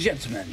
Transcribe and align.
and 0.00 0.18
gentlemen, 0.18 0.48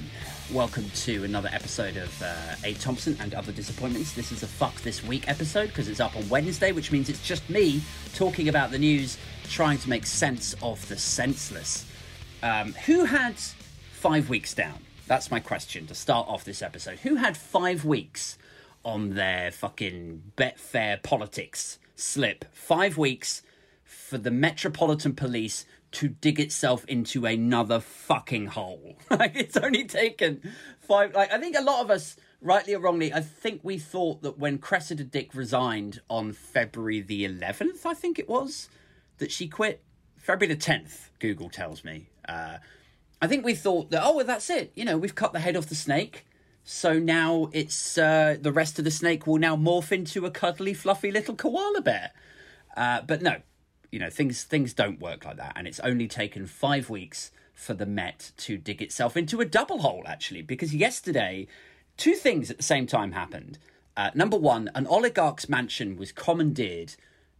welcome 0.51 0.89
to 0.93 1.23
another 1.23 1.49
episode 1.53 1.95
of 1.95 2.21
uh, 2.21 2.55
A. 2.65 2.73
Thompson 2.73 3.15
and 3.21 3.33
Other 3.33 3.53
Disappointments. 3.53 4.11
This 4.11 4.33
is 4.33 4.43
a 4.43 4.47
Fuck 4.47 4.75
This 4.81 5.01
Week 5.01 5.25
episode 5.29 5.67
because 5.67 5.87
it's 5.87 6.01
up 6.01 6.17
on 6.17 6.27
Wednesday, 6.27 6.73
which 6.73 6.91
means 6.91 7.07
it's 7.07 7.25
just 7.25 7.49
me 7.49 7.81
talking 8.13 8.49
about 8.49 8.71
the 8.71 8.77
news, 8.77 9.17
trying 9.49 9.77
to 9.77 9.89
make 9.89 10.05
sense 10.05 10.53
of 10.61 10.85
the 10.89 10.97
senseless. 10.97 11.85
Um, 12.43 12.73
who 12.87 13.05
had 13.05 13.35
five 13.93 14.29
weeks 14.29 14.53
down? 14.53 14.79
That's 15.07 15.31
my 15.31 15.39
question 15.39 15.87
to 15.87 15.95
start 15.95 16.27
off 16.27 16.43
this 16.43 16.61
episode. 16.61 16.99
Who 16.99 17.15
had 17.15 17.37
five 17.37 17.85
weeks 17.85 18.37
on 18.83 19.11
their 19.11 19.51
fucking 19.51 20.33
Betfair 20.35 21.01
politics 21.01 21.79
slip? 21.95 22.43
Five 22.51 22.97
weeks 22.97 23.43
for 23.85 24.17
the 24.17 24.31
Metropolitan 24.31 25.13
Police 25.13 25.65
to 25.91 26.09
dig 26.09 26.39
itself 26.39 26.85
into 26.85 27.25
another 27.25 27.79
fucking 27.79 28.47
hole. 28.47 28.97
like 29.09 29.35
it's 29.35 29.57
only 29.57 29.85
taken 29.85 30.41
five. 30.79 31.13
Like 31.13 31.31
I 31.31 31.39
think 31.39 31.57
a 31.57 31.61
lot 31.61 31.81
of 31.81 31.89
us, 31.89 32.17
rightly 32.41 32.73
or 32.73 32.79
wrongly, 32.79 33.13
I 33.13 33.21
think 33.21 33.61
we 33.63 33.77
thought 33.77 34.21
that 34.21 34.37
when 34.37 34.57
Cressida 34.57 35.03
Dick 35.03 35.33
resigned 35.33 36.01
on 36.09 36.33
February 36.33 37.01
the 37.01 37.27
11th, 37.27 37.85
I 37.85 37.93
think 37.93 38.19
it 38.19 38.27
was, 38.27 38.69
that 39.17 39.31
she 39.31 39.47
quit. 39.47 39.81
February 40.17 40.53
the 40.53 40.61
10th, 40.61 41.09
Google 41.19 41.49
tells 41.49 41.85
me. 41.85 42.09
Uh, 42.27 42.57
I 43.21 43.27
think 43.27 43.45
we 43.45 43.55
thought 43.55 43.91
that, 43.91 44.03
oh, 44.03 44.17
well, 44.17 44.25
that's 44.25 44.49
it. 44.49 44.71
You 44.75 44.83
know, 44.83 44.97
we've 44.97 45.15
cut 45.15 45.31
the 45.31 45.39
head 45.39 45.55
off 45.55 45.67
the 45.67 45.75
snake. 45.75 46.25
So 46.63 46.99
now 46.99 47.49
it's 47.53 47.97
uh, 47.97 48.35
the 48.39 48.51
rest 48.51 48.77
of 48.77 48.83
the 48.83 48.91
snake 48.91 49.25
will 49.25 49.37
now 49.37 49.55
morph 49.55 49.93
into 49.93 50.25
a 50.25 50.31
cuddly, 50.31 50.73
fluffy 50.73 51.11
little 51.11 51.33
koala 51.33 51.81
bear. 51.81 52.11
Uh, 52.75 53.01
but 53.01 53.21
no, 53.21 53.37
you 53.91 53.99
know 53.99 54.09
things 54.09 54.43
things 54.43 54.73
don't 54.73 54.99
work 54.99 55.25
like 55.25 55.37
that, 55.37 55.53
and 55.55 55.67
it's 55.67 55.79
only 55.81 56.07
taken 56.07 56.45
five 56.45 56.89
weeks 56.89 57.31
for 57.53 57.73
the 57.73 57.85
Met 57.85 58.31
to 58.37 58.57
dig 58.57 58.81
itself 58.81 59.17
into 59.17 59.41
a 59.41 59.45
double 59.45 59.79
hole. 59.79 60.03
Actually, 60.05 60.41
because 60.41 60.73
yesterday, 60.75 61.47
two 61.97 62.13
things 62.13 62.51
at 62.51 62.57
the 62.57 62.63
same 62.63 62.87
time 62.87 63.11
happened. 63.11 63.57
Uh, 63.95 64.11
number 64.13 64.37
one, 64.37 64.69
an 64.75 64.85
oligarch's 64.85 65.49
mansion 65.49 65.97
was 65.97 66.11
commandeered 66.11 66.93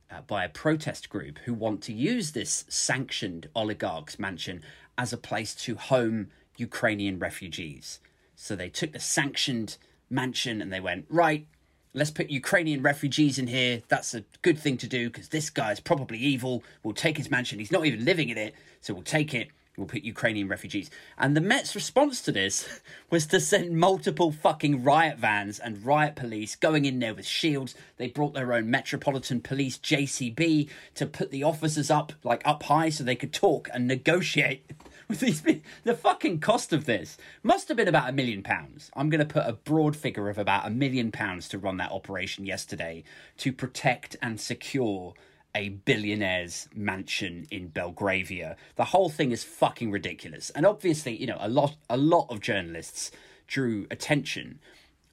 uh, 0.09 0.22
by 0.22 0.44
a 0.44 0.49
protest 0.49 1.09
group 1.09 1.38
who 1.39 1.53
want 1.53 1.81
to 1.83 1.94
use 1.94 2.31
this 2.31 2.66
sanctioned 2.67 3.47
oligarch's 3.55 4.17
mansion 4.17 4.63
as 4.97 5.13
a 5.13 5.17
place 5.17 5.53
to 5.53 5.75
home 5.75 6.29
Ukrainian 6.57 7.19
refugees. 7.19 8.00
So 8.35 8.55
they 8.55 8.69
took 8.69 8.94
the 8.94 9.00
sanctioned 9.00 9.77
mansion 10.09 10.61
and 10.61 10.72
they 10.72 10.79
went, 10.79 11.05
right, 11.09 11.47
let's 11.93 12.11
put 12.11 12.30
Ukrainian 12.30 12.81
refugees 12.81 13.39
in 13.39 13.47
here. 13.47 13.81
That's 13.88 14.13
a 14.13 14.23
good 14.41 14.59
thing 14.59 14.77
to 14.77 14.88
do 14.88 15.09
because 15.09 15.30
this 15.30 15.49
guy's 15.49 15.80
probably 15.80 16.19
evil. 16.19 16.63
We'll 16.83 16.94
take 16.94 17.17
his 17.17 17.31
mansion. 17.31 17.59
He's 17.59 17.71
not 17.71 17.85
even 17.85 18.05
living 18.05 18.29
in 18.29 18.38
it. 18.38 18.53
So 18.81 18.94
we'll 18.94 19.03
take 19.03 19.33
it. 19.33 19.49
We'll 19.77 19.85
put 19.85 20.03
Ukrainian 20.03 20.47
refugees. 20.47 20.89
And 21.19 21.38
the 21.38 21.41
Met's 21.41 21.75
response 21.75 22.23
to 22.23 22.31
this 22.31 22.81
was 23.11 23.27
to 23.27 23.39
send 23.39 23.77
multiple 23.77 24.31
fucking 24.31 24.83
riot 24.83 25.19
vans 25.19 25.59
and 25.59 25.85
riot 25.85 26.16
police 26.16 26.55
going 26.55 26.85
in 26.85 26.97
there 26.97 27.13
with 27.13 27.27
shields. 27.27 27.75
They 27.97 28.07
brought 28.07 28.33
their 28.33 28.53
own 28.53 28.72
Metropolitan 28.72 29.39
Police 29.39 29.77
JCB 29.77 30.69
to 30.95 31.05
put 31.05 31.29
the 31.29 31.44
officers 31.44 31.91
up, 31.91 32.13
like 32.23 32.41
up 32.44 32.63
high, 32.63 32.89
so 32.89 33.03
they 33.03 33.16
could 33.16 33.33
talk 33.33 33.69
and 33.72 33.88
negotiate 33.88 34.72
with 35.09 35.19
these. 35.22 35.41
The 35.83 35.95
fucking 35.95 36.39
cost 36.39 36.73
of 36.73 36.86
this 36.86 37.17
must 37.44 37.67
have 37.69 37.77
been 37.77 37.88
about 37.88 38.09
a 38.09 38.13
million 38.13 38.44
pounds. 38.44 38.91
I'm 38.95 39.09
going 39.09 39.25
to 39.25 39.33
put 39.33 39.47
a 39.47 39.53
broad 39.53 39.95
figure 39.95 40.30
of 40.30 40.38
about 40.38 40.67
a 40.67 40.69
million 40.69 41.11
pounds 41.11 41.47
to 41.50 41.58
run 41.58 41.77
that 41.77 41.91
operation 41.91 42.45
yesterday 42.45 43.03
to 43.38 43.53
protect 43.53 44.16
and 44.22 44.39
secure 44.39 45.13
a 45.55 45.69
billionaire's 45.69 46.67
mansion 46.75 47.47
in 47.50 47.69
Belgravia. 47.69 48.58
The 48.75 48.85
whole 48.85 49.09
thing 49.09 49.31
is 49.31 49.44
fucking 49.44 49.91
ridiculous. 49.91 50.50
And 50.52 50.66
obviously, 50.66 51.16
you 51.16 51.28
know, 51.28 51.38
a 51.39 51.50
lot 51.50 51.78
a 51.89 51.97
lot 51.97 52.28
of 52.30 52.41
journalists 52.41 53.11
drew 53.47 53.88
attention 53.89 54.59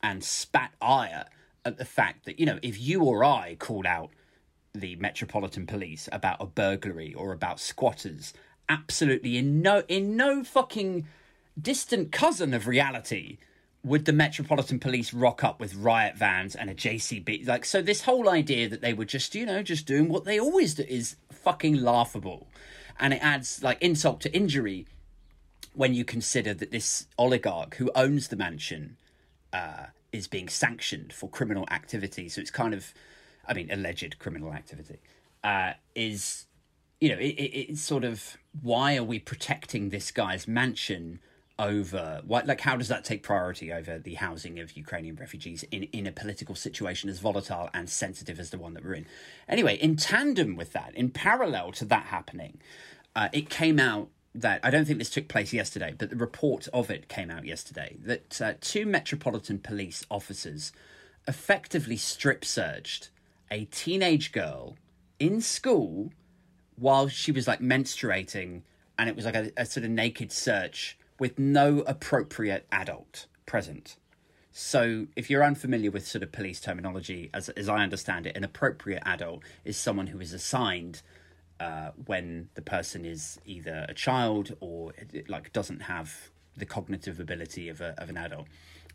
and 0.03 0.25
spat 0.25 0.72
ire 0.83 1.27
at 1.65 1.78
the 1.78 1.84
fact 1.84 2.26
that, 2.26 2.38
you 2.38 2.47
know, 2.47 2.59
if 2.62 2.81
you 2.81 3.03
or 3.05 3.25
I 3.25 3.56
called 3.59 3.87
out 3.87 4.11
the 4.75 4.97
Metropolitan 4.97 5.66
Police 5.66 6.09
about 6.11 6.37
a 6.41 6.47
burglary 6.47 7.15
or 7.15 7.32
about 7.32 7.61
squatters, 7.61 8.34
absolutely 8.69 9.36
in 9.36 9.60
no 9.62 9.82
in 9.88 10.16
no 10.16 10.42
fucking 10.42 11.06
distant 11.60 12.12
cousin 12.12 12.54
of 12.54 12.66
reality 12.66 13.38
would 13.84 14.06
the 14.06 14.12
Metropolitan 14.12 14.78
Police 14.78 15.12
rock 15.12 15.44
up 15.44 15.60
with 15.60 15.75
riot 15.75 16.16
vans 16.16 16.56
and 16.56 16.70
a 16.70 16.75
JCB? 16.75 17.47
Like, 17.47 17.66
so 17.66 17.82
this 17.82 18.02
whole 18.02 18.30
idea 18.30 18.66
that 18.69 18.80
they 18.80 18.94
were 18.94 19.04
just, 19.04 19.34
you 19.34 19.44
know, 19.44 19.62
just 19.62 19.86
doing 19.86 20.08
what 20.08 20.25
they 20.25 20.41
always 20.41 20.75
do 20.75 20.84
is 20.88 21.16
fucking 21.30 21.76
laughable. 21.76 22.48
And 22.98 23.12
it 23.12 23.22
adds 23.22 23.62
like 23.62 23.80
insult 23.82 24.22
to 24.22 24.34
injury 24.34 24.86
when 25.75 25.92
you 25.92 26.04
consider 26.04 26.54
that 26.54 26.70
this 26.70 27.06
oligarch 27.19 27.75
who 27.75 27.91
owns 27.94 28.28
the 28.28 28.36
mansion 28.36 28.96
uh, 29.52 29.86
is 30.12 30.28
being 30.28 30.48
sanctioned 30.48 31.12
for 31.12 31.28
criminal 31.28 31.66
activity. 31.70 32.28
So 32.31 32.41
it's 32.41 32.50
kind 32.50 32.72
of, 32.72 32.94
I 33.46 33.52
mean, 33.52 33.70
alleged 33.70 34.19
criminal 34.19 34.54
activity, 34.54 34.98
uh, 35.42 35.75
is, 35.94 36.46
you 37.00 37.09
know, 37.10 37.19
it, 37.19 37.34
it, 37.34 37.71
it's 37.71 37.82
sort 37.82 38.05
of 38.05 38.37
why 38.60 38.97
are 38.97 39.05
we 39.05 39.19
protecting 39.19 39.91
this 39.91 40.10
guy's 40.10 40.49
mansion? 40.49 41.21
over 41.59 42.21
what 42.27 42.47
like 42.47 42.60
how 42.60 42.77
does 42.77 42.88
that 42.88 43.05
take 43.05 43.22
priority 43.22 43.72
over 43.72 43.99
the 43.99 44.15
housing 44.15 44.59
of 44.59 44.77
Ukrainian 44.77 45.15
refugees 45.15 45.62
in 45.71 45.84
in 45.84 46.06
a 46.06 46.12
political 46.12 46.55
situation 46.56 47.09
as 47.09 47.21
volatile 47.21 47.71
and 47.72 47.88
sensitive 47.88 48.41
as 48.41 48.50
the 48.50 48.59
one 48.59 48.75
that 48.75 48.84
we're 48.84 48.94
in 48.94 49.06
anyway 49.49 49.77
in 49.77 49.94
tandem 49.94 50.56
with 50.56 50.72
that 50.72 50.93
in 50.97 51.10
parallel 51.10 51.71
to 51.72 51.84
that 51.84 52.06
happening 52.06 52.59
uh, 53.15 53.28
it 53.32 53.49
came 53.49 53.78
out 53.78 54.09
that 54.34 54.59
I 54.65 54.71
don't 54.71 54.84
think 54.84 54.99
this 54.99 55.11
took 55.11 55.28
place 55.28 55.53
yesterday 55.53 55.94
but 55.97 56.11
the 56.11 56.16
report 56.16 56.66
of 56.72 56.91
it 56.91 57.09
came 57.09 57.31
out 57.31 57.44
yesterday 57.44 57.99
that 58.03 58.41
uh, 58.43 58.55
two 58.61 58.84
metropolitan 58.84 59.61
police 59.61 60.05
officers 60.11 60.72
effectively 61.28 61.97
strip 61.97 62.44
searched 62.44 63.11
a 63.49 63.66
teenage 63.66 64.32
girl 64.32 64.76
in 65.21 65.41
school 65.41 66.11
while 66.77 67.09
she 67.09 67.33
was 67.33 67.47
like 67.47 67.61
menstruating 67.61 68.62
and 68.99 69.09
it 69.09 69.17
was 69.17 69.25
like 69.25 69.35
a, 69.35 69.53
a 69.57 69.67
sort 69.67 69.85
of 69.85 69.91
naked 69.91 70.33
search 70.33 70.99
with 71.19 71.39
no 71.39 71.81
appropriate 71.81 72.67
adult 72.73 73.27
present. 73.47 73.97
So, 74.57 75.09
if 75.17 75.31
you're 75.31 75.43
unfamiliar 75.43 75.91
with 75.91 76.07
sort 76.07 76.23
of 76.23 76.31
police 76.31 76.61
terminology, 76.61 77.29
as, 77.35 77.49
as 77.51 77.69
I 77.69 77.83
understand 77.83 78.27
it, 78.27 78.37
an 78.37 78.45
appropriate 78.45 79.03
adult 79.05 79.43
is 79.65 79.77
someone 79.77 80.07
who 80.07 80.21
is 80.21 80.33
assigned 80.33 81.03
uh, 81.59 81.91
when 82.07 82.51
the 82.55 82.62
person 82.62 83.05
is 83.05 83.41
either 83.45 83.85
a 83.89 83.95
child 83.95 84.56
or 84.61 84.93
like 85.29 85.53
doesn't 85.53 85.83
have 85.83 86.31
the 86.56 86.67
cognitive 86.67 87.19
ability 87.19 87.69
of, 87.69 87.81
a, 87.81 87.95
of 87.99 88.11
an 88.11 88.17
adult. 88.17 88.47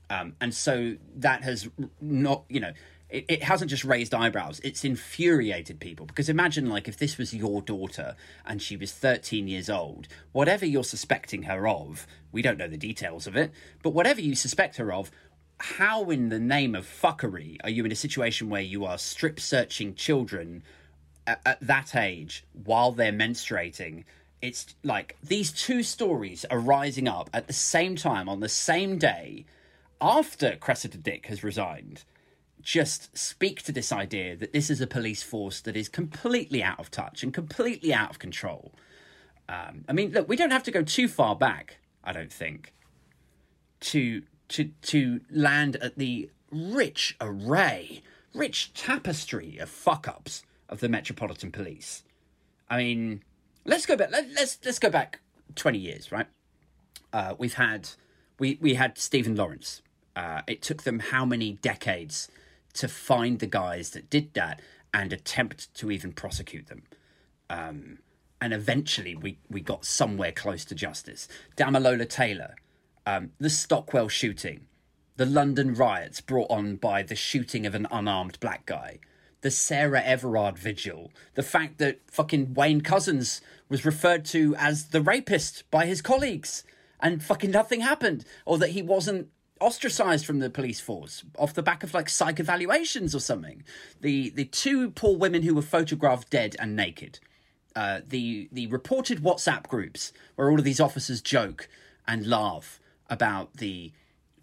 Um, 0.10 0.36
and 0.40 0.54
so 0.54 0.96
that 1.18 1.44
has 1.44 1.70
not, 2.00 2.44
you 2.50 2.60
know, 2.60 2.72
it, 3.09 3.25
it 3.28 3.44
hasn't 3.44 3.70
just 3.70 3.84
raised 3.84 4.14
eyebrows, 4.14 4.62
it's 4.64 4.86
infuriated 4.86 5.80
people. 5.80 6.06
Because 6.06 6.30
imagine, 6.30 6.70
like, 6.70 6.88
if 6.88 6.97
this 6.97 7.18
was 7.18 7.34
your 7.34 7.62
daughter 7.62 8.16
and 8.46 8.62
she 8.62 8.78
was 8.78 8.92
13 8.92 9.47
years 9.47 9.70
old, 9.70 10.08
whatever 10.31 10.66
you're 10.66 10.84
suspecting 10.84 11.44
her 11.44 11.68
of, 11.68 12.06
we 12.31 12.42
don't 12.42 12.58
know 12.58 12.68
the 12.68 12.78
details 12.78 13.28
of 13.28 13.36
it, 13.36 13.52
but 13.81 13.92
whatever 13.92 14.22
you 14.22 14.36
suspect 14.36 14.78
her 14.78 14.94
of, 14.94 15.12
how 15.58 16.09
in 16.09 16.30
the 16.30 16.40
name 16.40 16.75
of 16.75 16.86
fuckery 16.86 17.58
are 17.64 17.69
you 17.69 17.84
in 17.84 17.92
a 17.92 17.96
situation 17.96 18.50
where 18.50 18.62
you 18.62 18.86
are 18.86 18.98
strip 18.98 19.40
searching 19.40 19.94
children 19.94 20.64
at, 21.28 21.42
at 21.46 21.59
that 21.62 21.96
age 21.96 22.46
while 22.64 22.92
they're 22.92 23.12
menstruating? 23.12 24.03
It's 24.42 24.75
like 24.84 25.18
these 25.22 25.52
two 25.52 25.84
stories 25.84 26.46
are 26.46 26.59
rising 26.59 27.09
up 27.09 27.30
at 27.34 27.48
the 27.48 27.53
same 27.53 27.98
time 27.98 28.30
on 28.30 28.40
the 28.40 28.48
same 28.48 28.98
day 28.98 29.46
after 30.00 30.56
Cressida 30.56 30.98
Dick 30.98 31.25
has 31.25 31.44
resigned 31.44 32.06
just 32.62 33.18
speak 33.18 33.62
to 33.64 33.72
this 33.72 33.92
idea 33.92 34.36
that 34.36 34.53
this 34.53 34.70
is 34.70 34.81
a 34.81 34.88
police 34.88 35.24
force 35.24 35.62
that 35.62 35.75
is 35.75 35.90
completely 35.90 36.62
out 36.64 36.80
of 36.80 36.92
touch 36.92 37.24
and 37.24 37.34
completely 37.34 37.94
out 37.94 38.09
of 38.09 38.20
control. 38.20 38.74
Um, 39.47 39.86
I 39.88 39.94
mean, 39.94 40.12
look, 40.12 40.28
we 40.28 40.36
don't 40.36 40.52
have 40.52 40.64
to 40.64 40.72
go 40.72 40.84
too 40.84 41.07
far 41.07 41.36
back, 41.36 41.78
I 42.04 42.12
don't 42.12 42.31
think, 42.31 42.74
to 43.81 44.24
to 44.50 44.72
to 44.81 45.22
land 45.31 45.75
at 45.78 45.98
the 45.98 46.30
rich 46.51 47.16
array, 47.22 48.01
rich 48.34 48.74
tapestry 48.74 49.57
of 49.57 49.69
fuck 49.69 50.07
ups 50.07 50.44
of 50.68 50.80
the 50.80 50.89
Metropolitan 50.89 51.51
Police. 51.51 52.04
I 52.69 52.78
mean, 52.78 53.24
let's 53.66 53.86
go 53.86 53.95
back. 53.95 54.12
Let, 54.12 54.25
us 54.25 54.31
let's, 54.36 54.60
let's 54.66 54.80
go 54.80 54.89
back 54.89 55.19
twenty 55.56 55.80
years, 55.80 56.12
right? 56.12 56.28
Uh, 57.12 57.34
we've 57.38 57.56
had 57.56 57.89
we 58.38 58.57
we 58.62 58.75
had 58.75 58.98
Stephen 58.98 59.36
Lawrence. 59.36 59.81
Uh, 60.16 60.42
it 60.48 60.62
took 60.62 60.84
them 60.84 61.00
how 61.00 61.25
many 61.25 61.54
decades 61.54 62.30
to 62.74 62.88
find 62.88 63.39
the 63.39 63.48
guys 63.48 63.92
that 63.92 64.10
did 64.10 64.33
that 64.33 64.62
and 64.94 65.13
attempt 65.13 65.74
to 65.75 65.92
even 65.92 66.12
prosecute 66.13 66.68
them. 66.68 66.83
Um, 67.50 68.00
and 68.42 68.54
eventually 68.54 69.16
we, 69.16 69.39
we 69.50 69.62
got 69.62 69.86
somewhere 69.86 70.31
close 70.31 70.66
to 70.66 70.75
justice. 70.75 71.27
Damilola 71.57 72.07
Taylor, 72.07 72.56
um, 73.06 73.31
the 73.39 73.50
Stockwell 73.50 74.07
shooting, 74.07 74.68
the 75.18 75.25
London 75.25 75.74
riots 75.74 76.21
brought 76.21 76.50
on 76.50 76.77
by 76.77 77.04
the 77.04 77.16
shooting 77.16 77.66
of 77.66 77.75
an 77.75 77.88
unarmed 77.92 78.39
black 78.39 78.66
guy, 78.66 79.00
the 79.42 79.51
Sarah 79.51 80.01
Everard 80.01 80.57
vigil, 80.57 81.12
the 81.36 81.44
fact 81.44 81.77
that 81.80 82.00
fucking 82.10 82.54
Wayne 82.54 82.81
Couzens 82.81 83.42
was 83.68 83.86
referred 83.86 84.25
to 84.25 84.56
as 84.57 84.88
the 84.88 85.01
rapist 85.01 85.69
by 85.72 85.86
his 85.86 86.01
colleagues, 86.01 86.63
and 87.01 87.24
fucking 87.24 87.51
nothing 87.51 87.81
happened, 87.81 88.25
or 88.45 88.57
that 88.57 88.72
he 88.72 88.81
wasn't 88.81 89.27
ostracized 89.60 90.26
from 90.26 90.40
the 90.40 90.50
police 90.50 90.80
force 90.80 91.24
off 91.38 91.54
the 91.54 91.64
back 91.64 91.84
of 91.84 91.94
like 91.94 92.10
psych 92.10 92.40
evaluations 92.40 93.14
or 93.16 93.20
something. 93.20 93.64
The 94.02 94.30
the 94.30 94.46
two 94.46 94.92
poor 94.92 95.18
women 95.18 95.44
who 95.44 95.56
were 95.56 95.62
photographed 95.62 96.30
dead 96.30 96.56
and 96.60 96.76
naked. 96.76 97.20
Uh, 97.76 98.02
the 98.08 98.50
the 98.52 98.68
reported 98.68 99.20
WhatsApp 99.20 99.68
groups 99.68 100.12
where 100.36 100.50
all 100.50 100.60
of 100.60 100.66
these 100.66 100.80
officers 100.80 101.22
joke 101.22 101.68
and 102.08 102.26
laugh 102.26 102.80
about 103.10 103.58
the 103.58 103.92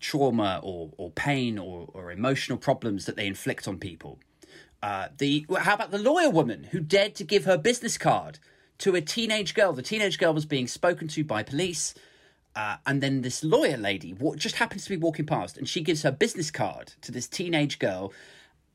trauma 0.01 0.61
or, 0.63 0.91
or 0.97 1.11
pain 1.11 1.59
or, 1.59 1.89
or 1.93 2.13
emotional 2.13 2.59
problems 2.59 3.07
that 3.07 3.17
they 3.17 3.27
inflict 3.27 3.67
on 3.67 3.79
people. 3.79 4.19
Uh, 4.83 5.09
the 5.19 5.47
how 5.59 5.75
about 5.75 5.91
the 5.91 5.99
lawyer 5.99 6.31
woman 6.31 6.65
who 6.71 6.81
dared 6.81 7.15
to 7.15 7.25
give 7.25 7.45
her 7.45 7.57
business 7.57 7.99
card 7.99 8.39
to 8.79 8.95
a 8.95 9.01
teenage 9.01 9.55
girl? 9.55 9.73
The 9.73 9.83
teenage 9.83 10.19
girl 10.19 10.35
was 10.35 10.47
being 10.47 10.69
spoken 10.69 11.09
to 11.09 11.25
by 11.25 11.43
police. 11.43 11.95
Uh, 12.57 12.79
and 12.87 13.03
then 13.03 13.21
this 13.21 13.45
lawyer 13.45 13.77
lady 13.77 14.17
just 14.37 14.57
happens 14.57 14.85
to 14.85 14.91
be 14.91 14.97
walking 14.97 15.27
past 15.27 15.59
and 15.59 15.69
she 15.69 15.83
gives 15.83 16.03
her 16.03 16.11
business 16.11 16.51
card 16.51 16.95
to 17.03 17.13
this 17.13 17.29
teenage 17.29 17.79
girl. 17.79 18.15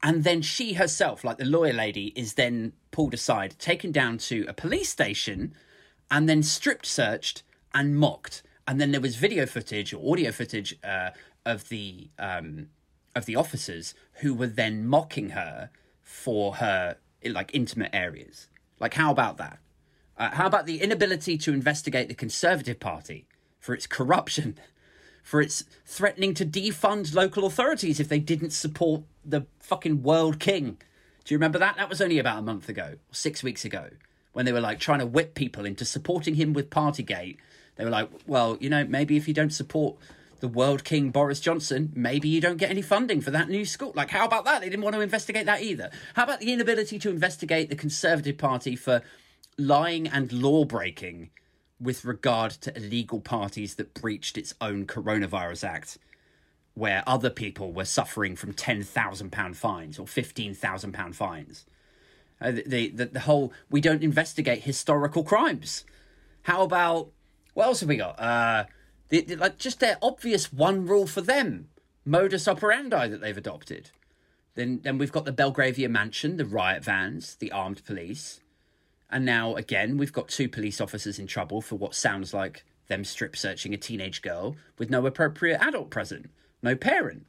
And 0.04 0.24
then 0.24 0.44
she 0.44 0.74
herself 0.74 1.24
like 1.24 1.38
the 1.38 1.46
lawyer 1.46 1.74
lady 1.74 2.14
is 2.16 2.36
then 2.36 2.74
pulled 2.92 3.16
aside 3.16 3.56
taken 3.58 3.92
down 3.92 4.20
to 4.20 4.46
a 4.48 4.54
police 4.54 4.90
station 4.90 5.56
and 6.12 6.30
then 6.30 6.44
stripped 6.44 6.86
searched 6.86 7.42
and 7.74 7.98
mocked. 7.98 8.44
And 8.68 8.80
then 8.80 8.92
there 8.92 9.02
was 9.02 9.16
video 9.16 9.48
footage 9.48 9.94
or 9.94 10.12
audio 10.12 10.32
footage 10.32 10.78
uh, 10.84 11.10
of 11.44 11.70
the 11.70 12.10
um, 12.20 12.68
of 13.16 13.26
the 13.26 13.36
officers 13.36 13.96
who 14.22 14.36
were 14.36 14.48
then 14.48 14.86
mocking 14.86 15.32
her 15.32 15.72
for 16.02 16.56
her 16.56 16.98
like 17.26 17.50
intimate 17.54 17.90
areas. 17.94 18.48
Like 18.80 18.94
how 18.94 19.12
about 19.12 19.38
that? 19.38 19.58
Uh, 20.18 20.30
how 20.30 20.46
about 20.46 20.68
the 20.68 20.82
inability 20.82 21.36
to 21.40 21.52
investigate 21.52 22.10
the 22.10 22.14
conservative 22.14 22.80
party 22.80 23.26
for 23.62 23.74
its 23.74 23.88
corruption, 23.88 24.58
for 25.24 25.40
its 25.40 25.64
threatening 25.86 26.34
to 26.34 26.46
defund 26.46 27.14
local 27.14 27.46
authorities 27.46 28.00
if 28.00 28.10
they 28.10 28.20
didn't 28.20 28.50
support 28.50 29.04
the 29.24 29.46
fucking 29.60 30.02
world 30.04 30.40
king. 30.40 30.78
Do 31.24 31.34
you 31.34 31.38
remember 31.38 31.60
that? 31.60 31.78
That 31.78 31.88
was 31.88 32.02
only 32.02 32.18
about 32.18 32.40
a 32.40 32.42
month 32.42 32.68
ago, 32.68 32.96
six 33.12 33.44
weeks 33.44 33.64
ago, 33.64 33.92
when 34.34 34.46
they 34.46 34.52
were 34.52 34.60
like 34.60 34.80
trying 34.80 35.00
to 35.00 35.06
whip 35.06 35.36
people 35.36 35.64
into 35.64 35.86
supporting 35.86 36.36
him 36.36 36.52
with 36.52 36.72
Partygate. 36.72 37.38
They 37.76 37.86
were 37.86 37.92
like, 37.92 38.10
well, 38.26 38.58
you 38.60 38.70
know, 38.70 38.84
maybe 38.84 39.16
if 39.16 39.28
you 39.28 39.34
don't 39.34 39.54
support 39.54 39.96
the 40.40 40.48
world 40.48 40.84
king 40.84 41.12
Boris 41.12 41.40
Johnson, 41.40 41.92
maybe 41.96 42.28
you 42.28 42.42
don't 42.42 42.58
get 42.58 42.72
any 42.72 42.82
funding 42.82 43.22
for 43.22 43.30
that 43.30 43.48
new 43.48 43.64
school. 43.64 43.94
Like, 43.96 44.10
how 44.10 44.26
about 44.26 44.44
that? 44.46 44.62
They 44.62 44.70
didn't 44.70 44.84
want 44.84 44.96
to 44.96 45.02
investigate 45.02 45.46
that 45.46 45.62
either. 45.62 45.92
How 46.16 46.24
about 46.24 46.40
the 46.40 46.52
inability 46.52 46.98
to 46.98 47.12
investigate 47.12 47.70
the 47.70 47.76
Conservative 47.76 48.40
Party 48.40 48.76
for 48.76 49.04
lying 49.60 50.08
and 50.08 50.34
law 50.34 50.66
breaking 50.66 51.30
with 51.82 52.06
regard 52.06 52.52
to 52.52 52.76
illegal 52.78 53.20
parties 53.20 53.76
that 53.76 53.94
breached 53.94 54.38
its 54.38 54.54
own 54.62 54.86
Coronavirus 54.86 55.64
Act, 55.68 55.98
where 56.74 57.04
other 57.08 57.30
people 57.30 57.72
were 57.74 57.86
suffering 57.86 58.36
from 58.36 58.54
£10,000 58.54 59.56
fines 59.56 59.98
or 59.98 60.06
£15,000 60.06 61.16
fines. 61.16 61.66
Uh, 62.40 62.52
the, 62.52 62.90
the, 62.90 63.06
the 63.06 63.20
whole, 63.22 63.52
we 63.70 63.82
don't 63.82 64.04
investigate 64.04 64.64
historical 64.64 65.24
crimes. 65.24 65.86
How 66.44 66.64
about, 66.64 67.10
what 67.54 67.66
else 67.66 67.82
have 67.82 67.90
we 67.90 67.98
got? 67.98 68.20
Uh, 68.20 68.66
the, 69.10 69.22
the, 69.22 69.36
like 69.36 69.58
just 69.58 69.80
their 69.80 69.98
obvious 70.02 70.54
one 70.54 70.86
rule 70.86 71.08
for 71.08 71.22
them 71.22 71.68
modus 72.06 72.48
operandi 72.48 73.08
that 73.08 73.22
they've 73.22 73.38
adopted. 73.38 73.92
Then, 74.56 74.82
then 74.84 74.98
we've 74.98 75.12
got 75.12 75.26
the 75.26 75.32
Belgravia 75.32 75.88
mansion, 75.88 76.38
the 76.38 76.46
riot 76.46 76.84
vans, 76.84 77.36
the 77.36 77.52
armed 77.52 77.86
police. 77.86 78.41
And 79.12 79.26
now, 79.26 79.56
again, 79.56 79.98
we've 79.98 80.14
got 80.14 80.30
two 80.30 80.48
police 80.48 80.80
officers 80.80 81.20
in 81.20 81.28
trouble 81.28 81.62
for 81.62 81.76
what 81.76 81.94
sounds 81.94 82.34
like 82.34 82.64
them 82.88 83.04
strip 83.04 83.36
searching 83.36 83.74
a 83.74 83.78
teenage 83.78 84.22
girl 84.22 84.56
with 84.78 84.90
no 84.90 85.06
appropriate 85.06 85.62
adult 85.62 85.90
present, 85.90 86.30
no 86.64 86.76
parent. 86.76 87.26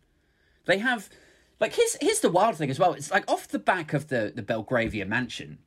They 0.66 0.78
have, 0.78 1.10
like, 1.58 1.74
here's, 1.74 1.96
here's 2.00 2.20
the 2.20 2.30
wild 2.30 2.56
thing 2.56 2.70
as 2.70 2.78
well. 2.78 2.92
It's 2.92 3.10
like 3.10 3.28
off 3.28 3.48
the 3.48 3.58
back 3.58 3.92
of 3.92 4.08
the, 4.08 4.32
the 4.34 4.42
Belgravia 4.42 5.06
mansion, 5.06 5.58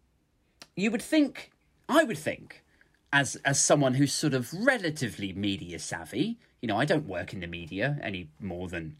you 0.75 0.89
would 0.91 1.01
think, 1.01 1.51
I 1.89 2.03
would 2.03 2.17
think, 2.17 2.63
as, 3.11 3.35
as 3.45 3.61
someone 3.61 3.95
who's 3.95 4.13
sort 4.13 4.33
of 4.33 4.53
relatively 4.53 5.33
media 5.33 5.79
savvy, 5.79 6.37
you 6.61 6.67
know, 6.67 6.77
I 6.77 6.85
don't 6.85 7.07
work 7.07 7.33
in 7.33 7.41
the 7.41 7.47
media 7.47 7.97
any 8.01 8.29
more 8.39 8.67
than 8.67 8.95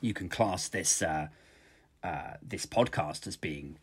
you 0.00 0.14
can 0.14 0.28
class 0.28 0.68
this, 0.68 1.02
uh, 1.02 1.28
uh, 2.02 2.34
this 2.42 2.66
podcast 2.66 3.26
as 3.26 3.36
being 3.36 3.76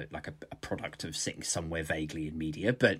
a, 0.00 0.06
like 0.10 0.28
a, 0.28 0.34
a, 0.50 0.56
product 0.56 1.04
of 1.04 1.16
sitting 1.16 1.42
somewhere 1.42 1.82
vaguely 1.82 2.28
in 2.28 2.38
media. 2.38 2.72
But 2.72 2.98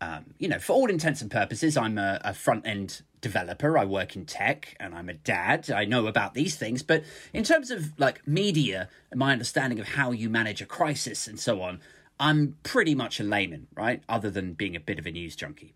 um, 0.00 0.26
you 0.38 0.48
know, 0.48 0.58
for 0.58 0.72
all 0.72 0.88
intents 0.88 1.20
and 1.20 1.30
purposes, 1.30 1.76
I'm 1.76 1.98
a, 1.98 2.20
a 2.24 2.32
front 2.32 2.66
end 2.66 3.02
developer. 3.20 3.76
I 3.76 3.84
work 3.84 4.16
in 4.16 4.24
tech, 4.24 4.74
and 4.80 4.94
I'm 4.94 5.08
a 5.08 5.14
dad. 5.14 5.70
I 5.70 5.84
know 5.84 6.06
about 6.06 6.32
these 6.34 6.56
things, 6.56 6.82
but 6.82 7.04
in 7.34 7.44
terms 7.44 7.70
of 7.70 7.98
like 7.98 8.26
media 8.26 8.88
and 9.10 9.18
my 9.18 9.32
understanding 9.32 9.78
of 9.78 9.88
how 9.88 10.10
you 10.10 10.30
manage 10.30 10.62
a 10.62 10.66
crisis 10.66 11.26
and 11.26 11.38
so 11.38 11.60
on, 11.60 11.80
I'm 12.18 12.56
pretty 12.62 12.94
much 12.94 13.20
a 13.20 13.24
layman, 13.24 13.66
right? 13.74 14.02
Other 14.08 14.30
than 14.30 14.54
being 14.54 14.74
a 14.74 14.80
bit 14.80 14.98
of 14.98 15.06
a 15.06 15.10
news 15.10 15.36
junkie. 15.36 15.74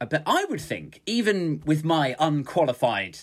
Uh, 0.00 0.06
but 0.06 0.22
I 0.26 0.44
would 0.46 0.60
think, 0.60 1.00
even 1.06 1.62
with 1.64 1.84
my 1.84 2.16
unqualified 2.18 3.18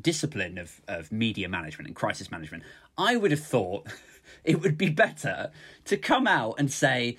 discipline 0.00 0.58
of, 0.58 0.80
of 0.86 1.10
media 1.10 1.48
management 1.48 1.88
and 1.88 1.96
crisis 1.96 2.30
management, 2.30 2.62
I 2.96 3.16
would 3.16 3.30
have 3.30 3.44
thought 3.44 3.86
it 4.44 4.62
would 4.62 4.78
be 4.78 4.90
better 4.90 5.50
to 5.86 5.96
come 5.96 6.26
out 6.26 6.54
and 6.58 6.70
say, 6.70 7.18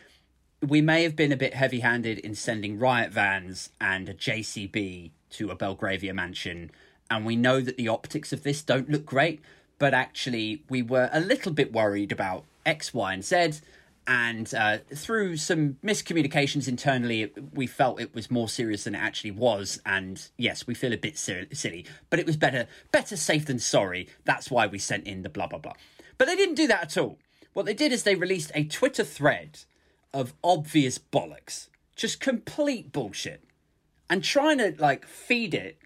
we 0.62 0.82
may 0.82 1.04
have 1.04 1.16
been 1.16 1.32
a 1.32 1.38
bit 1.38 1.54
heavy 1.54 1.82
handed 1.82 2.20
in 2.20 2.36
sending 2.36 2.80
riot 2.80 3.12
vans 3.12 3.70
and 3.80 4.10
a 4.10 4.14
JCB 4.14 5.12
to 5.32 5.50
a 5.50 5.56
Belgravia 5.56 6.14
mansion, 6.14 6.72
and 7.10 7.26
we 7.26 7.36
know 7.36 7.62
that 7.62 7.78
the 7.78 7.88
optics 7.88 8.34
of 8.34 8.44
this 8.44 8.62
don't 8.62 8.90
look 8.90 9.06
great, 9.06 9.42
but 9.78 9.94
actually, 9.94 10.64
we 10.70 10.82
were 10.82 11.10
a 11.12 11.20
little 11.20 11.52
bit 11.52 11.74
worried 11.74 12.12
about 12.12 12.46
X, 12.66 12.94
Y, 12.94 13.14
and 13.14 13.24
Z. 13.24 13.62
And 14.08 14.54
uh, 14.54 14.78
through 14.94 15.38
some 15.38 15.78
miscommunications 15.84 16.68
internally, 16.68 17.32
we 17.54 17.66
felt 17.66 18.00
it 18.00 18.14
was 18.14 18.30
more 18.30 18.48
serious 18.48 18.84
than 18.84 18.94
it 18.96 19.00
actually 19.00 19.32
was. 19.32 19.82
And 19.86 20.26
yes, 20.38 20.68
we 20.68 20.76
feel 20.76 20.94
a 20.94 20.98
bit 20.98 21.18
silly, 21.18 21.86
but 22.10 22.20
it 22.20 22.26
was 22.26 22.38
better, 22.38 22.68
better 22.92 23.18
safe 23.18 23.46
than 23.46 23.60
sorry. 23.60 24.08
That's 24.24 24.52
why 24.52 24.68
we 24.68 24.78
sent 24.78 25.08
in 25.08 25.24
the 25.24 25.30
blah 25.30 25.48
blah 25.48 25.60
blah. 25.60 25.74
But 26.18 26.26
they 26.28 26.36
didn't 26.36 26.56
do 26.56 26.68
that 26.68 26.84
at 26.84 26.98
all. 26.98 27.20
What 27.54 27.66
they 27.66 27.74
did 27.74 27.92
is 27.92 28.04
they 28.04 28.16
released 28.16 28.52
a 28.54 28.64
Twitter 28.64 29.04
thread 29.04 29.60
of 30.14 30.34
obvious 30.44 30.98
bollocks, 30.98 31.68
just 31.96 32.20
complete 32.20 32.92
bullshit, 32.92 33.44
and 34.10 34.24
trying 34.24 34.58
to 34.60 34.76
like 34.78 35.06
feed 35.06 35.54
it 35.54 35.78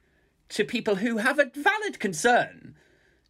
to 0.50 0.64
people 0.64 0.96
who 0.96 1.18
have 1.18 1.40
a 1.40 1.52
valid 1.56 2.00
concern 2.00 2.76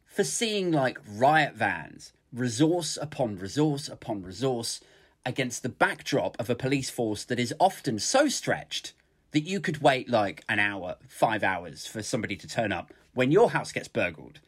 for 0.05 0.23
seeing 0.23 0.71
like 0.71 0.97
riot 1.07 1.55
vans, 1.55 2.13
resource 2.33 2.97
upon 3.01 3.37
resource 3.37 3.87
upon 3.87 4.23
resource, 4.23 4.81
against 5.25 5.63
the 5.63 5.69
backdrop 5.69 6.37
of 6.39 6.49
a 6.49 6.55
police 6.55 6.89
force 6.89 7.23
that 7.25 7.39
is 7.39 7.53
often 7.59 7.99
so 7.99 8.27
stretched 8.27 8.93
that 9.31 9.41
you 9.41 9.59
could 9.59 9.81
wait 9.81 10.09
like 10.09 10.43
an 10.49 10.59
hour, 10.59 10.95
five 11.07 11.43
hours 11.43 11.85
for 11.85 12.01
somebody 12.01 12.35
to 12.35 12.47
turn 12.47 12.71
up 12.71 12.93
when 13.13 13.31
your 13.31 13.51
house 13.51 13.71
gets 13.71 13.87
burgled. 13.87 14.39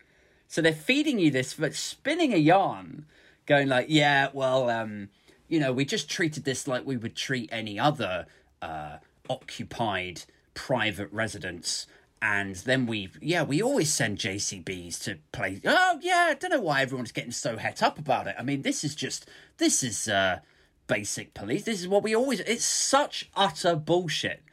So 0.51 0.61
they're 0.61 0.73
feeding 0.73 1.17
you 1.17 1.31
this, 1.31 1.53
but 1.53 1.73
spinning 1.75 2.33
a 2.33 2.37
yarn, 2.37 3.05
going 3.45 3.69
like, 3.69 3.85
yeah, 3.87 4.27
well, 4.33 4.69
um, 4.69 5.07
you 5.47 5.61
know, 5.61 5.71
we 5.71 5.85
just 5.85 6.09
treated 6.09 6.43
this 6.43 6.67
like 6.67 6.85
we 6.85 6.97
would 6.97 7.15
treat 7.15 7.47
any 7.53 7.79
other 7.79 8.25
uh, 8.61 8.97
occupied 9.29 10.23
private 10.53 11.07
residence. 11.13 11.87
And 12.21 12.57
then 12.57 12.85
we, 12.85 13.09
yeah, 13.21 13.43
we 13.43 13.61
always 13.61 13.93
send 13.93 14.17
JCBs 14.17 15.01
to 15.03 15.19
play. 15.31 15.61
Oh, 15.63 15.99
yeah, 16.01 16.27
I 16.31 16.33
don't 16.33 16.51
know 16.51 16.59
why 16.59 16.81
everyone's 16.81 17.13
getting 17.13 17.31
so 17.31 17.55
het 17.55 17.81
up 17.81 17.97
about 17.97 18.27
it. 18.27 18.35
I 18.37 18.43
mean, 18.43 18.63
this 18.63 18.83
is 18.83 18.93
just, 18.93 19.29
this 19.55 19.81
is 19.83 20.09
uh, 20.09 20.39
basic 20.87 21.33
police. 21.33 21.63
This 21.63 21.79
is 21.79 21.87
what 21.87 22.03
we 22.03 22.13
always, 22.13 22.41
it's 22.41 22.65
such 22.65 23.29
utter 23.37 23.77
bullshit. 23.77 24.43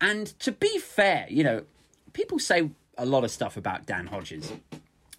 And 0.00 0.26
to 0.38 0.52
be 0.52 0.78
fair, 0.78 1.26
you 1.28 1.44
know, 1.44 1.64
people 2.14 2.38
say 2.38 2.70
a 2.96 3.04
lot 3.04 3.24
of 3.24 3.30
stuff 3.30 3.58
about 3.58 3.84
Dan 3.84 4.06
Hodges 4.06 4.50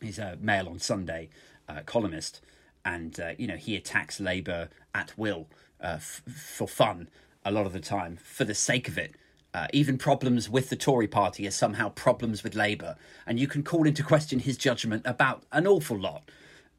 He's 0.01 0.19
a 0.19 0.37
Mail 0.41 0.67
on 0.67 0.79
Sunday 0.79 1.29
uh, 1.67 1.81
columnist, 1.85 2.41
and 2.83 3.19
uh, 3.19 3.31
you 3.37 3.47
know 3.47 3.55
he 3.55 3.75
attacks 3.75 4.19
Labour 4.19 4.69
at 4.93 5.17
will 5.17 5.47
uh, 5.81 5.95
f- 5.95 6.21
for 6.27 6.67
fun 6.67 7.09
a 7.43 7.51
lot 7.51 7.65
of 7.65 7.73
the 7.73 7.79
time 7.79 8.17
for 8.17 8.43
the 8.43 8.55
sake 8.55 8.87
of 8.87 8.97
it. 8.97 9.15
Uh, 9.53 9.67
even 9.71 9.97
problems 9.97 10.49
with 10.49 10.69
the 10.69 10.75
Tory 10.75 11.07
party 11.07 11.47
are 11.47 11.51
somehow 11.51 11.87
problems 11.89 12.43
with 12.43 12.55
Labour, 12.55 12.97
and 13.25 13.39
you 13.39 13.47
can 13.47 13.63
call 13.63 13.87
into 13.87 14.03
question 14.03 14.39
his 14.39 14.57
judgment 14.57 15.01
about 15.05 15.43
an 15.51 15.65
awful 15.65 15.97
lot. 15.97 16.29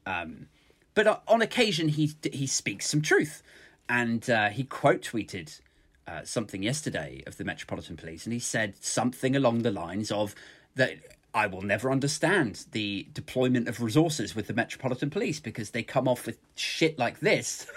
Um, 0.05 0.47
but 0.93 1.23
on 1.27 1.41
occasion, 1.41 1.89
he 1.89 2.13
he 2.31 2.47
speaks 2.47 2.87
some 2.87 3.01
truth, 3.01 3.41
and 3.89 4.29
uh, 4.29 4.49
he 4.49 4.63
quote 4.63 5.01
tweeted 5.01 5.59
uh, 6.07 6.23
something 6.23 6.63
yesterday 6.63 7.23
of 7.27 7.37
the 7.37 7.43
Metropolitan 7.43 7.97
Police, 7.97 8.25
and 8.25 8.33
he 8.33 8.39
said 8.39 8.75
something 8.79 9.35
along 9.35 9.63
the 9.63 9.71
lines 9.71 10.11
of 10.11 10.35
that 10.75 11.16
I 11.37 11.45
will 11.45 11.61
never 11.61 11.91
understand 11.91 12.65
the 12.71 13.05
deployment 13.13 13.67
of 13.67 13.79
resources 13.79 14.35
with 14.35 14.47
the 14.47 14.55
Metropolitan 14.55 15.11
Police 15.11 15.39
because 15.39 15.69
they 15.69 15.83
come 15.83 16.07
off 16.07 16.25
with 16.25 16.39
shit 16.55 16.97
like 16.97 17.19
this 17.19 17.67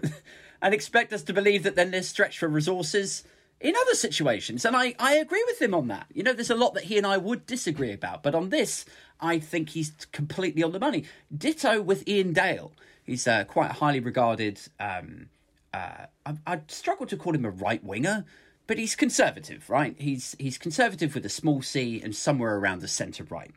and 0.62 0.72
expect 0.72 1.12
us 1.12 1.24
to 1.24 1.32
believe 1.32 1.64
that 1.64 1.74
then 1.74 1.90
they're 1.90 2.04
stretched 2.04 2.38
for 2.38 2.46
resources 2.46 3.24
in 3.60 3.74
other 3.74 3.96
situations. 3.96 4.64
And 4.64 4.76
I, 4.76 4.94
I 5.00 5.16
agree 5.16 5.42
with 5.48 5.60
him 5.60 5.74
on 5.74 5.88
that. 5.88 6.06
You 6.14 6.22
know, 6.22 6.32
there's 6.32 6.50
a 6.50 6.54
lot 6.54 6.74
that 6.74 6.84
he 6.84 6.96
and 6.96 7.04
I 7.04 7.16
would 7.16 7.46
disagree 7.46 7.92
about. 7.92 8.22
But 8.22 8.36
on 8.36 8.50
this, 8.50 8.84
I 9.20 9.40
think 9.40 9.70
he's 9.70 9.90
completely 10.12 10.62
on 10.62 10.70
the 10.70 10.78
money. 10.78 11.02
Ditto 11.36 11.82
with 11.82 12.08
Iain 12.08 12.32
Dale. 12.32 12.70
He's 13.02 13.26
uh, 13.26 13.42
quite 13.42 13.72
highly 13.72 13.98
regarded. 13.98 14.60
Um, 14.78 15.30
uh, 15.72 16.06
I, 16.24 16.34
I'd 16.46 16.70
struggle 16.70 17.06
to 17.06 17.16
call 17.16 17.34
him 17.34 17.44
a 17.44 17.50
right 17.50 17.82
winger, 17.82 18.24
but 18.66 18.78
he's 18.78 18.96
conservative, 18.96 19.68
right? 19.68 19.94
He's 19.98 20.34
he's 20.38 20.58
conservative 20.58 21.14
with 21.14 21.26
a 21.26 21.30
small 21.30 21.62
c 21.62 22.00
and 22.02 22.14
somewhere 22.14 22.56
around 22.56 22.80
the 22.80 22.88
centre 22.88 23.24
right. 23.24 23.50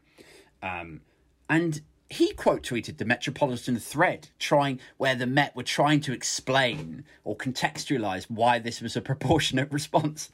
Um, 0.61 1.01
and 1.49 1.81
he 2.09 2.33
quote 2.33 2.63
tweeted 2.63 2.97
the 2.97 3.05
Metropolitan 3.05 3.77
Thread, 3.79 4.29
trying 4.39 4.79
where 4.97 5.15
the 5.15 5.27
Met 5.27 5.55
were 5.55 5.63
trying 5.63 5.99
to 6.01 6.13
explain 6.13 7.03
or 7.23 7.35
contextualize 7.35 8.25
why 8.29 8.59
this 8.59 8.81
was 8.81 8.95
a 8.95 9.01
proportionate 9.11 9.71
response. 9.71 10.31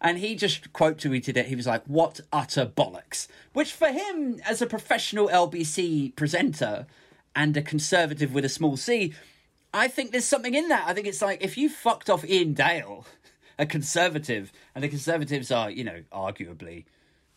And 0.00 0.18
he 0.18 0.34
just 0.34 0.72
quote 0.72 0.98
tweeted 0.98 1.36
it. 1.36 1.46
He 1.46 1.56
was 1.56 1.66
like, 1.66 1.84
"What 1.86 2.20
utter 2.32 2.66
bollocks!" 2.66 3.28
Which 3.52 3.72
for 3.72 3.88
him, 3.88 4.40
as 4.44 4.60
a 4.60 4.66
professional 4.66 5.28
LBC 5.28 6.14
presenter 6.16 6.86
and 7.34 7.56
a 7.56 7.62
conservative 7.62 8.32
with 8.32 8.44
a 8.44 8.50
small 8.50 8.76
c, 8.76 9.14
I 9.72 9.88
think 9.88 10.12
there's 10.12 10.24
something 10.24 10.54
in 10.54 10.68
that. 10.68 10.86
I 10.86 10.94
think 10.94 11.06
it's 11.06 11.22
like 11.22 11.42
if 11.42 11.56
you 11.56 11.68
fucked 11.68 12.08
off 12.10 12.24
Iain 12.24 12.54
Dale, 12.54 13.06
a 13.58 13.66
conservative, 13.66 14.52
and 14.74 14.84
the 14.84 14.88
conservatives 14.88 15.50
are, 15.50 15.70
you 15.70 15.84
know, 15.84 16.02
arguably 16.12 16.84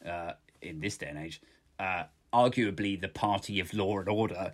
uh, 0.06 0.34
in 0.62 0.80
this 0.80 0.98
day 0.98 1.08
and 1.08 1.18
age. 1.18 1.42
Uh, 1.80 2.04
arguably 2.34 3.00
the 3.00 3.08
party 3.08 3.60
of 3.60 3.74
law 3.74 4.00
and 4.00 4.10
order, 4.10 4.52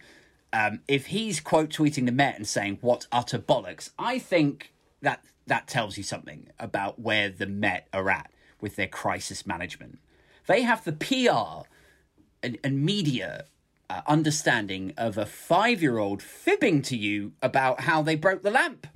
um, 0.54 0.80
if 0.88 1.08
he's 1.08 1.40
quote 1.40 1.70
tweeting 1.70 2.06
the 2.06 2.12
Met 2.12 2.38
and 2.38 2.48
saying 2.48 2.78
what 2.82 3.08
utter 3.12 3.40
bollocks, 3.40 3.90
I 4.00 4.20
think 4.20 4.72
that 5.02 5.24
that 5.48 5.68
tells 5.68 5.98
you 5.98 6.04
something 6.04 6.48
about 6.60 7.00
where 7.00 7.30
the 7.30 7.46
Met 7.46 7.88
are 7.94 8.10
at 8.10 8.32
with 8.62 8.76
their 8.76 8.88
crisis 8.88 9.46
management. 9.46 10.00
They 10.48 10.62
have 10.62 10.84
the 10.84 10.94
PR 10.94 11.68
and, 12.42 12.58
and 12.64 12.86
media 12.86 13.46
uh, 13.90 14.02
understanding 14.08 14.94
of 14.98 15.18
a 15.18 15.26
five 15.26 15.82
year 15.82 15.98
old 15.98 16.22
fibbing 16.22 16.82
to 16.84 16.98
you 16.98 17.34
about 17.42 17.82
how 17.82 18.02
they 18.02 18.16
broke 18.16 18.44
the 18.44 18.52
lamp. 18.52 18.88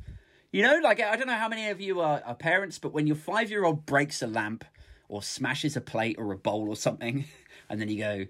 You 0.52 0.64
know, 0.64 0.80
like 0.82 1.00
I 1.00 1.16
don't 1.16 1.28
know 1.28 1.34
how 1.36 1.48
many 1.50 1.70
of 1.70 1.80
you 1.80 2.02
are, 2.02 2.24
are 2.26 2.36
parents, 2.36 2.80
but 2.80 2.92
when 2.92 3.06
your 3.06 3.16
five 3.16 3.52
year 3.52 3.66
old 3.66 3.86
breaks 3.86 4.22
a 4.22 4.28
lamp 4.28 4.66
or 5.08 5.22
smashes 5.22 5.76
a 5.78 5.82
plate 5.82 6.16
or 6.18 6.32
a 6.32 6.38
bowl 6.38 6.70
or 6.70 6.76
something, 6.76 7.26
and 7.70 7.80
then 7.80 7.90
you 7.90 8.00
go, 8.00 8.26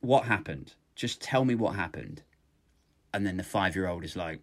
what 0.00 0.24
happened? 0.24 0.74
Just 0.94 1.22
tell 1.22 1.44
me 1.44 1.54
what 1.54 1.74
happened. 1.74 2.22
And 3.14 3.26
then 3.26 3.38
the 3.38 3.44
five 3.44 3.74
year 3.74 3.88
old 3.88 4.04
is 4.04 4.14
like, 4.14 4.40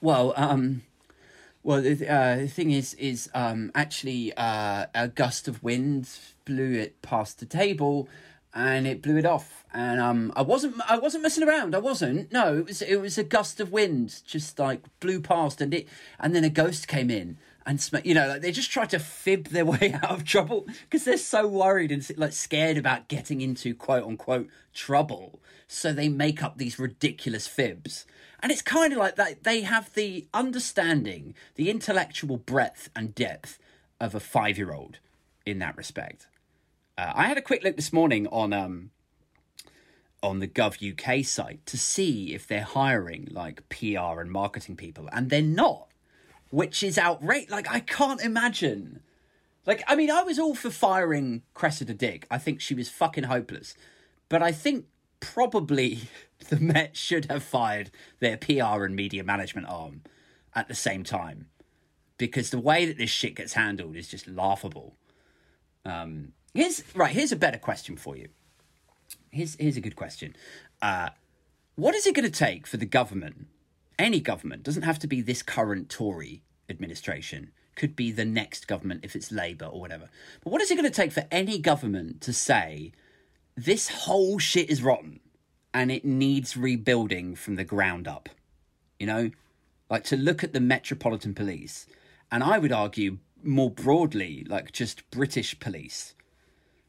well, 0.00 0.32
um, 0.36 0.82
well, 1.62 1.82
the, 1.82 2.08
uh, 2.08 2.36
the 2.36 2.48
thing 2.48 2.70
is, 2.70 2.94
is 2.94 3.28
um, 3.34 3.70
actually 3.74 4.32
uh, 4.36 4.86
a 4.94 5.08
gust 5.08 5.48
of 5.48 5.62
wind 5.62 6.08
blew 6.44 6.72
it 6.72 7.02
past 7.02 7.40
the 7.40 7.46
table, 7.46 8.08
and 8.56 8.86
it 8.86 9.02
blew 9.02 9.18
it 9.18 9.26
off. 9.26 9.66
And 9.72 10.00
um, 10.00 10.32
I 10.34 10.40
wasn't, 10.40 10.80
I 10.88 10.98
wasn't 10.98 11.22
messing 11.22 11.46
around. 11.46 11.74
I 11.74 11.78
wasn't. 11.78 12.32
No, 12.32 12.56
it 12.56 12.66
was, 12.66 12.82
it 12.82 12.96
was 12.96 13.18
a 13.18 13.24
gust 13.24 13.60
of 13.60 13.70
wind, 13.70 14.22
just 14.26 14.58
like 14.58 14.80
blew 14.98 15.20
past, 15.20 15.60
and 15.60 15.74
it, 15.74 15.86
and 16.18 16.34
then 16.34 16.42
a 16.42 16.48
ghost 16.48 16.88
came 16.88 17.10
in 17.10 17.36
and 17.66 17.80
sm- 17.80 17.96
you 18.04 18.14
know 18.14 18.28
like 18.28 18.40
they 18.40 18.52
just 18.52 18.70
try 18.70 18.86
to 18.86 18.98
fib 18.98 19.48
their 19.48 19.66
way 19.66 19.98
out 20.02 20.10
of 20.10 20.24
trouble 20.24 20.66
because 20.82 21.04
they're 21.04 21.18
so 21.18 21.46
worried 21.46 21.92
and 21.92 22.08
like 22.16 22.32
scared 22.32 22.78
about 22.78 23.08
getting 23.08 23.40
into 23.40 23.74
quote 23.74 24.04
unquote 24.04 24.48
trouble 24.72 25.40
so 25.66 25.92
they 25.92 26.08
make 26.08 26.42
up 26.42 26.56
these 26.56 26.78
ridiculous 26.78 27.48
fibs 27.48 28.06
and 28.40 28.52
it's 28.52 28.62
kind 28.62 28.92
of 28.92 28.98
like 29.00 29.16
that 29.16 29.42
they 29.42 29.62
have 29.62 29.92
the 29.94 30.26
understanding 30.32 31.34
the 31.56 31.68
intellectual 31.68 32.36
breadth 32.36 32.88
and 32.94 33.14
depth 33.14 33.58
of 34.00 34.14
a 34.14 34.20
five 34.20 34.56
year 34.56 34.72
old 34.72 35.00
in 35.44 35.58
that 35.58 35.76
respect 35.76 36.28
uh, 36.98 37.12
i 37.14 37.26
had 37.26 37.38
a 37.38 37.42
quick 37.42 37.62
look 37.62 37.76
this 37.76 37.92
morning 37.92 38.26
on 38.28 38.52
um 38.52 38.90
on 40.22 40.40
the 40.40 40.48
gov 40.48 40.80
uk 40.92 41.24
site 41.24 41.64
to 41.66 41.76
see 41.76 42.34
if 42.34 42.46
they're 42.46 42.62
hiring 42.62 43.28
like 43.30 43.68
pr 43.68 44.20
and 44.20 44.30
marketing 44.30 44.76
people 44.76 45.08
and 45.12 45.30
they're 45.30 45.42
not 45.42 45.86
which 46.50 46.82
is 46.82 46.98
outrageous. 46.98 47.50
Like, 47.50 47.70
I 47.70 47.80
can't 47.80 48.20
imagine. 48.20 49.00
Like, 49.64 49.82
I 49.86 49.96
mean, 49.96 50.10
I 50.10 50.22
was 50.22 50.38
all 50.38 50.54
for 50.54 50.70
firing 50.70 51.42
Cressida 51.54 51.94
Dick. 51.94 52.26
I 52.30 52.38
think 52.38 52.60
she 52.60 52.74
was 52.74 52.88
fucking 52.88 53.24
hopeless. 53.24 53.74
But 54.28 54.42
I 54.42 54.52
think 54.52 54.86
probably 55.20 56.02
the 56.48 56.60
Met 56.60 56.96
should 56.96 57.26
have 57.26 57.42
fired 57.42 57.90
their 58.20 58.36
PR 58.36 58.84
and 58.84 58.94
media 58.94 59.24
management 59.24 59.68
arm 59.68 60.02
at 60.54 60.68
the 60.68 60.74
same 60.74 61.04
time. 61.04 61.48
Because 62.18 62.50
the 62.50 62.58
way 62.58 62.86
that 62.86 62.96
this 62.96 63.10
shit 63.10 63.34
gets 63.34 63.52
handled 63.52 63.96
is 63.96 64.08
just 64.08 64.26
laughable. 64.26 64.94
Um, 65.84 66.32
here's 66.56 66.82
right. 66.94 67.12
Here's 67.12 67.32
a 67.32 67.36
better 67.36 67.58
question 67.58 67.96
for 67.96 68.16
you. 68.16 68.28
Here's 69.30 69.56
here's 69.56 69.76
a 69.76 69.80
good 69.80 69.96
question. 69.96 70.34
Uh, 70.82 71.10
what 71.74 71.94
is 71.94 72.06
it 72.06 72.14
going 72.14 72.30
to 72.30 72.38
take 72.38 72.66
for 72.66 72.76
the 72.76 72.86
government 72.86 73.46
any 73.98 74.20
government 74.20 74.62
doesn't 74.62 74.82
have 74.82 74.98
to 75.00 75.06
be 75.06 75.20
this 75.20 75.42
current 75.42 75.88
Tory 75.88 76.42
administration. 76.68 77.52
Could 77.74 77.96
be 77.96 78.10
the 78.10 78.24
next 78.24 78.66
government 78.66 79.04
if 79.04 79.14
it's 79.14 79.32
Labour 79.32 79.66
or 79.66 79.80
whatever. 79.80 80.08
But 80.42 80.52
what 80.52 80.62
is 80.62 80.70
it 80.70 80.76
going 80.76 80.90
to 80.90 80.94
take 80.94 81.12
for 81.12 81.26
any 81.30 81.58
government 81.58 82.20
to 82.22 82.32
say 82.32 82.92
this 83.56 83.88
whole 83.88 84.38
shit 84.38 84.70
is 84.70 84.82
rotten 84.82 85.20
and 85.74 85.90
it 85.90 86.04
needs 86.04 86.56
rebuilding 86.56 87.34
from 87.34 87.56
the 87.56 87.64
ground 87.64 88.08
up? 88.08 88.28
You 88.98 89.06
know, 89.06 89.30
like 89.90 90.04
to 90.04 90.16
look 90.16 90.42
at 90.42 90.52
the 90.52 90.60
Metropolitan 90.60 91.34
Police, 91.34 91.86
and 92.32 92.42
I 92.42 92.58
would 92.58 92.72
argue 92.72 93.18
more 93.42 93.70
broadly, 93.70 94.44
like 94.48 94.72
just 94.72 95.08
British 95.10 95.58
police. 95.60 96.14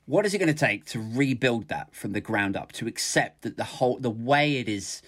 What 0.07 0.25
is 0.25 0.33
it 0.33 0.37
going 0.37 0.47
to 0.47 0.53
take 0.53 0.85
to 0.85 1.01
rebuild 1.01 1.67
that 1.67 1.93
from 1.93 2.13
the 2.13 2.21
ground 2.21 2.55
up? 2.55 2.71
To 2.73 2.87
accept 2.87 3.41
that 3.41 3.57
the 3.57 3.65
whole 3.65 3.99
the 3.99 4.09
way 4.09 4.55
it 4.55 4.69
is 4.69 5.01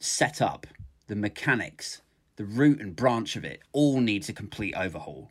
set 0.00 0.40
up 0.40 0.66
the 1.06 1.14
mechanics, 1.14 2.00
the 2.36 2.46
root 2.46 2.80
and 2.80 2.96
branch 2.96 3.36
of 3.36 3.44
it 3.44 3.60
all 3.72 4.00
needs 4.00 4.30
a 4.30 4.32
complete 4.32 4.74
overhaul. 4.74 5.30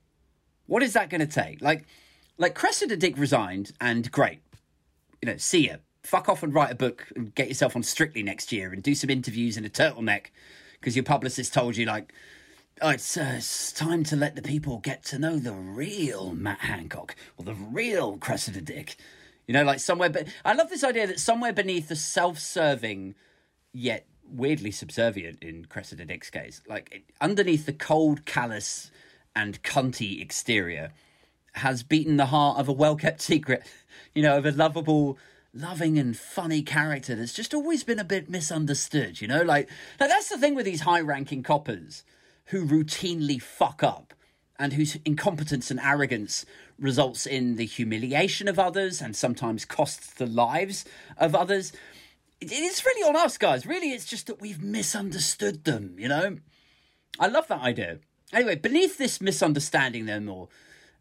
What 0.68 0.84
is 0.84 0.94
that 0.94 1.10
going 1.10 1.20
to 1.20 1.26
take? 1.26 1.64
Like, 1.64 1.86
like 2.38 2.54
Cressida 2.54 2.96
Dick 2.96 3.18
resigned, 3.18 3.72
and 3.82 4.12
great, 4.12 4.42
you 5.20 5.32
know, 5.32 5.38
see 5.38 5.68
ya. 5.68 5.78
Fuck 6.04 6.30
off 6.30 6.44
and 6.44 6.54
write 6.54 6.72
a 6.72 6.76
book 6.76 7.08
and 7.16 7.34
get 7.34 7.48
yourself 7.48 7.76
on 7.76 7.82
Strictly 7.82 8.22
next 8.22 8.52
year 8.52 8.72
and 8.72 8.84
do 8.84 8.94
some 8.94 9.10
interviews 9.10 9.58
in 9.58 9.66
a 9.66 9.70
turtleneck 9.70 10.28
because 10.80 10.96
your 10.96 11.04
publicist 11.04 11.54
told 11.54 11.76
you 11.76 11.88
like, 11.88 12.14
oh, 12.82 12.90
it's, 12.90 13.16
uh, 13.16 13.34
it's 13.38 13.72
time 13.72 14.04
to 14.06 14.16
let 14.16 14.36
the 14.36 14.42
people 14.42 14.80
get 14.80 15.04
to 15.06 15.20
know 15.20 15.38
the 15.38 15.54
real 15.54 16.34
Matt 16.34 16.60
Hancock 16.60 17.16
or 17.38 17.46
the 17.46 17.54
real 17.54 18.18
Cressida 18.18 18.62
Dick. 18.62 18.96
You 19.48 19.54
know, 19.54 19.64
like 19.64 19.80
somewhere. 19.80 20.10
But 20.10 20.28
I 20.46 20.54
love 20.54 20.70
this 20.70 20.84
idea 20.84 21.08
that 21.08 21.20
somewhere 21.20 21.54
beneath 21.54 21.90
the 21.90 21.96
self-serving 21.96 23.16
yet 23.74 24.06
weirdly 24.26 24.72
subservient 24.72 25.44
in 25.44 25.66
Cressida 25.66 26.06
Dick's 26.06 26.30
case. 26.30 26.62
Like 26.68 27.04
underneath 27.20 27.66
the 27.66 27.74
cold, 27.74 28.26
callous, 28.26 28.92
and 29.36 29.62
cunty 29.64 30.22
exterior 30.22 30.92
has 31.54 31.84
beaten 31.84 32.18
the 32.18 32.28
heart 32.28 32.60
of 32.60 32.68
a 32.68 32.74
well 32.74 32.96
kept 32.96 33.22
secret, 33.22 33.64
you 34.14 34.24
know, 34.24 34.38
of 34.38 34.46
a 34.46 34.52
lovable, 34.52 35.18
loving, 35.54 36.00
and 36.00 36.18
funny 36.18 36.62
character 36.62 37.16
that's 37.16 37.34
just 37.34 37.54
always 37.54 37.84
been 37.84 38.00
a 38.00 38.06
bit 38.06 38.30
misunderstood, 38.30 39.22
you 39.22 39.28
know? 39.28 39.42
Like, 39.42 39.70
like 40.00 40.10
that's 40.10 40.30
the 40.30 40.38
thing 40.38 40.56
with 40.56 40.66
these 40.66 40.82
high 40.82 41.02
ranking 41.02 41.44
coppers 41.44 42.04
who 42.52 42.66
routinely 42.66 43.42
fuck 43.42 43.84
up 43.84 44.14
and 44.58 44.74
whose 44.74 44.98
incompetence 45.04 45.72
and 45.72 45.80
arrogance 45.80 46.46
results 46.80 47.26
in 47.26 47.56
the 47.58 47.66
humiliation 47.66 48.48
of 48.48 48.60
others 48.60 49.02
and 49.02 49.16
sometimes 49.16 49.66
costs 49.66 50.14
the 50.14 50.28
lives 50.28 50.86
of 51.18 51.36
others 51.36 51.74
it's 52.42 52.86
really 52.86 53.08
on 53.08 53.16
us, 53.16 53.38
guys. 53.38 53.66
Really, 53.66 53.92
it's 53.92 54.06
just 54.06 54.28
that 54.28 54.42
we've 54.42 54.62
misunderstood 54.62 55.64
them, 55.64 55.96
you 55.98 56.08
know? 56.08 56.38
I 57.20 57.28
love 57.28 57.48
that 57.48 57.62
idea. 57.62 58.00
Anyway, 58.34 58.56
beneath 58.56 58.98
this 58.98 59.22
misunderstanding 59.22 60.06
them, 60.06 60.28
or, 60.28 60.48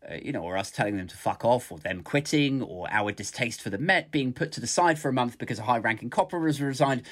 uh, 0.08 0.16
you 0.22 0.32
know, 0.32 0.42
or 0.42 0.58
us 0.58 0.70
telling 0.70 0.96
them 0.96 1.06
to 1.06 1.16
fuck 1.16 1.44
off, 1.44 1.72
or 1.72 1.78
them 1.78 2.02
quitting, 2.02 2.60
or 2.62 2.88
our 2.90 3.12
distaste 3.12 3.62
for 3.62 3.70
the 3.70 3.78
Met 3.78 4.10
being 4.10 4.32
put 4.32 4.52
to 4.52 4.60
the 4.60 4.66
side 4.66 4.98
for 4.98 5.08
a 5.08 5.12
month 5.12 5.38
because 5.38 5.58
a 5.58 5.62
high 5.62 5.78
ranking 5.78 6.10
copper 6.10 6.44
has 6.46 6.60
resigned, 6.60 7.02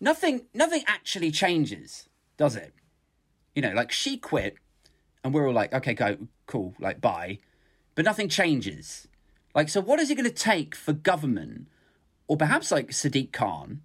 nothing, 0.00 0.42
nothing 0.52 0.82
actually 0.86 1.30
changes, 1.30 2.08
does 2.36 2.56
it? 2.56 2.74
You 3.54 3.62
know, 3.62 3.72
like 3.72 3.92
she 3.92 4.16
quit, 4.16 4.56
and 5.22 5.32
we're 5.32 5.46
all 5.46 5.54
like, 5.54 5.72
okay, 5.72 5.94
go, 5.94 6.16
cool, 6.46 6.74
like, 6.78 7.00
bye. 7.00 7.38
But 7.94 8.04
nothing 8.04 8.28
changes. 8.28 9.06
Like, 9.54 9.68
so 9.68 9.80
what 9.80 10.00
is 10.00 10.10
it 10.10 10.14
going 10.14 10.28
to 10.28 10.34
take 10.34 10.74
for 10.74 10.94
government 10.94 11.68
or 12.32 12.36
perhaps 12.36 12.70
like 12.70 12.88
Sadiq 12.88 13.30
Khan, 13.30 13.82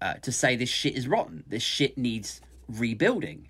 uh, 0.00 0.14
to 0.14 0.30
say 0.30 0.54
this 0.54 0.68
shit 0.68 0.96
is 0.96 1.08
rotten. 1.08 1.42
This 1.48 1.62
shit 1.64 1.98
needs 1.98 2.40
rebuilding. 2.68 3.48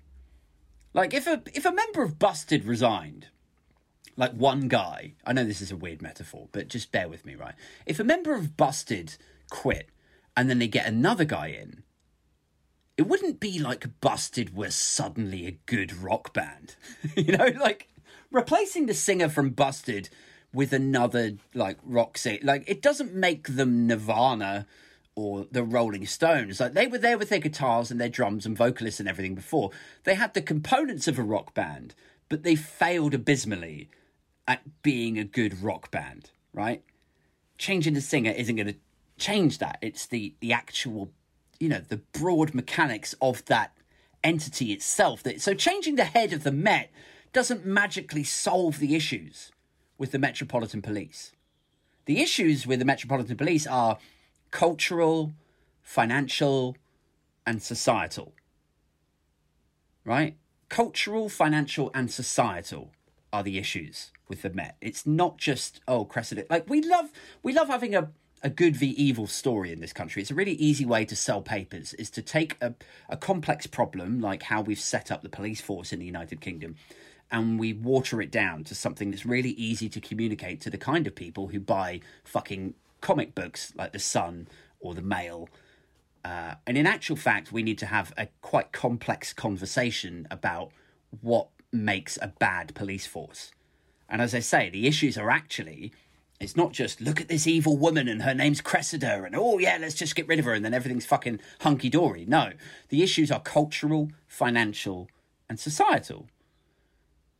Like 0.93 1.13
if 1.13 1.27
a 1.27 1.41
if 1.53 1.65
a 1.65 1.71
member 1.71 2.01
of 2.01 2.17
Busted 2.19 2.65
resigned, 2.65 3.27
like 4.15 4.33
one 4.33 4.67
guy, 4.67 5.13
I 5.25 5.33
know 5.33 5.43
this 5.43 5.61
is 5.61 5.71
a 5.71 5.75
weird 5.75 6.01
metaphor, 6.01 6.47
but 6.51 6.67
just 6.67 6.91
bear 6.91 7.07
with 7.07 7.25
me, 7.25 7.35
right? 7.35 7.55
If 7.85 7.99
a 7.99 8.03
member 8.03 8.33
of 8.33 8.57
Busted 8.57 9.17
quit 9.49 9.89
and 10.35 10.49
then 10.49 10.59
they 10.59 10.67
get 10.67 10.87
another 10.87 11.25
guy 11.25 11.47
in, 11.47 11.83
it 13.03 13.09
wouldn't 13.09 13.41
be 13.41 13.59
like 13.59 13.99
Busted 13.99 14.55
were 14.55 14.71
suddenly 14.71 15.45
a 15.45 15.59
good 15.65 15.93
rock 15.93 16.33
band. 16.33 16.77
you 17.17 17.35
know, 17.35 17.51
like 17.59 17.89
replacing 18.31 18.85
the 18.85 18.93
singer 18.93 19.27
from 19.27 19.49
Busted 19.49 20.07
with 20.53 20.71
another 20.71 21.33
like 21.53 21.79
rock 21.83 22.17
singer, 22.17 22.39
like 22.43 22.63
it 22.65 22.81
doesn't 22.81 23.13
make 23.13 23.49
them 23.49 23.87
Nirvana 23.87 24.65
or 25.15 25.45
the 25.51 25.65
Rolling 25.65 26.05
Stones. 26.05 26.61
Like 26.61 26.75
they 26.75 26.87
were 26.87 26.97
there 26.97 27.17
with 27.17 27.27
their 27.27 27.39
guitars 27.39 27.91
and 27.91 27.99
their 27.99 28.07
drums 28.07 28.45
and 28.45 28.57
vocalists 28.57 29.01
and 29.01 29.09
everything 29.09 29.35
before. 29.35 29.71
They 30.05 30.15
had 30.15 30.33
the 30.33 30.41
components 30.41 31.09
of 31.09 31.19
a 31.19 31.23
rock 31.23 31.53
band, 31.53 31.95
but 32.29 32.43
they 32.43 32.55
failed 32.55 33.13
abysmally 33.13 33.89
at 34.47 34.81
being 34.81 35.19
a 35.19 35.25
good 35.25 35.61
rock 35.61 35.91
band, 35.91 36.31
right? 36.53 36.81
Changing 37.57 37.95
the 37.95 38.01
singer 38.01 38.31
isn't 38.31 38.55
going 38.55 38.67
to 38.67 38.75
change 39.17 39.57
that. 39.57 39.77
It's 39.81 40.05
the 40.05 40.35
the 40.39 40.53
actual, 40.53 41.11
you 41.63 41.69
know, 41.69 41.79
the 41.79 42.01
broad 42.11 42.53
mechanics 42.53 43.15
of 43.21 43.45
that 43.45 43.71
entity 44.21 44.73
itself. 44.73 45.23
That 45.23 45.41
so 45.41 45.53
changing 45.53 45.95
the 45.95 46.03
head 46.03 46.33
of 46.33 46.43
the 46.43 46.51
Met 46.51 46.91
doesn't 47.31 47.65
magically 47.65 48.25
solve 48.25 48.79
the 48.79 48.95
issues 48.95 49.53
with 49.97 50.11
the 50.11 50.19
Metropolitan 50.19 50.81
Police. 50.81 51.31
The 52.03 52.21
issues 52.21 52.67
with 52.67 52.79
the 52.79 52.85
Metropolitan 52.85 53.37
Police 53.37 53.65
are 53.65 53.97
cultural, 54.51 55.31
financial, 55.81 56.75
and 57.47 57.63
societal. 57.63 58.33
Right? 60.03 60.35
Cultural, 60.67 61.29
financial, 61.29 61.91
and 61.93 62.11
societal 62.11 62.91
are 63.31 63.41
the 63.41 63.57
issues 63.57 64.11
with 64.27 64.41
the 64.41 64.49
Met. 64.49 64.75
It's 64.81 65.05
not 65.07 65.37
just 65.37 65.79
oh 65.87 66.03
Cressida. 66.03 66.43
Like 66.49 66.69
we 66.69 66.81
love 66.81 67.13
we 67.41 67.53
love 67.53 67.69
having 67.69 67.95
a 67.95 68.11
a 68.43 68.49
good 68.49 68.75
v 68.75 68.87
evil 68.89 69.25
story 69.25 69.71
in 69.71 69.79
this 69.79 69.93
country. 69.93 70.21
It's 70.21 70.31
a 70.31 70.35
really 70.35 70.53
easy 70.53 70.85
way 70.85 71.05
to 71.05 71.15
sell 71.15 71.41
papers 71.41 71.93
is 71.93 72.09
to 72.11 72.21
take 72.21 72.57
a, 72.61 72.73
a 73.09 73.15
complex 73.15 73.65
problem 73.65 74.19
like 74.19 74.43
how 74.43 74.61
we've 74.61 74.79
set 74.79 75.11
up 75.11 75.23
the 75.23 75.29
police 75.29 75.61
force 75.61 75.93
in 75.93 75.99
the 75.99 76.05
United 76.05 76.41
Kingdom 76.41 76.75
and 77.31 77.57
we 77.59 77.73
water 77.73 78.21
it 78.21 78.31
down 78.31 78.63
to 78.65 78.75
something 78.75 79.09
that's 79.09 79.25
really 79.25 79.51
easy 79.51 79.89
to 79.89 79.99
communicate 79.99 80.61
to 80.61 80.69
the 80.69 80.77
kind 80.77 81.07
of 81.07 81.15
people 81.15 81.47
who 81.47 81.59
buy 81.59 81.99
fucking 82.23 82.75
comic 83.01 83.33
books 83.33 83.73
like 83.75 83.91
The 83.91 83.99
Sun 83.99 84.47
or 84.79 84.93
The 84.93 85.01
Mail. 85.01 85.49
Uh, 86.23 86.55
and 86.67 86.77
in 86.77 86.85
actual 86.85 87.15
fact, 87.15 87.51
we 87.51 87.63
need 87.63 87.79
to 87.79 87.87
have 87.87 88.13
a 88.17 88.27
quite 88.41 88.71
complex 88.71 89.33
conversation 89.33 90.27
about 90.29 90.71
what 91.21 91.47
makes 91.71 92.19
a 92.21 92.27
bad 92.27 92.75
police 92.75 93.07
force. 93.07 93.51
And 94.07 94.21
as 94.21 94.35
I 94.35 94.39
say, 94.39 94.69
the 94.69 94.85
issues 94.85 95.17
are 95.17 95.31
actually 95.31 95.91
it's 96.39 96.57
not 96.57 96.73
just 96.73 96.99
look 96.99 97.21
at 97.21 97.27
this 97.27 97.47
evil 97.47 97.77
woman 97.77 98.07
and 98.07 98.23
her 98.23 98.33
name's 98.33 98.61
Cressida 98.61 99.23
and 99.23 99.35
oh 99.35 99.59
yeah, 99.59 99.77
let's 99.79 99.95
just 99.95 100.15
get 100.15 100.27
rid 100.27 100.39
of 100.39 100.45
her 100.45 100.53
and 100.53 100.63
then 100.63 100.73
everything's 100.73 101.05
fucking 101.05 101.39
hunky 101.61 101.89
dory. 101.89 102.25
No, 102.27 102.51
the 102.89 103.03
issues 103.03 103.31
are 103.31 103.39
cultural, 103.39 104.11
financial, 104.27 105.09
and 105.49 105.59
societal. 105.59 106.27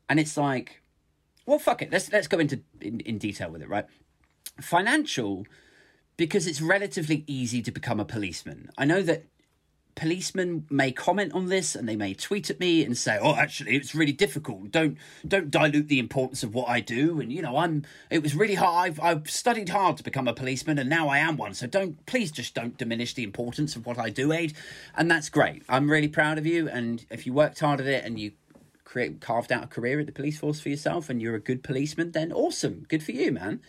And 0.07 0.19
it's 0.19 0.37
like, 0.37 0.81
well, 1.45 1.59
fuck 1.59 1.81
it. 1.81 1.91
Let's 1.91 2.11
let's 2.11 2.27
go 2.27 2.39
into 2.39 2.61
in, 2.79 2.99
in 3.01 3.17
detail 3.17 3.49
with 3.49 3.61
it, 3.61 3.69
right? 3.69 3.85
Financial, 4.61 5.45
because 6.17 6.47
it's 6.47 6.61
relatively 6.61 7.23
easy 7.27 7.61
to 7.61 7.71
become 7.71 7.99
a 7.99 8.05
policeman. 8.05 8.69
I 8.77 8.85
know 8.85 9.01
that 9.01 9.25
policemen 9.95 10.65
may 10.69 10.91
comment 10.91 11.33
on 11.33 11.47
this 11.47 11.75
and 11.75 11.87
they 11.87 11.95
may 11.95 12.13
tweet 12.13 12.49
at 12.49 12.59
me 12.59 12.83
and 12.83 12.97
say 12.97 13.19
oh 13.21 13.35
actually 13.35 13.75
it's 13.75 13.93
really 13.93 14.11
difficult. 14.11 14.71
Don't 14.71 14.97
don't 15.27 15.51
dilute 15.51 15.87
the 15.87 15.99
importance 15.99 16.43
of 16.43 16.53
what 16.53 16.69
i 16.69 16.79
do. 16.79 17.19
And 17.19 17.31
you 17.31 17.41
know 17.41 17.57
i'm 17.57 17.85
it 18.09 18.23
was 18.23 18.35
really 18.35 18.55
hard. 18.55 18.73
I've, 18.87 18.99
I've 18.99 19.29
studied 19.29 19.69
hard 19.69 19.97
to 19.97 20.03
become 20.03 20.27
a 20.27 20.33
policeman 20.33 20.79
and 20.79 20.89
now 20.89 21.09
i 21.09 21.17
am 21.17 21.37
one. 21.37 21.53
So 21.53 21.67
don't 21.67 22.05
please 22.05 22.31
just 22.31 22.53
don't 22.53 22.77
diminish 22.77 23.13
the 23.13 23.23
importance 23.23 23.75
of 23.75 23.85
what 23.85 23.97
i 23.97 24.09
do 24.09 24.31
aid. 24.31 24.53
And 24.95 25.09
that's 25.09 25.29
great. 25.29 25.63
I'm 25.69 25.89
really 25.89 26.07
proud 26.07 26.37
of 26.37 26.45
you. 26.45 26.67
And 26.69 27.05
if 27.09 27.25
you 27.25 27.33
worked 27.33 27.59
hard 27.59 27.79
at 27.79 27.87
it 27.87 28.03
and 28.05 28.19
you 28.19 28.31
create 28.93 29.19
carved 29.19 29.51
out 29.51 29.63
a 29.63 29.67
career 29.67 29.99
at 29.99 30.05
the 30.05 30.11
police 30.11 30.37
force 30.37 30.59
for 30.59 30.69
yourself 30.69 31.09
and 31.09 31.19
you're 31.19 31.33
a 31.33 31.39
good 31.39 31.63
policeman, 31.63 32.11
then 32.11 32.31
awesome, 32.31 32.85
good 32.87 33.01
for 33.01 33.11
you, 33.11 33.31
man. 33.31 33.59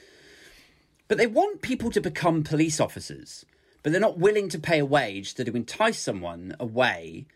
But 1.09 1.17
they 1.17 1.27
want 1.27 1.63
people 1.63 1.91
to 1.91 2.01
become 2.01 2.43
police 2.43 2.79
officers, 2.79 3.47
but 3.85 3.93
they're 3.93 4.01
not 4.01 4.19
willing 4.19 4.49
to 4.49 4.59
pay 4.59 4.79
a 4.79 4.85
wage 4.85 5.35
to 5.35 5.45
entice 5.55 5.99
someone 5.99 6.57
away 6.59 7.27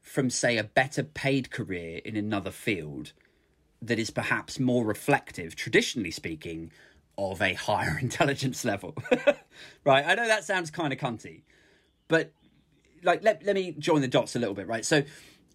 from, 0.00 0.30
say, 0.30 0.56
a 0.56 0.62
better 0.62 1.02
paid 1.02 1.50
career 1.50 2.00
in 2.04 2.16
another 2.16 2.52
field 2.52 3.12
that 3.82 3.98
is 3.98 4.10
perhaps 4.10 4.60
more 4.60 4.84
reflective, 4.84 5.56
traditionally 5.56 6.12
speaking, 6.12 6.70
of 7.18 7.42
a 7.42 7.54
higher 7.54 7.98
intelligence 8.00 8.64
level. 8.64 8.94
right? 9.84 10.06
I 10.06 10.14
know 10.14 10.28
that 10.28 10.44
sounds 10.44 10.70
kind 10.70 10.92
of 10.92 11.00
cunty, 11.00 11.42
but 12.06 12.32
like 13.02 13.24
let, 13.24 13.44
let 13.44 13.56
me 13.56 13.74
join 13.76 14.00
the 14.00 14.08
dots 14.08 14.36
a 14.36 14.38
little 14.38 14.54
bit, 14.54 14.68
right? 14.68 14.84
So 14.84 15.02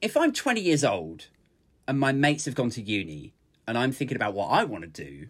if 0.01 0.17
I'm 0.17 0.33
20 0.33 0.59
years 0.59 0.83
old 0.83 1.27
and 1.87 1.97
my 1.97 2.11
mates 2.11 2.43
have 2.43 2.55
gone 2.55 2.71
to 2.71 2.81
uni 2.81 3.33
and 3.69 3.77
I'm 3.77 3.93
thinking 3.93 4.17
about 4.17 4.33
what 4.33 4.47
I 4.47 4.65
want 4.65 4.83
to 4.83 4.89
do, 4.89 5.27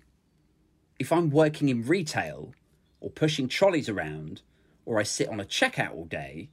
if 0.98 1.12
I'm 1.12 1.30
working 1.30 1.70
in 1.70 1.84
retail 1.84 2.56
or 3.00 3.12
pushing 3.12 3.48
trolleys 3.48 3.88
around 3.88 4.42
or 4.86 5.00
I 5.00 5.04
sit 5.04 5.30
on 5.30 5.40
a 5.40 5.46
checkout 5.46 5.94
all 5.94 6.06
day, 6.06 6.50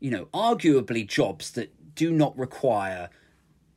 you 0.00 0.10
know, 0.10 0.26
arguably 0.26 1.06
jobs 1.06 1.50
that 1.52 1.94
do 1.94 2.12
not 2.12 2.36
require 2.38 3.10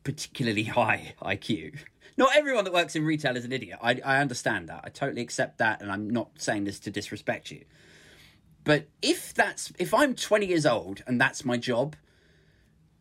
particularly 0.04 0.64
high 0.80 1.16
IQ. 1.22 1.80
Not 2.18 2.36
everyone 2.36 2.66
that 2.66 2.74
works 2.74 2.96
in 2.96 3.06
retail 3.06 3.38
is 3.38 3.46
an 3.46 3.52
idiot. 3.52 3.80
I, 3.82 4.00
I 4.04 4.20
understand 4.20 4.70
that. 4.70 4.82
I 4.84 4.90
totally 4.90 5.22
accept 5.22 5.58
that, 5.60 5.82
and 5.82 5.92
I'm 5.92 6.10
not 6.10 6.30
saying 6.36 6.66
this 6.66 6.80
to 6.82 6.92
disrespect 6.92 7.52
you. 7.52 7.64
But 8.64 8.88
if 9.02 9.34
that's 9.34 9.74
if 9.80 9.94
I'm 9.94 10.14
20 10.14 10.46
years 10.46 10.66
old 10.66 11.04
and 11.08 11.20
that's 11.20 11.44
my 11.44 11.58
job, 11.58 11.96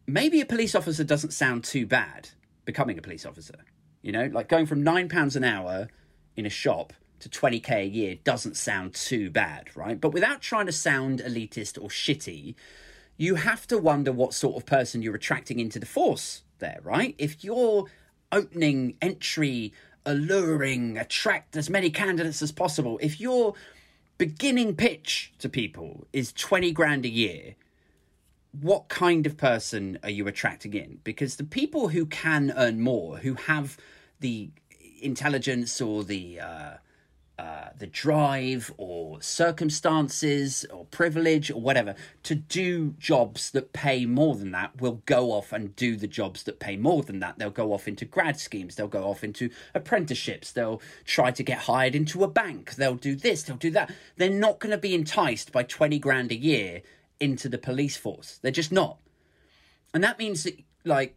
maybe 0.07 0.41
a 0.41 0.47
police 0.47 0.75
officer 0.75 1.05
doesn't 1.05 1.33
sound 1.33 1.65
too 1.65 1.87
bad 1.87 2.31
becoming 2.65 2.99
a 2.99 3.03
police 3.03 3.27
officer. 3.27 3.57
You 4.01 4.13
know, 4.13 4.31
like 4.33 4.49
going 4.49 4.67
from 4.67 4.83
nine 4.83 5.09
pounds 5.09 5.37
an 5.37 5.45
hour 5.45 5.89
in 6.37 6.47
a 6.47 6.51
shop 6.51 6.93
to 7.21 7.29
20k 7.29 7.71
a 7.71 7.87
year 7.87 8.17
doesn't 8.25 8.57
sound 8.57 8.95
too 8.95 9.31
bad, 9.31 9.75
right? 9.77 10.01
But 10.01 10.13
without 10.13 10.41
trying 10.41 10.67
to 10.67 10.73
sound 10.73 11.21
elitist 11.21 11.83
or 11.83 11.89
shitty, 11.89 12.55
you 13.17 13.37
have 13.37 13.67
to 13.69 13.79
wonder 13.79 14.13
what 14.13 14.35
sort 14.35 14.57
of 14.57 14.67
person 14.67 15.03
you're 15.03 15.15
attracting 15.15 15.61
into 15.61 15.79
the 15.79 15.87
force 15.87 16.43
there, 16.59 16.81
right? 16.83 17.15
If 17.19 17.45
you're 17.45 17.87
opening 18.33 18.97
entry, 19.03 19.73
alluring, 20.07 20.97
attract 20.97 21.57
as 21.57 21.69
many 21.69 21.91
candidates 21.91 22.43
as 22.43 22.53
possible, 22.53 22.99
if 23.03 23.21
your 23.21 23.55
beginning 24.19 24.77
pitch 24.77 25.33
to 25.39 25.49
people 25.49 26.07
is 26.13 26.33
20 26.33 26.73
grand 26.73 27.05
a 27.05 27.09
year, 27.09 27.57
what 28.59 28.89
kind 28.89 29.27
of 29.27 29.37
person 29.37 29.99
are 30.03 30.11
you 30.11 30.27
attracting 30.27 30.75
in? 30.75 31.01
Because 31.05 31.37
the 31.37 31.45
people 31.45 31.89
who 31.89 32.07
can 32.07 32.53
earn 32.57 32.81
more, 32.81 33.19
who 33.19 33.35
have 33.35 33.77
the 34.21 34.51
intelligence 35.01 35.81
or 35.81 36.05
the 36.05 36.41
uh, 36.41 36.75
uh, 37.41 37.71
the 37.79 37.87
drive 37.87 38.71
or 38.77 39.23
circumstances 39.23 40.67
or 40.71 40.85
privilege 40.87 41.51
or 41.51 41.59
whatever 41.59 41.95
to 42.23 42.35
do 42.35 42.91
jobs 42.99 43.51
that 43.53 43.73
pay 43.73 44.05
more 44.05 44.35
than 44.35 44.51
that 44.51 44.79
will 44.79 45.01
go 45.07 45.33
off 45.33 45.51
and 45.51 45.75
do 45.75 45.97
the 45.97 46.07
jobs 46.07 46.43
that 46.43 46.61
pay 46.61 46.77
more 46.77 47.03
than 47.03 47.19
that. 47.21 47.39
They'll 47.39 47.49
go 47.49 47.73
off 47.73 47.89
into 47.89 48.05
grad 48.05 48.39
schemes, 48.39 48.75
they'll 48.75 48.89
go 48.89 49.05
off 49.05 49.25
into 49.25 49.49
apprenticeships, 49.75 50.53
they'll 50.53 50.83
try 51.07 51.31
to 51.31 51.43
get 51.43 51.61
hired 51.61 51.95
into 51.95 52.23
a 52.25 52.29
bank, 52.29 52.75
they'll 52.75 52.95
do 52.95 53.17
this, 53.17 53.45
they'll 53.45 53.57
do 53.57 53.71
that. 53.71 53.91
They're 54.19 54.29
not 54.29 54.59
going 54.59 54.73
to 54.73 54.79
be 54.79 54.95
enticed 54.95 55.51
by 55.51 55.63
20 55.63 55.99
grand 55.99 56.33
a 56.33 56.37
year 56.37 56.83
into 57.21 57.49
the 57.49 57.57
police 57.57 57.97
force. 57.97 58.39
They're 58.43 58.53
just 58.53 58.71
not. 58.71 58.99
And 59.95 60.05
that 60.05 60.19
means 60.19 60.45
that, 60.45 60.63
like, 60.85 61.17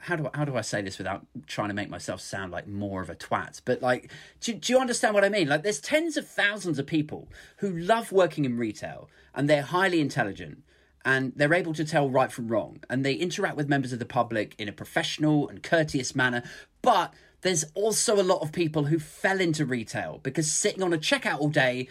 how 0.00 0.16
do 0.16 0.26
I, 0.32 0.36
how 0.38 0.44
do 0.44 0.56
I 0.56 0.62
say 0.62 0.80
this 0.80 0.98
without 0.98 1.26
trying 1.46 1.68
to 1.68 1.74
make 1.74 1.90
myself 1.90 2.20
sound 2.20 2.52
like 2.52 2.66
more 2.66 3.02
of 3.02 3.10
a 3.10 3.14
twat? 3.14 3.60
But 3.64 3.82
like, 3.82 4.10
do, 4.40 4.54
do 4.54 4.72
you 4.72 4.78
understand 4.78 5.14
what 5.14 5.24
I 5.24 5.28
mean? 5.28 5.48
Like, 5.48 5.62
there's 5.62 5.80
tens 5.80 6.16
of 6.16 6.26
thousands 6.26 6.78
of 6.78 6.86
people 6.86 7.28
who 7.58 7.70
love 7.70 8.10
working 8.10 8.44
in 8.44 8.56
retail 8.56 9.10
and 9.34 9.48
they're 9.48 9.62
highly 9.62 10.00
intelligent 10.00 10.62
and 11.04 11.32
they're 11.36 11.54
able 11.54 11.74
to 11.74 11.84
tell 11.84 12.08
right 12.08 12.32
from 12.32 12.48
wrong 12.48 12.80
and 12.88 13.04
they 13.04 13.14
interact 13.14 13.56
with 13.56 13.68
members 13.68 13.92
of 13.92 13.98
the 13.98 14.06
public 14.06 14.54
in 14.58 14.68
a 14.68 14.72
professional 14.72 15.48
and 15.48 15.62
courteous 15.62 16.14
manner. 16.14 16.42
But 16.80 17.12
there's 17.42 17.64
also 17.74 18.20
a 18.20 18.24
lot 18.24 18.40
of 18.40 18.52
people 18.52 18.84
who 18.84 18.98
fell 18.98 19.40
into 19.40 19.66
retail 19.66 20.20
because 20.22 20.50
sitting 20.50 20.82
on 20.82 20.92
a 20.94 20.98
checkout 20.98 21.40
all 21.40 21.48
day 21.48 21.88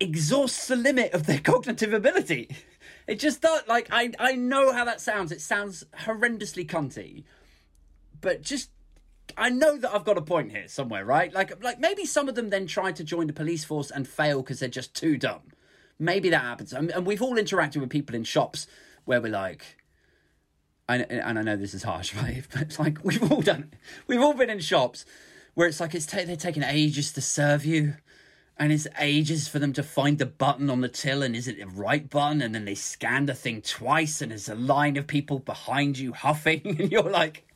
exhausts 0.00 0.66
the 0.66 0.76
limit 0.76 1.12
of 1.12 1.26
their 1.26 1.38
cognitive 1.44 1.92
ability. 1.92 2.50
It 3.06 3.18
just 3.20 3.42
does. 3.42 3.62
Like 3.68 3.88
I, 3.90 4.12
I 4.18 4.32
know 4.32 4.72
how 4.72 4.84
that 4.84 5.00
sounds. 5.00 5.32
It 5.32 5.40
sounds 5.40 5.84
horrendously 6.00 6.66
cunty, 6.66 7.24
but 8.20 8.42
just 8.42 8.70
I 9.36 9.50
know 9.50 9.76
that 9.78 9.92
I've 9.94 10.04
got 10.04 10.18
a 10.18 10.22
point 10.22 10.50
here 10.50 10.68
somewhere, 10.68 11.04
right? 11.04 11.32
Like, 11.32 11.62
like 11.62 11.78
maybe 11.78 12.04
some 12.04 12.28
of 12.28 12.34
them 12.34 12.50
then 12.50 12.66
try 12.66 12.92
to 12.92 13.04
join 13.04 13.26
the 13.26 13.32
police 13.32 13.64
force 13.64 13.90
and 13.90 14.06
fail 14.06 14.42
because 14.42 14.60
they're 14.60 14.68
just 14.68 14.94
too 14.94 15.16
dumb. 15.16 15.42
Maybe 15.98 16.28
that 16.30 16.42
happens, 16.42 16.72
and, 16.72 16.90
and 16.90 17.06
we've 17.06 17.22
all 17.22 17.36
interacted 17.36 17.80
with 17.80 17.90
people 17.90 18.14
in 18.14 18.24
shops 18.24 18.66
where 19.06 19.20
we're 19.20 19.32
like, 19.32 19.78
I, 20.88 20.98
and 20.98 21.38
I 21.38 21.42
know 21.42 21.56
this 21.56 21.74
is 21.74 21.82
harsh, 21.84 22.14
right? 22.22 22.44
But 22.52 22.62
it's 22.62 22.78
like 22.78 22.98
we've 23.02 23.30
all 23.30 23.40
done. 23.40 23.72
We've 24.06 24.20
all 24.20 24.34
been 24.34 24.50
in 24.50 24.60
shops 24.60 25.06
where 25.54 25.66
it's 25.66 25.80
like 25.80 25.94
it's 25.94 26.06
ta- 26.06 26.24
they're 26.26 26.36
taking 26.36 26.62
ages 26.62 27.12
to 27.12 27.20
serve 27.22 27.64
you 27.64 27.94
and 28.58 28.72
it's 28.72 28.86
ages 28.98 29.48
for 29.48 29.58
them 29.58 29.72
to 29.74 29.82
find 29.82 30.18
the 30.18 30.26
button 30.26 30.70
on 30.70 30.80
the 30.80 30.88
till 30.88 31.22
and 31.22 31.36
is 31.36 31.46
it 31.46 31.58
the 31.58 31.66
right 31.66 32.08
button 32.08 32.40
and 32.40 32.54
then 32.54 32.64
they 32.64 32.74
scan 32.74 33.26
the 33.26 33.34
thing 33.34 33.60
twice 33.60 34.22
and 34.22 34.30
there's 34.30 34.48
a 34.48 34.54
line 34.54 34.96
of 34.96 35.06
people 35.06 35.38
behind 35.38 35.98
you 35.98 36.12
huffing 36.12 36.62
and 36.80 36.90
you're 36.90 37.02
like 37.02 37.46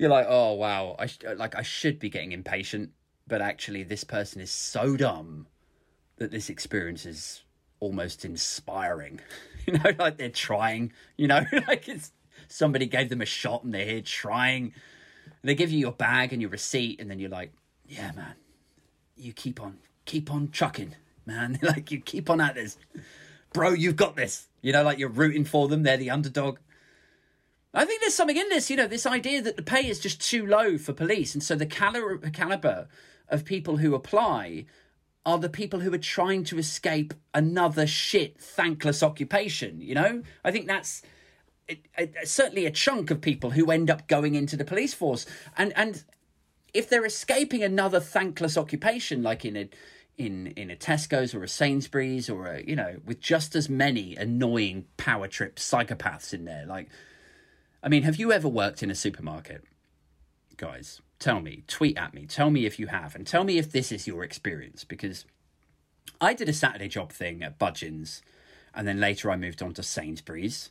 you're 0.00 0.08
like, 0.08 0.26
oh 0.30 0.54
wow, 0.54 0.96
I 0.98 1.06
sh- 1.06 1.18
like 1.36 1.54
I 1.54 1.60
should 1.60 1.98
be 1.98 2.08
getting 2.08 2.32
impatient, 2.32 2.92
but 3.28 3.42
actually 3.42 3.82
this 3.82 4.02
person 4.02 4.40
is 4.40 4.50
so 4.50 4.96
dumb 4.96 5.46
that 6.16 6.30
this 6.30 6.48
experience 6.48 7.04
is 7.04 7.42
almost 7.78 8.24
inspiring. 8.24 9.20
You 9.66 9.74
know, 9.74 9.90
like 9.98 10.16
they're 10.16 10.30
trying. 10.30 10.90
You 11.18 11.28
know, 11.28 11.44
like 11.68 11.86
it's 11.86 12.12
somebody 12.48 12.86
gave 12.86 13.10
them 13.10 13.20
a 13.20 13.26
shot 13.26 13.62
and 13.62 13.74
they're 13.74 13.84
here 13.84 14.00
trying. 14.00 14.72
They 15.44 15.54
give 15.54 15.70
you 15.70 15.78
your 15.78 15.92
bag 15.92 16.32
and 16.32 16.40
your 16.40 16.50
receipt, 16.50 16.98
and 16.98 17.10
then 17.10 17.18
you're 17.18 17.28
like, 17.28 17.52
yeah, 17.86 18.10
man, 18.16 18.34
you 19.16 19.34
keep 19.34 19.60
on, 19.60 19.76
keep 20.10 20.30
on 20.32 20.50
chucking, 20.50 20.96
man. 21.24 21.58
like 21.62 21.90
you 21.90 22.00
keep 22.00 22.28
on 22.28 22.40
at 22.40 22.56
this, 22.56 22.76
bro. 23.52 23.70
You've 23.70 23.96
got 23.96 24.16
this. 24.16 24.48
You 24.60 24.72
know, 24.72 24.82
like 24.82 24.98
you're 24.98 25.08
rooting 25.08 25.44
for 25.44 25.68
them. 25.68 25.84
They're 25.84 25.96
the 25.96 26.10
underdog. 26.10 26.58
I 27.72 27.84
think 27.84 28.00
there's 28.00 28.14
something 28.14 28.36
in 28.36 28.48
this, 28.48 28.68
you 28.68 28.76
know, 28.76 28.88
this 28.88 29.06
idea 29.06 29.40
that 29.42 29.56
the 29.56 29.62
pay 29.62 29.86
is 29.86 30.00
just 30.00 30.20
too 30.20 30.44
low 30.44 30.76
for 30.76 30.92
police. 30.92 31.34
And 31.34 31.42
so 31.42 31.54
the 31.54 31.66
caliber, 31.66 32.18
caliber 32.30 32.88
of 33.28 33.44
people 33.44 33.76
who 33.76 33.94
apply 33.94 34.66
are 35.24 35.38
the 35.38 35.48
people 35.48 35.78
who 35.78 35.94
are 35.94 35.98
trying 35.98 36.42
to 36.44 36.58
escape 36.58 37.14
another 37.32 37.86
shit, 37.86 38.40
thankless 38.40 39.04
occupation. 39.04 39.80
You 39.80 39.94
know, 39.94 40.22
I 40.44 40.50
think 40.50 40.66
that's 40.66 41.02
it, 41.68 41.86
it, 41.96 42.16
certainly 42.24 42.66
a 42.66 42.72
chunk 42.72 43.12
of 43.12 43.20
people 43.20 43.50
who 43.50 43.70
end 43.70 43.88
up 43.88 44.08
going 44.08 44.34
into 44.34 44.56
the 44.56 44.64
police 44.64 44.92
force, 44.92 45.24
and 45.56 45.72
and 45.76 46.02
if 46.74 46.88
they're 46.88 47.04
escaping 47.04 47.62
another 47.62 48.00
thankless 48.00 48.56
occupation, 48.56 49.22
like 49.22 49.44
in 49.44 49.56
a 49.56 49.68
in 50.18 50.48
in 50.48 50.70
a 50.70 50.76
Tesco's 50.76 51.34
or 51.34 51.42
a 51.42 51.48
Sainsbury's 51.48 52.28
or 52.28 52.46
a 52.46 52.62
you 52.62 52.76
know 52.76 52.96
with 53.04 53.20
just 53.20 53.54
as 53.54 53.68
many 53.68 54.16
annoying 54.16 54.86
power 54.96 55.28
trip 55.28 55.56
psychopaths 55.56 56.32
in 56.32 56.44
there, 56.44 56.66
like. 56.66 56.88
I 57.82 57.88
mean, 57.88 58.02
have 58.02 58.16
you 58.16 58.30
ever 58.30 58.46
worked 58.46 58.82
in 58.82 58.90
a 58.90 58.94
supermarket, 58.94 59.64
guys? 60.58 61.00
Tell 61.18 61.40
me, 61.40 61.64
tweet 61.66 61.96
at 61.96 62.12
me, 62.12 62.26
tell 62.26 62.50
me 62.50 62.66
if 62.66 62.78
you 62.78 62.88
have, 62.88 63.14
and 63.14 63.26
tell 63.26 63.42
me 63.42 63.56
if 63.56 63.72
this 63.72 63.90
is 63.90 64.06
your 64.06 64.22
experience. 64.22 64.84
Because 64.84 65.24
I 66.20 66.34
did 66.34 66.48
a 66.50 66.52
Saturday 66.52 66.88
job 66.88 67.10
thing 67.10 67.42
at 67.42 67.58
Budgens, 67.58 68.20
and 68.74 68.86
then 68.86 69.00
later 69.00 69.30
I 69.30 69.36
moved 69.36 69.62
on 69.62 69.72
to 69.74 69.82
Sainsbury's 69.82 70.70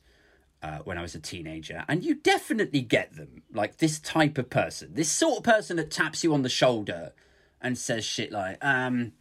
uh, 0.62 0.80
when 0.84 0.98
I 0.98 1.02
was 1.02 1.16
a 1.16 1.20
teenager, 1.20 1.84
and 1.88 2.04
you 2.04 2.16
definitely 2.16 2.82
get 2.82 3.16
them. 3.16 3.44
Like 3.52 3.78
this 3.78 4.00
type 4.00 4.38
of 4.38 4.50
person, 4.50 4.94
this 4.94 5.12
sort 5.12 5.38
of 5.38 5.44
person 5.44 5.78
that 5.78 5.92
taps 5.92 6.24
you 6.24 6.34
on 6.34 6.44
the 6.44 6.50
shoulder 6.50 7.14
and 7.62 7.78
says 7.78 8.06
shit 8.06 8.32
like, 8.32 8.64
um, 8.64 9.14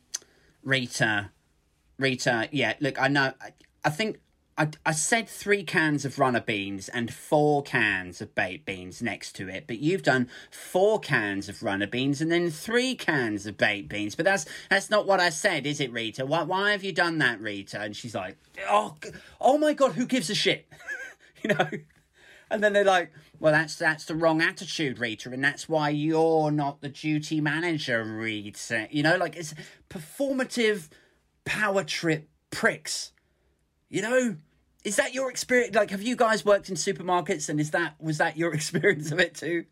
Rita, 0.68 1.30
Rita, 1.98 2.46
yeah, 2.52 2.74
look, 2.78 3.00
I 3.00 3.08
know, 3.08 3.32
I, 3.40 3.52
I 3.86 3.88
think 3.88 4.20
I, 4.58 4.68
I 4.84 4.92
said 4.92 5.26
three 5.26 5.62
cans 5.62 6.04
of 6.04 6.18
runner 6.18 6.42
beans 6.42 6.90
and 6.90 7.10
four 7.10 7.62
cans 7.62 8.20
of 8.20 8.34
baked 8.34 8.66
beans 8.66 9.00
next 9.00 9.32
to 9.36 9.48
it, 9.48 9.64
but 9.66 9.78
you've 9.78 10.02
done 10.02 10.28
four 10.50 11.00
cans 11.00 11.48
of 11.48 11.62
runner 11.62 11.86
beans 11.86 12.20
and 12.20 12.30
then 12.30 12.50
three 12.50 12.94
cans 12.94 13.46
of 13.46 13.56
baked 13.56 13.88
beans. 13.88 14.14
But 14.14 14.26
that's 14.26 14.44
that's 14.68 14.90
not 14.90 15.06
what 15.06 15.20
I 15.20 15.30
said, 15.30 15.64
is 15.64 15.80
it, 15.80 15.90
Rita? 15.90 16.26
Why, 16.26 16.42
why 16.42 16.72
have 16.72 16.84
you 16.84 16.92
done 16.92 17.16
that, 17.16 17.40
Rita? 17.40 17.80
And 17.80 17.96
she's 17.96 18.14
like, 18.14 18.36
oh, 18.68 18.96
oh 19.40 19.56
my 19.56 19.72
god, 19.72 19.92
who 19.92 20.04
gives 20.04 20.28
a 20.28 20.34
shit? 20.34 20.66
you 21.42 21.54
know. 21.54 21.70
And 22.50 22.62
then 22.62 22.72
they're 22.72 22.84
like, 22.84 23.12
"Well, 23.38 23.52
that's 23.52 23.76
that's 23.76 24.04
the 24.06 24.14
wrong 24.14 24.40
attitude, 24.40 24.98
Rita, 24.98 25.30
and 25.30 25.44
that's 25.44 25.68
why 25.68 25.90
you're 25.90 26.50
not 26.50 26.80
the 26.80 26.88
duty 26.88 27.40
manager, 27.40 28.02
Rita." 28.04 28.88
You 28.90 29.02
know, 29.02 29.16
like 29.16 29.36
it's 29.36 29.54
performative 29.90 30.88
power 31.44 31.84
trip 31.84 32.28
pricks. 32.50 33.12
You 33.88 34.02
know, 34.02 34.36
is 34.84 34.96
that 34.96 35.14
your 35.14 35.30
experience? 35.30 35.74
Like, 35.74 35.90
have 35.90 36.02
you 36.02 36.16
guys 36.16 36.44
worked 36.44 36.68
in 36.68 36.74
supermarkets, 36.74 37.48
and 37.48 37.60
is 37.60 37.70
that 37.72 37.94
was 38.00 38.18
that 38.18 38.36
your 38.36 38.54
experience 38.58 39.12
of 39.12 39.20
it 39.20 39.34
too? 39.34 39.66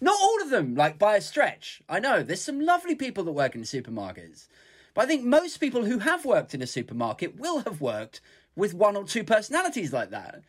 Not 0.00 0.18
all 0.20 0.42
of 0.42 0.50
them, 0.50 0.74
like 0.74 0.98
by 0.98 1.16
a 1.16 1.20
stretch. 1.20 1.82
I 1.88 2.00
know 2.00 2.22
there's 2.22 2.42
some 2.42 2.60
lovely 2.60 2.94
people 2.94 3.24
that 3.24 3.32
work 3.32 3.54
in 3.54 3.62
supermarkets, 3.62 4.48
but 4.94 5.02
I 5.02 5.06
think 5.06 5.24
most 5.24 5.58
people 5.58 5.84
who 5.84 6.00
have 6.00 6.24
worked 6.24 6.54
in 6.54 6.62
a 6.62 6.66
supermarket 6.66 7.38
will 7.38 7.60
have 7.60 7.80
worked 7.80 8.20
with 8.56 8.74
one 8.74 8.96
or 8.96 9.04
two 9.04 9.22
personalities 9.22 9.92
like 9.92 10.10
that. 10.10 10.42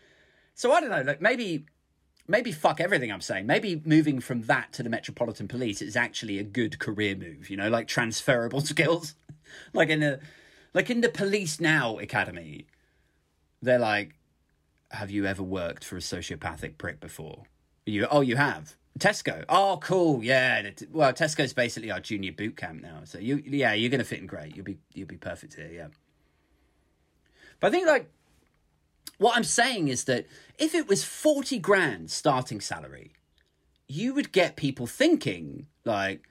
So 0.57 0.73
I 0.73 0.81
don't 0.81 0.89
know. 0.89 1.03
Like 1.03 1.21
maybe, 1.21 1.65
maybe 2.27 2.51
fuck 2.51 2.81
everything 2.81 3.11
I'm 3.11 3.21
saying. 3.21 3.45
Maybe 3.45 3.79
moving 3.85 4.19
from 4.19 4.41
that 4.43 4.73
to 4.73 4.83
the 4.83 4.89
Metropolitan 4.89 5.47
Police 5.47 5.83
is 5.83 5.95
actually 5.95 6.39
a 6.39 6.43
good 6.43 6.79
career 6.79 7.15
move. 7.15 7.49
You 7.49 7.57
know, 7.57 7.69
like 7.69 7.87
transferable 7.87 8.59
skills, 8.73 9.13
like 9.71 9.89
in 9.89 9.99
the, 9.99 10.19
like 10.73 10.89
in 10.89 11.01
the 11.01 11.09
Police 11.09 11.61
Now 11.61 11.99
Academy 11.99 12.65
they're 13.61 13.79
like, 13.79 14.15
"Have 14.91 15.11
you 15.11 15.25
ever 15.25 15.43
worked 15.43 15.85
for 15.85 15.95
a 15.95 15.99
sociopathic 16.01 16.77
prick 16.77 16.99
before?" 16.99 17.43
You, 17.85 18.07
oh, 18.09 18.21
you 18.21 18.35
have. 18.35 18.75
Tesco. 18.99 19.45
Oh, 19.47 19.77
cool. 19.81 20.23
Yeah. 20.23 20.71
Well, 20.91 21.13
Tesco's 21.13 21.53
basically 21.53 21.91
our 21.91 21.99
junior 21.99 22.31
boot 22.31 22.57
camp 22.57 22.81
now. 22.81 23.01
So 23.05 23.19
you, 23.19 23.43
yeah, 23.45 23.73
you're 23.73 23.91
gonna 23.91 24.03
fit 24.03 24.19
in 24.19 24.25
great. 24.25 24.55
You'll 24.55 24.65
be, 24.65 24.79
you'll 24.93 25.07
be 25.07 25.17
perfect 25.17 25.53
here. 25.53 25.69
Yeah. 25.71 25.87
But 27.59 27.67
I 27.67 27.71
think 27.71 27.87
like 27.87 28.09
what 29.17 29.36
I'm 29.36 29.43
saying 29.43 29.88
is 29.88 30.06
that 30.06 30.25
if 30.58 30.73
it 30.75 30.88
was 30.88 31.03
forty 31.03 31.60
grand 31.60 32.12
starting 32.12 32.62
salary, 32.62 33.13
you 33.88 34.13
would 34.13 34.32
get 34.32 34.56
people 34.56 34.88
thinking 34.88 35.67
like, 35.86 36.27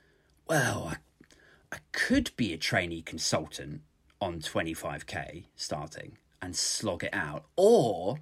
well, 0.49 0.93
I, 0.93 1.77
I 1.77 1.79
could 1.93 2.31
be 2.37 2.53
a 2.53 2.59
trainee 2.59 3.03
consultant 3.03 3.83
on 4.21 4.41
25k 4.41 5.45
starting 5.57 6.19
and 6.41 6.55
slog 6.55 7.05
it 7.05 7.15
out. 7.15 7.45
Or 7.57 8.19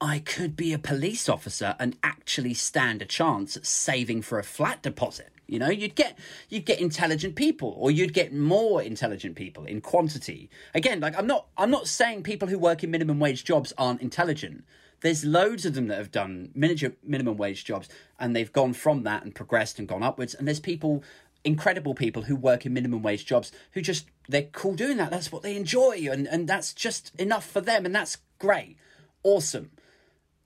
I 0.00 0.18
could 0.18 0.56
be 0.56 0.72
a 0.72 0.78
police 0.78 1.28
officer 1.28 1.74
and 1.78 1.96
actually 2.02 2.54
stand 2.54 3.02
a 3.02 3.06
chance 3.06 3.56
at 3.56 3.66
saving 3.66 4.22
for 4.22 4.38
a 4.38 4.44
flat 4.44 4.82
deposit. 4.82 5.30
You 5.46 5.58
know, 5.58 5.70
you'd 5.70 5.94
get 5.94 6.18
you'd 6.48 6.66
get 6.66 6.80
intelligent 6.80 7.36
people, 7.36 7.74
or 7.78 7.90
you'd 7.90 8.12
get 8.12 8.32
more 8.32 8.82
intelligent 8.82 9.36
people 9.36 9.64
in 9.64 9.80
quantity. 9.80 10.50
Again, 10.74 11.00
like 11.00 11.16
I'm 11.16 11.26
not 11.26 11.46
I'm 11.56 11.70
not 11.70 11.86
saying 11.86 12.24
people 12.24 12.48
who 12.48 12.58
work 12.58 12.82
in 12.82 12.90
minimum 12.90 13.20
wage 13.20 13.44
jobs 13.44 13.72
aren't 13.78 14.02
intelligent. 14.02 14.64
There's 15.00 15.24
loads 15.24 15.66
of 15.66 15.74
them 15.74 15.88
that 15.88 15.98
have 15.98 16.10
done 16.10 16.50
minimum 16.54 17.36
wage 17.36 17.64
jobs 17.64 17.88
and 18.18 18.34
they've 18.34 18.52
gone 18.52 18.72
from 18.72 19.02
that 19.02 19.24
and 19.24 19.34
progressed 19.34 19.78
and 19.78 19.86
gone 19.86 20.02
upwards. 20.02 20.34
And 20.34 20.48
there's 20.48 20.58
people 20.58 21.04
incredible 21.44 21.94
people 21.94 22.22
who 22.22 22.34
work 22.34 22.66
in 22.66 22.72
minimum 22.72 23.02
wage 23.02 23.24
jobs 23.24 23.52
who 23.72 23.80
just 23.80 24.06
they're 24.28 24.42
cool 24.42 24.74
doing 24.74 24.96
that 24.96 25.12
that's 25.12 25.30
what 25.30 25.42
they 25.42 25.54
enjoy 25.54 26.08
and 26.10 26.26
and 26.26 26.48
that's 26.48 26.72
just 26.72 27.14
enough 27.20 27.48
for 27.48 27.60
them 27.60 27.86
and 27.86 27.94
that's 27.94 28.18
great 28.40 28.76
awesome 29.22 29.70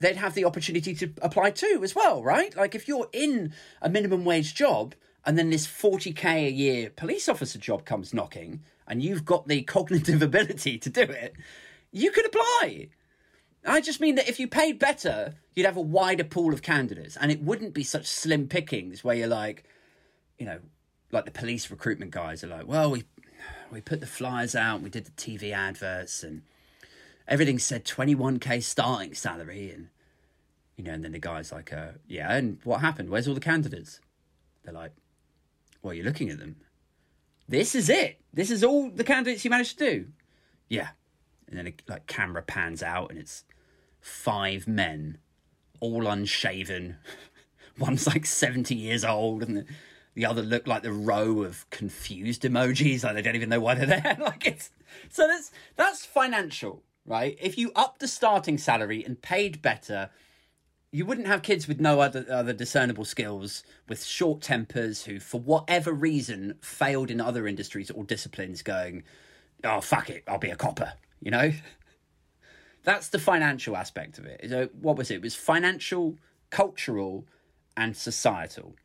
they'd 0.01 0.17
have 0.17 0.35
the 0.35 0.45
opportunity 0.45 0.93
to 0.93 1.11
apply 1.21 1.51
too 1.51 1.81
as 1.83 1.95
well 1.95 2.23
right? 2.23 2.55
Like 2.55 2.75
if 2.75 2.87
you're 2.87 3.09
in 3.13 3.53
a 3.81 3.89
minimum 3.89 4.25
wage 4.25 4.53
job 4.53 4.95
and 5.25 5.37
then 5.37 5.49
this 5.49 5.67
40k 5.67 6.47
a 6.47 6.51
year 6.51 6.89
police 6.89 7.29
officer 7.29 7.59
job 7.59 7.85
comes 7.85 8.13
knocking 8.13 8.61
and 8.87 9.01
you've 9.01 9.25
got 9.25 9.47
the 9.47 9.61
cognitive 9.75 10.21
ability 10.21 10.77
to 10.79 10.89
do 10.89 11.01
it 11.01 11.35
you 11.91 12.11
could 12.11 12.25
apply. 12.25 12.87
I 13.65 13.81
just 13.81 14.01
mean 14.01 14.15
that 14.15 14.27
if 14.27 14.39
you 14.39 14.47
paid 14.47 14.79
better, 14.79 15.35
you'd 15.53 15.65
have 15.65 15.77
a 15.77 15.81
wider 15.81 16.23
pool 16.23 16.53
of 16.53 16.61
candidates 16.61 17.17
and 17.17 17.31
it 17.31 17.41
wouldn't 17.41 17.73
be 17.73 17.83
such 17.83 18.07
slim 18.07 18.47
pickings 18.47 19.03
where 19.03 19.15
you're 19.15 19.27
like, 19.27 19.65
you 20.39 20.45
know, 20.45 20.59
like 21.11 21.25
the 21.25 21.31
police 21.31 21.69
recruitment 21.69 22.11
guys 22.11 22.43
are 22.43 22.47
like, 22.47 22.67
well, 22.67 22.89
we 22.89 23.03
we 23.71 23.81
put 23.81 24.01
the 24.01 24.07
flyers 24.07 24.55
out, 24.55 24.81
we 24.81 24.89
did 24.89 25.05
the 25.05 25.11
TV 25.11 25.51
adverts, 25.51 26.23
and 26.23 26.41
everything 27.27 27.59
said 27.59 27.85
21k 27.85 28.63
starting 28.63 29.13
salary, 29.13 29.71
and 29.71 29.89
you 30.77 30.83
know, 30.83 30.93
and 30.93 31.03
then 31.03 31.11
the 31.11 31.19
guy's 31.19 31.51
like, 31.51 31.73
uh, 31.73 31.91
yeah, 32.07 32.33
and 32.33 32.59
what 32.63 32.81
happened? 32.81 33.09
Where's 33.09 33.27
all 33.27 33.33
the 33.33 33.39
candidates? 33.39 33.99
They're 34.63 34.73
like, 34.73 34.91
well, 35.81 35.93
you're 35.93 36.05
looking 36.05 36.29
at 36.29 36.39
them. 36.39 36.57
This 37.47 37.75
is 37.75 37.89
it. 37.89 38.21
This 38.33 38.51
is 38.51 38.63
all 38.63 38.89
the 38.89 39.03
candidates 39.03 39.43
you 39.43 39.51
managed 39.51 39.77
to 39.79 39.85
do. 39.91 40.07
Yeah, 40.69 40.89
and 41.47 41.57
then 41.57 41.67
a 41.67 41.73
like 41.91 42.07
camera 42.07 42.41
pans 42.41 42.81
out, 42.81 43.09
and 43.11 43.19
it's 43.19 43.43
five 43.99 44.67
men, 44.67 45.17
all 45.79 46.07
unshaven. 46.07 46.97
One's 47.77 48.07
like 48.07 48.25
70 48.25 48.75
years 48.75 49.03
old, 49.03 49.43
and 49.43 49.57
the, 49.57 49.65
the 50.13 50.25
other 50.25 50.41
look 50.41 50.67
like 50.67 50.83
the 50.83 50.93
row 50.93 51.43
of 51.43 51.69
confused 51.69 52.43
emojis, 52.43 53.03
like 53.03 53.15
they 53.15 53.21
don't 53.21 53.35
even 53.35 53.49
know 53.49 53.59
why 53.59 53.75
they're 53.75 53.85
there. 53.85 54.17
like 54.21 54.45
it's 54.45 54.71
so 55.09 55.27
that's 55.27 55.51
that's 55.75 56.05
financial, 56.05 56.83
right? 57.05 57.37
If 57.41 57.57
you 57.57 57.71
up 57.75 57.99
the 57.99 58.07
starting 58.07 58.57
salary 58.57 59.03
and 59.03 59.21
paid 59.21 59.61
better, 59.61 60.09
you 60.91 61.05
wouldn't 61.05 61.27
have 61.27 61.41
kids 61.41 61.67
with 61.67 61.79
no 61.79 62.01
other 62.01 62.25
other 62.29 62.53
discernible 62.53 63.05
skills, 63.05 63.63
with 63.87 64.03
short 64.03 64.41
tempers, 64.41 65.05
who 65.05 65.19
for 65.19 65.39
whatever 65.39 65.91
reason 65.91 66.55
failed 66.61 67.09
in 67.09 67.21
other 67.21 67.47
industries 67.47 67.89
or 67.89 68.03
disciplines, 68.03 68.61
going, 68.61 69.03
oh 69.63 69.81
fuck 69.81 70.09
it, 70.09 70.23
I'll 70.27 70.37
be 70.37 70.49
a 70.49 70.55
copper, 70.55 70.93
you 71.21 71.31
know. 71.31 71.51
That's 72.83 73.09
the 73.09 73.19
financial 73.19 73.77
aspect 73.77 74.17
of 74.17 74.25
it. 74.25 74.45
So 74.49 74.69
what 74.79 74.97
was 74.97 75.11
it? 75.11 75.15
It 75.15 75.21
was 75.21 75.35
financial, 75.35 76.17
cultural, 76.49 77.27
and 77.77 77.95
societal. 77.95 78.75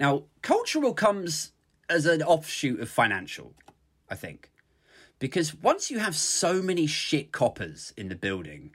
Now, 0.00 0.24
cultural 0.40 0.94
comes 0.94 1.52
as 1.88 2.06
an 2.06 2.22
offshoot 2.22 2.80
of 2.80 2.88
financial, 2.88 3.52
I 4.10 4.14
think. 4.14 4.50
Because 5.22 5.54
once 5.54 5.88
you 5.88 6.00
have 6.00 6.16
so 6.16 6.60
many 6.60 6.88
shit 6.88 7.30
coppers 7.30 7.94
in 7.96 8.08
the 8.08 8.16
building, 8.16 8.74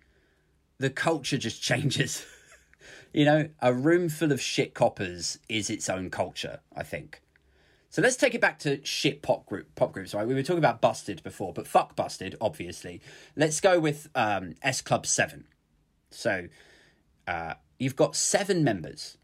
the 0.78 0.90
culture 0.90 1.38
just 1.38 1.62
changes. 1.72 2.26
you 3.12 3.26
know, 3.26 3.50
a 3.62 3.74
room 3.74 4.08
full 4.08 4.32
of 4.32 4.40
shit 4.40 4.74
coppers 4.74 5.40
is 5.50 5.70
its 5.70 5.90
own 5.90 6.10
culture, 6.10 6.62
I 6.74 6.84
think. 6.84 7.22
So 7.90 8.02
let's 8.02 8.16
take 8.16 8.34
it 8.34 8.40
back 8.40 8.60
to 8.60 8.80
shit 8.86 9.22
pop 9.22 9.46
group 9.46 9.76
pop 9.76 9.92
groups, 9.92 10.14
right? 10.14 10.26
We 10.26 10.36
were 10.36 10.42
talking 10.42 10.60
about 10.60 10.80
Busted 10.80 11.22
before, 11.22 11.52
but 11.52 11.68
fuck 11.68 11.98
Busted, 11.98 12.38
obviously. 12.40 13.02
Let's 13.36 13.60
go 13.60 13.78
with 13.78 14.08
um, 14.16 14.54
S 14.62 14.80
Club 14.80 15.06
Seven. 15.06 15.48
So 16.12 16.48
uh, 17.28 17.56
you've 17.78 17.98
got 17.98 18.16
seven 18.16 18.64
members. 18.64 19.18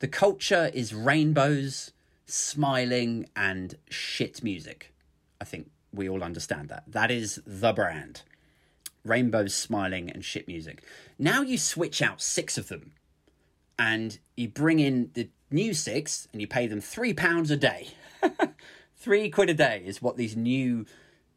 The 0.00 0.08
culture 0.08 0.72
is 0.74 0.92
rainbows, 0.92 1.92
smiling, 2.26 3.28
and 3.36 3.76
shit 3.88 4.42
music. 4.42 4.92
I 5.40 5.44
think 5.44 5.70
we 5.92 6.08
all 6.08 6.22
understand 6.22 6.68
that. 6.68 6.84
That 6.86 7.10
is 7.10 7.40
the 7.46 7.72
brand. 7.72 8.22
Rainbows, 9.04 9.54
smiling, 9.54 10.10
and 10.10 10.24
shit 10.24 10.46
music. 10.46 10.82
Now 11.18 11.42
you 11.42 11.56
switch 11.58 12.02
out 12.02 12.20
six 12.20 12.58
of 12.58 12.68
them 12.68 12.92
and 13.78 14.18
you 14.36 14.48
bring 14.48 14.80
in 14.80 15.10
the 15.14 15.30
new 15.50 15.72
six 15.72 16.28
and 16.32 16.40
you 16.40 16.46
pay 16.46 16.66
them 16.66 16.80
three 16.80 17.14
pounds 17.14 17.50
a 17.50 17.56
day. 17.56 17.88
three 18.96 19.30
quid 19.30 19.50
a 19.50 19.54
day 19.54 19.82
is 19.84 20.02
what 20.02 20.16
these 20.16 20.36
new 20.36 20.84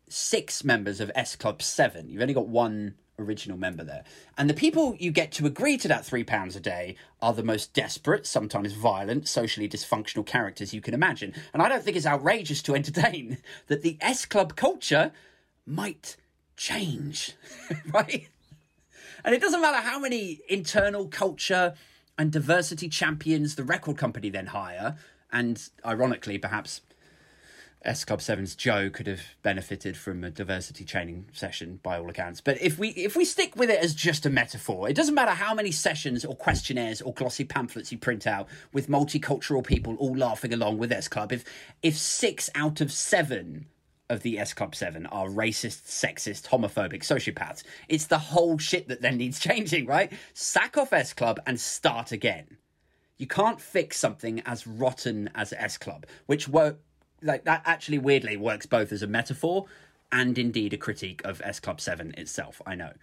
six 0.10 0.64
members 0.64 1.00
of 1.00 1.12
S 1.16 1.36
Club 1.36 1.62
7, 1.62 2.10
you've 2.10 2.22
only 2.22 2.34
got 2.34 2.48
one 2.48 2.96
original 3.22 3.58
member 3.58 3.84
there. 3.84 4.04
And 4.38 4.50
the 4.50 4.54
people 4.54 4.96
you 5.00 5.12
get 5.12 5.32
to 5.34 5.46
agree 5.46 5.78
to 5.78 5.88
that 5.88 6.06
three 6.06 6.24
pounds 6.24 6.56
a 6.56 6.60
day 6.60 6.96
are 7.22 7.34
the 7.34 7.44
most 7.44 7.74
desperate, 7.74 8.26
sometimes 8.26 8.74
violent, 8.74 9.28
socially 9.28 9.70
dysfunctional 9.70 10.26
characters 10.26 10.74
you 10.74 10.82
can 10.82 10.94
imagine. 10.94 11.34
And 11.54 11.62
I 11.62 11.70
don't 11.70 11.84
think 11.84 11.98
it's 11.98 12.06
outrageous 12.06 12.62
to 12.64 12.76
entertain 12.76 13.38
that 13.68 13.82
the 13.82 13.98
S 14.02 14.26
Club 14.26 14.56
culture 14.56 15.12
might 15.66 16.18
change, 16.58 17.34
right? 17.94 18.28
And 19.24 19.36
it 19.36 19.42
doesn't 19.42 19.62
matter 19.62 19.78
how 19.78 20.00
many 20.00 20.40
internal 20.50 21.08
culture 21.08 21.76
and 22.18 22.32
diversity 22.32 22.90
champions 22.90 23.56
the 23.56 23.64
record 23.64 23.98
company 23.98 24.30
then 24.30 24.48
hire, 24.48 24.98
and 25.32 25.70
ironically, 25.86 26.38
perhaps 26.38 26.82
S 27.84 28.06
Club 28.06 28.20
7's 28.20 28.56
Joe 28.56 28.92
could 28.92 29.08
have 29.08 29.22
benefited 29.42 29.98
from 29.98 30.24
a 30.24 30.30
diversity 30.30 30.86
training 30.86 31.26
session 31.34 31.80
by 31.82 31.98
all 31.98 32.10
accounts. 32.10 32.40
But 32.40 32.62
if 32.62 32.78
we 32.78 32.90
if 32.90 33.16
we 33.16 33.26
stick 33.26 33.56
with 33.56 33.72
it 33.72 33.80
as 33.80 33.96
just 33.96 34.26
a 34.26 34.30
metaphor, 34.30 34.88
it 34.88 34.96
doesn't 34.96 35.16
matter 35.16 35.32
how 35.32 35.56
many 35.56 35.72
sessions 35.72 36.24
or 36.24 36.36
questionnaires 36.36 37.02
or 37.02 37.14
glossy 37.14 37.44
pamphlets 37.44 37.92
you 37.92 37.98
print 37.98 38.28
out 38.28 38.48
with 38.72 38.88
multicultural 38.88 39.66
people 39.66 39.96
all 39.96 40.16
laughing 40.16 40.54
along 40.54 40.78
with 40.78 40.92
S 40.92 41.08
Club. 41.08 41.32
If 41.32 41.44
if 41.82 41.98
six 41.98 42.52
out 42.54 42.82
of 42.82 42.92
seven 42.92 43.66
of 44.12 44.22
the 44.22 44.38
S 44.38 44.54
Club 44.54 44.76
7 44.76 45.06
are 45.08 45.28
racist, 45.28 45.84
sexist, 45.88 46.50
homophobic 46.50 47.02
sociopaths, 47.02 47.64
it's 47.88 48.08
the 48.08 48.18
whole 48.20 48.58
shit 48.60 48.90
that 48.90 49.02
then 49.02 49.18
needs 49.18 49.40
changing, 49.48 49.88
right? 49.88 50.12
Sack 50.36 50.78
off 50.78 50.94
S 50.94 51.14
Club 51.14 51.40
and 51.48 51.60
start 51.60 52.12
again. 52.12 52.58
You 53.18 53.26
can't 53.28 53.62
fix 53.62 53.98
something 53.98 54.42
as 54.42 54.68
rotten 54.68 55.30
as 55.34 55.54
S 55.54 55.78
Club, 55.78 56.06
which 56.26 56.48
won't 56.48 56.78
like 57.22 57.46
that 57.46 57.62
actually 57.66 57.98
weirdly 57.98 58.38
works 58.38 58.66
both 58.66 58.92
as 58.92 59.02
a 59.02 59.08
metaphor 59.08 59.66
and 60.12 60.38
indeed 60.38 60.74
a 60.74 60.78
critique 60.78 61.22
of 61.24 61.42
S 61.44 61.60
Club 61.60 61.80
7 61.80 62.14
itself. 62.18 62.62
I 62.66 62.76
know. 62.76 62.94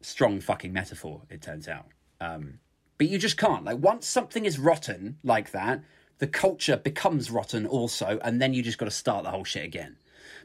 Strong 0.00 0.40
fucking 0.40 0.72
metaphor, 0.72 1.22
it 1.30 1.42
turns 1.42 1.68
out. 1.68 1.86
Um, 2.20 2.58
but 2.98 3.08
you 3.08 3.18
just 3.18 3.36
can't. 3.36 3.64
Like, 3.64 3.78
once 3.78 4.06
something 4.06 4.44
is 4.44 4.58
rotten 4.58 5.18
like 5.22 5.50
that, 5.52 5.82
the 6.18 6.26
culture 6.26 6.76
becomes 6.76 7.30
rotten 7.30 7.66
also, 7.66 8.18
and 8.22 8.40
then 8.40 8.54
you 8.54 8.62
just 8.62 8.78
got 8.78 8.86
to 8.86 8.92
start 8.92 9.24
the 9.24 9.30
whole 9.30 9.44
shit 9.44 9.64
again. 9.64 9.96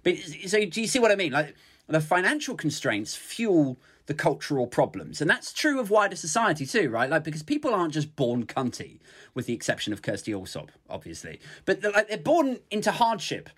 But 0.03 0.17
so, 0.17 0.65
do 0.65 0.81
you 0.81 0.87
see 0.87 0.99
what 0.99 1.11
I 1.11 1.15
mean? 1.15 1.31
Like, 1.31 1.55
the 1.87 2.01
financial 2.01 2.55
constraints 2.55 3.15
fuel 3.15 3.77
the 4.07 4.13
cultural 4.13 4.67
problems. 4.67 5.21
And 5.21 5.29
that's 5.29 5.53
true 5.53 5.79
of 5.79 5.89
wider 5.89 6.15
society 6.15 6.65
too, 6.65 6.89
right? 6.89 7.09
Like, 7.09 7.23
because 7.23 7.43
people 7.43 7.73
aren't 7.73 7.93
just 7.93 8.15
born 8.15 8.45
cunty, 8.45 8.99
with 9.33 9.45
the 9.45 9.53
exception 9.53 9.93
of 9.93 10.01
Kirsty 10.01 10.31
Allsopp, 10.31 10.69
obviously. 10.89 11.39
But 11.65 11.81
they're, 11.81 11.91
like, 11.91 12.07
they're 12.07 12.17
born 12.17 12.59
into 12.71 12.91
hardship, 12.91 13.49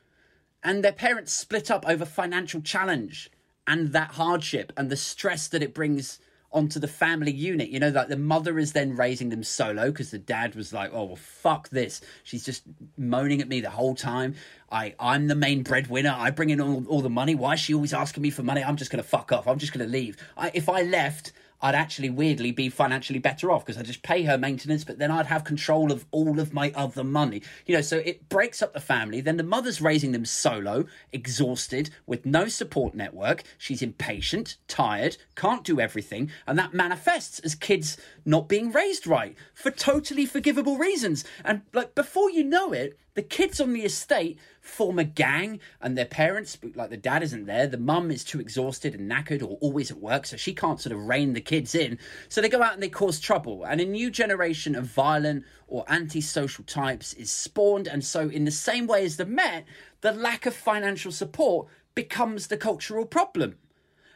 and 0.64 0.84
their 0.84 0.92
parents 0.92 1.34
split 1.34 1.72
up 1.72 1.88
over 1.88 2.04
financial 2.04 2.62
challenge 2.62 3.32
and 3.66 3.94
that 3.94 4.12
hardship 4.12 4.74
and 4.76 4.90
the 4.90 4.98
stress 4.98 5.48
that 5.48 5.64
it 5.64 5.74
brings 5.74 6.20
onto 6.52 6.80
the 6.80 6.88
family 6.88 7.32
unit. 7.32 7.70
You 7.70 7.80
know, 7.80 7.90
like 7.90 8.08
the 8.08 8.18
mother 8.18 8.58
is 8.58 8.74
then 8.74 8.96
raising 8.96 9.30
them 9.30 9.44
solo 9.44 9.88
because 9.88 10.12
the 10.12 10.18
dad 10.18 10.56
was 10.56 10.74
like, 10.74 10.92
"Oh 10.94 11.06
well, 11.06 11.16
fuck 11.16 11.70
this." 11.70 12.02
She's 12.24 12.44
just 12.44 12.64
moaning 12.98 13.42
at 13.42 13.48
me 13.48 13.62
the 13.62 13.70
whole 13.70 13.96
time. 13.96 14.36
I 14.72 14.96
I'm 15.00 15.28
the 15.28 15.36
main 15.36 15.64
breadwinner. 15.64 16.16
I 16.16 16.32
bring 16.32 16.50
in 16.50 16.62
all, 16.62 16.86
all 16.88 17.02
the 17.02 17.10
money. 17.10 17.36
Why 17.36 17.54
is 17.54 17.60
she 17.60 17.74
always 17.74 17.94
asking 17.94 18.24
me 18.24 18.30
for 18.30 18.44
money? 18.44 18.64
I'm 18.64 18.78
just 18.78 18.92
gonna 18.92 19.04
fuck 19.04 19.32
off. 19.32 19.48
I'm 19.48 19.60
just 19.60 19.74
gonna 19.74 19.86
leave. 19.86 20.18
I, 20.38 20.52
if 20.54 20.70
I 20.70 20.82
left, 20.82 21.32
I'd 21.62 21.76
actually 21.76 22.10
weirdly 22.10 22.52
be 22.52 22.70
financially 22.70 23.20
better 23.20 23.52
off 23.52 23.66
because 23.66 23.80
I 23.80 23.84
just 23.84 24.02
pay 24.02 24.24
her 24.24 24.38
maintenance, 24.38 24.84
but 24.84 24.98
then 24.98 25.12
I'd 25.12 25.26
have 25.26 25.44
control 25.44 25.92
of 25.92 26.06
all 26.12 26.40
of 26.40 26.54
my 26.54 26.72
other 26.76 27.04
money. 27.04 27.42
You 27.66 27.76
know, 27.76 27.82
so 27.82 27.98
it 27.98 28.30
breaks 28.30 28.62
up 28.62 28.74
the 28.74 28.80
family. 28.80 29.22
Then 29.22 29.38
the 29.38 29.44
mother's 29.44 29.82
raising 29.82 30.12
them 30.12 30.26
solo, 30.26 30.86
exhausted, 31.12 31.90
with 32.06 32.26
no 32.26 32.48
support 32.48 32.96
network. 32.96 33.44
She's 33.58 33.82
impatient, 33.82 34.58
tired, 34.68 35.18
can't 35.36 35.64
do 35.64 35.80
everything, 35.80 36.32
and 36.48 36.58
that 36.58 36.74
manifests 36.74 37.40
as 37.40 37.56
kids 37.56 37.98
not 38.26 38.48
being 38.48 38.72
raised 38.72 39.06
right 39.06 39.36
for 39.54 39.72
totally 39.72 40.26
forgivable 40.26 40.78
reasons. 40.78 41.26
And 41.44 41.62
like 41.74 41.96
before 41.96 42.30
you 42.30 42.44
know 42.44 42.72
it, 42.72 42.98
the 43.16 43.22
kids 43.22 43.60
on 43.60 43.74
the 43.74 43.82
estate 43.82 44.40
form 44.62 45.00
a 45.00 45.04
gang, 45.04 45.60
and 45.82 45.98
their 45.98 46.06
parents, 46.06 46.58
like 46.76 46.90
the 46.90 46.98
dad 46.98 47.24
isn't 47.24 47.46
there, 47.46 47.68
the 47.68 47.78
mum 47.78 48.12
is 48.12 48.24
too 48.24 48.40
exhausted 48.40 48.94
and 48.94 49.10
knackered 49.10 49.42
or 49.42 49.58
always 49.62 49.92
at 49.92 50.00
work, 50.00 50.26
so 50.26 50.38
she 50.38 50.54
can't 50.54 50.80
sort 50.80 50.94
of 50.94 51.08
rein 51.08 51.34
the 51.34 51.42
kids 51.42 51.74
in. 51.74 51.98
So 52.30 52.42
they 52.42 52.50
go 52.50 52.62
out 52.62 52.74
and 52.74 52.84
they 52.84 52.90
cause 52.90 53.20
trouble. 53.20 53.64
And 53.64 53.82
a 53.82 53.86
new 53.86 54.12
generation 54.12 54.76
of 54.76 54.86
violent 54.86 55.44
or 55.68 55.86
antisocial 55.88 56.64
types 56.66 57.14
is 57.14 57.32
spawned. 57.32 57.88
And 57.88 58.04
so, 58.04 58.30
in 58.30 58.46
the 58.46 58.52
same 58.52 58.88
way 58.88 59.06
as 59.06 59.18
the 59.18 59.26
Met, 59.26 59.66
the 60.02 60.12
lack 60.12 60.46
of 60.46 60.56
financial 60.56 61.12
support 61.12 61.68
becomes 61.96 62.48
the 62.48 62.58
cultural 62.58 63.06
problem. 63.06 63.56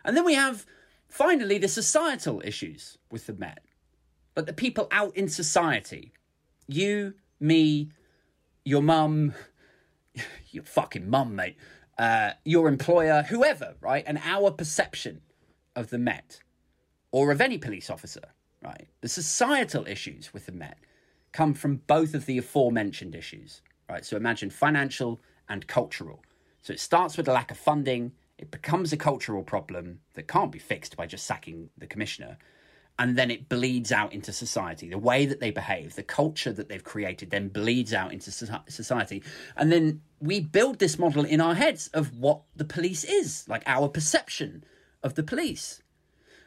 And 0.05 0.15
then 0.15 0.25
we 0.25 0.35
have 0.35 0.65
finally 1.07 1.57
the 1.57 1.67
societal 1.67 2.41
issues 2.45 2.97
with 3.11 3.25
the 3.25 3.33
Met. 3.33 3.59
But 4.35 4.45
the 4.45 4.53
people 4.53 4.87
out 4.91 5.15
in 5.15 5.27
society, 5.29 6.13
you, 6.67 7.13
me, 7.39 7.89
your 8.65 8.81
mum, 8.81 9.33
your 10.51 10.63
fucking 10.63 11.09
mum, 11.09 11.35
mate, 11.35 11.57
uh, 11.97 12.31
your 12.45 12.67
employer, 12.67 13.23
whoever, 13.23 13.75
right? 13.81 14.03
And 14.05 14.19
our 14.23 14.51
perception 14.51 15.21
of 15.75 15.89
the 15.89 15.97
Met 15.97 16.39
or 17.11 17.31
of 17.31 17.41
any 17.41 17.57
police 17.57 17.89
officer, 17.89 18.29
right? 18.63 18.87
The 19.01 19.09
societal 19.09 19.85
issues 19.87 20.33
with 20.33 20.45
the 20.45 20.51
Met 20.51 20.77
come 21.31 21.53
from 21.53 21.81
both 21.87 22.13
of 22.13 22.25
the 22.25 22.37
aforementioned 22.37 23.15
issues, 23.15 23.61
right? 23.89 24.05
So 24.05 24.17
imagine 24.17 24.49
financial 24.49 25.21
and 25.49 25.67
cultural. 25.67 26.23
So 26.61 26.73
it 26.73 26.79
starts 26.79 27.17
with 27.17 27.27
a 27.27 27.33
lack 27.33 27.51
of 27.51 27.57
funding, 27.57 28.13
it 28.37 28.51
becomes 28.51 28.93
a 28.93 28.97
cultural 28.97 29.43
problem 29.43 29.99
that 30.13 30.27
can't 30.27 30.51
be 30.51 30.59
fixed 30.59 30.95
by 30.95 31.05
just 31.05 31.25
sacking 31.25 31.69
the 31.77 31.87
commissioner 31.87 32.37
and 32.99 33.17
then 33.17 33.31
it 33.31 33.49
bleeds 33.49 33.91
out 33.91 34.13
into 34.13 34.31
society. 34.31 34.89
The 34.89 34.97
way 34.97 35.25
that 35.25 35.39
they 35.39 35.51
behave, 35.51 35.95
the 35.95 36.03
culture 36.03 36.53
that 36.53 36.69
they've 36.69 36.83
created, 36.83 37.31
then 37.31 37.47
bleeds 37.49 37.93
out 37.93 38.13
into 38.13 38.31
society. 38.31 39.23
And 39.57 39.71
then 39.71 40.01
we 40.19 40.39
build 40.39 40.79
this 40.79 40.99
model 40.99 41.25
in 41.25 41.41
our 41.41 41.55
heads 41.55 41.87
of 41.93 42.17
what 42.17 42.41
the 42.55 42.65
police 42.65 43.03
is, 43.03 43.45
like 43.47 43.63
our 43.65 43.89
perception 43.89 44.63
of 45.01 45.15
the 45.15 45.23
police. 45.23 45.81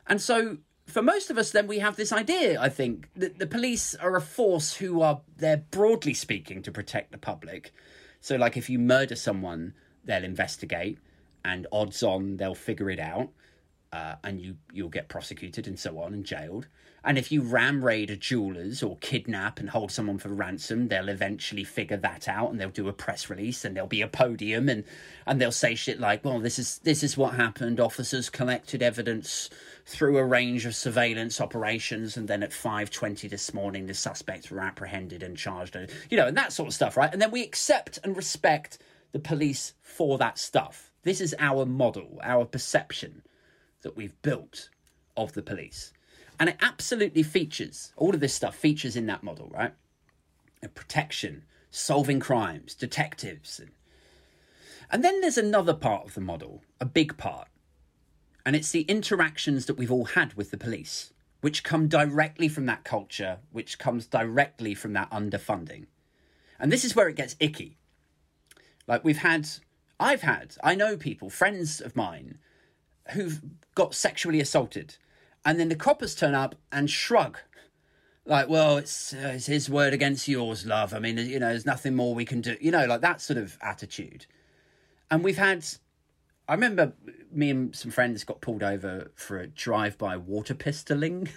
And 0.06 0.20
so 0.20 0.58
for 0.86 1.02
most 1.02 1.30
of 1.30 1.38
us, 1.38 1.50
then 1.50 1.66
we 1.66 1.80
have 1.80 1.96
this 1.96 2.12
idea, 2.12 2.60
I 2.60 2.68
think, 2.68 3.08
that 3.16 3.38
the 3.38 3.46
police 3.46 3.96
are 3.96 4.14
a 4.14 4.20
force 4.20 4.76
who 4.76 5.02
are 5.02 5.22
there 5.36 5.64
broadly 5.70 6.14
speaking 6.14 6.62
to 6.62 6.70
protect 6.70 7.10
the 7.10 7.18
public. 7.18 7.72
So, 8.20 8.36
like, 8.36 8.56
if 8.56 8.70
you 8.70 8.78
murder 8.78 9.16
someone, 9.16 9.74
they'll 10.04 10.24
investigate, 10.24 10.98
and 11.44 11.66
odds 11.72 12.02
on 12.02 12.36
they'll 12.36 12.54
figure 12.54 12.90
it 12.90 13.00
out 13.00 13.30
uh, 13.92 14.16
and 14.24 14.40
you 14.40 14.56
you'll 14.72 14.88
get 14.88 15.08
prosecuted 15.08 15.66
and 15.66 15.78
so 15.78 15.98
on 15.98 16.12
and 16.12 16.24
jailed. 16.24 16.66
And 17.04 17.16
if 17.16 17.30
you 17.30 17.40
ram 17.40 17.84
raid 17.84 18.10
a 18.10 18.16
jewelers 18.16 18.82
or 18.82 18.96
kidnap 18.96 19.60
and 19.60 19.70
hold 19.70 19.92
someone 19.92 20.18
for 20.18 20.28
ransom, 20.28 20.88
they'll 20.88 21.08
eventually 21.08 21.62
figure 21.62 21.96
that 21.98 22.28
out 22.28 22.50
and 22.50 22.60
they'll 22.60 22.68
do 22.68 22.88
a 22.88 22.92
press 22.92 23.30
release 23.30 23.64
and 23.64 23.76
there'll 23.76 23.86
be 23.86 24.02
a 24.02 24.08
podium 24.08 24.68
and 24.68 24.82
and 25.24 25.40
they'll 25.40 25.52
say 25.52 25.76
shit 25.76 26.00
like, 26.00 26.24
"Well, 26.24 26.40
this 26.40 26.58
is 26.58 26.78
this 26.80 27.02
is 27.02 27.16
what 27.16 27.34
happened. 27.34 27.78
Officers 27.78 28.28
collected 28.28 28.82
evidence 28.82 29.50
through 29.84 30.18
a 30.18 30.24
range 30.24 30.66
of 30.66 30.74
surveillance 30.74 31.40
operations, 31.40 32.16
and 32.16 32.26
then 32.26 32.42
at 32.42 32.52
five 32.52 32.90
twenty 32.90 33.28
this 33.28 33.54
morning, 33.54 33.86
the 33.86 33.94
suspects 33.94 34.50
were 34.50 34.60
apprehended 34.60 35.22
and 35.22 35.36
charged." 35.36 35.76
You 36.10 36.16
know, 36.16 36.26
and 36.26 36.36
that 36.36 36.52
sort 36.52 36.68
of 36.68 36.74
stuff, 36.74 36.96
right? 36.96 37.12
And 37.12 37.22
then 37.22 37.30
we 37.30 37.42
accept 37.44 38.00
and 38.02 38.16
respect 38.16 38.78
the 39.12 39.20
police 39.20 39.74
for 39.80 40.18
that 40.18 40.38
stuff. 40.38 40.90
This 41.04 41.20
is 41.20 41.36
our 41.38 41.64
model, 41.64 42.18
our 42.22 42.44
perception 42.44 43.22
that 43.86 43.96
we've 43.96 44.20
built 44.20 44.68
of 45.16 45.32
the 45.34 45.42
police. 45.42 45.92
And 46.40 46.48
it 46.48 46.56
absolutely 46.60 47.22
features, 47.22 47.92
all 47.96 48.12
of 48.14 48.20
this 48.20 48.34
stuff 48.34 48.56
features 48.56 48.96
in 48.96 49.06
that 49.06 49.22
model, 49.22 49.48
right? 49.54 49.72
A 50.60 50.68
protection, 50.68 51.44
solving 51.70 52.18
crimes, 52.18 52.74
detectives. 52.74 53.60
And, 53.60 53.70
and 54.90 55.04
then 55.04 55.20
there's 55.20 55.38
another 55.38 55.72
part 55.72 56.04
of 56.04 56.14
the 56.14 56.20
model, 56.20 56.64
a 56.80 56.84
big 56.84 57.16
part. 57.16 57.46
And 58.44 58.56
it's 58.56 58.72
the 58.72 58.82
interactions 58.82 59.66
that 59.66 59.78
we've 59.78 59.92
all 59.92 60.06
had 60.06 60.34
with 60.34 60.50
the 60.50 60.58
police, 60.58 61.12
which 61.42 61.62
come 61.62 61.86
directly 61.86 62.48
from 62.48 62.66
that 62.66 62.82
culture, 62.82 63.38
which 63.52 63.78
comes 63.78 64.04
directly 64.04 64.74
from 64.74 64.94
that 64.94 65.10
underfunding. 65.12 65.86
And 66.58 66.72
this 66.72 66.84
is 66.84 66.96
where 66.96 67.08
it 67.08 67.16
gets 67.16 67.36
icky. 67.38 67.76
Like 68.88 69.04
we've 69.04 69.18
had, 69.18 69.48
I've 70.00 70.22
had, 70.22 70.56
I 70.64 70.74
know 70.74 70.96
people, 70.96 71.30
friends 71.30 71.80
of 71.80 71.94
mine, 71.94 72.38
who've 73.12 73.40
got 73.74 73.94
sexually 73.94 74.40
assaulted, 74.40 74.96
and 75.44 75.58
then 75.60 75.68
the 75.68 75.76
coppers 75.76 76.14
turn 76.14 76.34
up 76.34 76.54
and 76.72 76.90
shrug. 76.90 77.38
Like, 78.24 78.48
well, 78.48 78.76
it's, 78.76 79.12
uh, 79.14 79.32
it's 79.34 79.46
his 79.46 79.70
word 79.70 79.94
against 79.94 80.26
yours, 80.26 80.66
love. 80.66 80.92
I 80.92 80.98
mean, 80.98 81.16
you 81.16 81.38
know, 81.38 81.48
there's 81.48 81.64
nothing 81.66 81.94
more 81.94 82.14
we 82.14 82.24
can 82.24 82.40
do. 82.40 82.56
You 82.60 82.72
know, 82.72 82.84
like 82.86 83.00
that 83.02 83.20
sort 83.20 83.38
of 83.38 83.56
attitude. 83.62 84.26
And 85.10 85.22
we've 85.22 85.36
had, 85.36 85.64
I 86.48 86.54
remember 86.54 86.92
me 87.30 87.50
and 87.50 87.76
some 87.76 87.92
friends 87.92 88.24
got 88.24 88.40
pulled 88.40 88.64
over 88.64 89.12
for 89.14 89.38
a 89.38 89.46
drive-by 89.46 90.16
water 90.16 90.54
pistoling. 90.54 91.28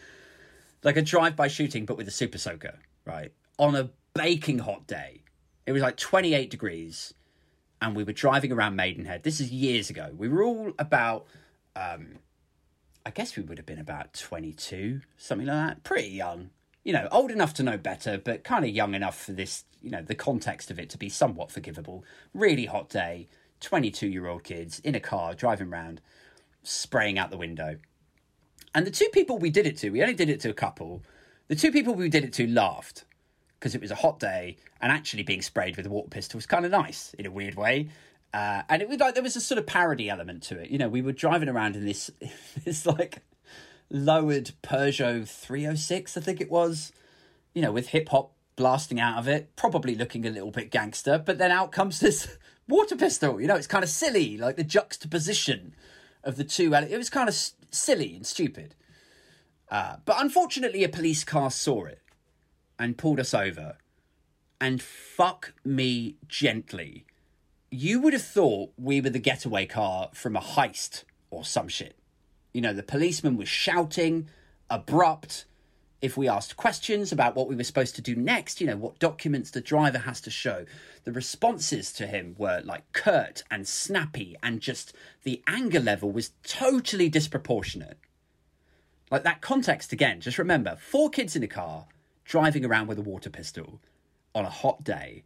like 0.82 0.96
a 0.96 1.02
drive-by 1.02 1.48
shooting, 1.48 1.84
but 1.84 1.98
with 1.98 2.08
a 2.08 2.12
super 2.12 2.38
soaker, 2.38 2.78
right? 3.04 3.32
On 3.58 3.74
a 3.76 3.90
baking 4.14 4.60
hot 4.60 4.86
day. 4.86 5.22
It 5.66 5.72
was 5.72 5.82
like 5.82 5.98
28 5.98 6.50
degrees 6.50 7.12
and 7.80 7.96
we 7.96 8.04
were 8.04 8.12
driving 8.12 8.52
around 8.52 8.76
Maidenhead. 8.76 9.22
This 9.22 9.40
is 9.40 9.50
years 9.50 9.90
ago. 9.90 10.10
We 10.16 10.28
were 10.28 10.42
all 10.42 10.72
about, 10.78 11.26
um, 11.74 12.18
I 13.06 13.10
guess 13.10 13.36
we 13.36 13.42
would 13.42 13.58
have 13.58 13.66
been 13.66 13.78
about 13.78 14.12
22, 14.12 15.00
something 15.16 15.46
like 15.46 15.56
that. 15.56 15.82
Pretty 15.82 16.08
young. 16.08 16.50
You 16.84 16.92
know, 16.92 17.08
old 17.10 17.30
enough 17.30 17.54
to 17.54 17.62
know 17.62 17.76
better, 17.76 18.18
but 18.18 18.44
kind 18.44 18.64
of 18.64 18.70
young 18.70 18.94
enough 18.94 19.18
for 19.18 19.32
this, 19.32 19.64
you 19.80 19.90
know, 19.90 20.02
the 20.02 20.14
context 20.14 20.70
of 20.70 20.78
it 20.78 20.90
to 20.90 20.98
be 20.98 21.08
somewhat 21.08 21.50
forgivable. 21.50 22.04
Really 22.34 22.66
hot 22.66 22.88
day, 22.88 23.28
22 23.60 24.06
year 24.06 24.26
old 24.26 24.44
kids 24.44 24.80
in 24.80 24.94
a 24.94 25.00
car 25.00 25.34
driving 25.34 25.68
around, 25.68 26.00
spraying 26.62 27.18
out 27.18 27.30
the 27.30 27.36
window. 27.36 27.78
And 28.74 28.86
the 28.86 28.90
two 28.90 29.08
people 29.12 29.38
we 29.38 29.50
did 29.50 29.66
it 29.66 29.76
to, 29.78 29.90
we 29.90 30.02
only 30.02 30.14
did 30.14 30.28
it 30.28 30.40
to 30.40 30.50
a 30.50 30.54
couple. 30.54 31.02
The 31.48 31.56
two 31.56 31.72
people 31.72 31.94
we 31.94 32.08
did 32.08 32.24
it 32.24 32.32
to 32.34 32.46
laughed 32.46 33.04
because 33.60 33.74
it 33.74 33.80
was 33.80 33.90
a 33.90 33.96
hot 33.96 34.18
day 34.18 34.56
and 34.80 34.90
actually 34.90 35.22
being 35.22 35.42
sprayed 35.42 35.76
with 35.76 35.84
a 35.84 35.90
water 35.90 36.08
pistol 36.08 36.38
was 36.38 36.46
kind 36.46 36.64
of 36.64 36.70
nice 36.70 37.14
in 37.18 37.26
a 37.26 37.30
weird 37.30 37.54
way. 37.54 37.90
Uh, 38.32 38.62
and 38.70 38.80
it 38.80 38.88
was 38.88 38.98
like 38.98 39.14
there 39.14 39.22
was 39.22 39.36
a 39.36 39.40
sort 39.40 39.58
of 39.58 39.66
parody 39.66 40.08
element 40.08 40.42
to 40.44 40.58
it. 40.58 40.70
You 40.70 40.78
know, 40.78 40.88
we 40.88 41.02
were 41.02 41.12
driving 41.12 41.48
around 41.48 41.76
in 41.76 41.84
this 41.84 42.10
this 42.64 42.86
like 42.86 43.22
lowered 43.90 44.52
Peugeot 44.62 45.28
306, 45.28 46.16
I 46.16 46.20
think 46.20 46.40
it 46.40 46.50
was, 46.50 46.92
you 47.54 47.60
know, 47.60 47.72
with 47.72 47.88
hip 47.88 48.08
hop 48.08 48.32
blasting 48.56 49.00
out 49.00 49.18
of 49.18 49.28
it, 49.28 49.54
probably 49.56 49.94
looking 49.94 50.26
a 50.26 50.30
little 50.30 50.50
bit 50.50 50.70
gangster. 50.70 51.18
But 51.18 51.38
then 51.38 51.50
out 51.50 51.72
comes 51.72 52.00
this 52.00 52.38
water 52.68 52.96
pistol. 52.96 53.40
You 53.40 53.48
know, 53.48 53.56
it's 53.56 53.66
kind 53.66 53.84
of 53.84 53.90
silly, 53.90 54.38
like 54.38 54.56
the 54.56 54.64
juxtaposition 54.64 55.74
of 56.24 56.36
the 56.36 56.44
two. 56.44 56.72
It 56.72 56.96
was 56.96 57.10
kind 57.10 57.28
of 57.28 57.34
silly 57.70 58.14
and 58.14 58.26
stupid. 58.26 58.74
Uh, 59.70 59.96
but 60.04 60.20
unfortunately, 60.20 60.84
a 60.84 60.88
police 60.88 61.24
car 61.24 61.50
saw 61.50 61.84
it 61.84 62.00
and 62.80 62.98
pulled 62.98 63.20
us 63.20 63.34
over. 63.34 63.76
And 64.60 64.82
fuck 64.82 65.52
me 65.64 66.16
gently. 66.26 67.04
You 67.70 68.00
would 68.00 68.14
have 68.14 68.22
thought 68.22 68.72
we 68.76 69.00
were 69.00 69.10
the 69.10 69.20
getaway 69.20 69.66
car 69.66 70.10
from 70.12 70.34
a 70.34 70.40
heist 70.40 71.04
or 71.30 71.44
some 71.44 71.68
shit. 71.68 71.96
You 72.52 72.62
know, 72.62 72.72
the 72.72 72.82
policeman 72.82 73.36
was 73.36 73.48
shouting, 73.48 74.28
abrupt. 74.68 75.44
If 76.02 76.16
we 76.16 76.28
asked 76.28 76.56
questions 76.56 77.12
about 77.12 77.36
what 77.36 77.46
we 77.46 77.54
were 77.54 77.64
supposed 77.64 77.94
to 77.96 78.02
do 78.02 78.16
next, 78.16 78.60
you 78.60 78.66
know, 78.66 78.76
what 78.76 78.98
documents 78.98 79.50
the 79.50 79.60
driver 79.60 79.98
has 79.98 80.20
to 80.22 80.30
show, 80.30 80.64
the 81.04 81.12
responses 81.12 81.92
to 81.92 82.06
him 82.06 82.34
were 82.38 82.62
like 82.64 82.90
curt 82.92 83.44
and 83.50 83.68
snappy, 83.68 84.34
and 84.42 84.60
just 84.60 84.94
the 85.22 85.42
anger 85.46 85.80
level 85.80 86.10
was 86.10 86.32
totally 86.42 87.10
disproportionate. 87.10 87.98
Like 89.10 89.24
that 89.24 89.42
context 89.42 89.92
again, 89.92 90.20
just 90.20 90.38
remember 90.38 90.76
four 90.76 91.10
kids 91.10 91.36
in 91.36 91.42
a 91.42 91.48
car, 91.48 91.86
driving 92.30 92.64
around 92.64 92.86
with 92.86 92.96
a 92.96 93.02
water 93.02 93.28
pistol 93.28 93.80
on 94.36 94.44
a 94.44 94.50
hot 94.50 94.84
day, 94.84 95.24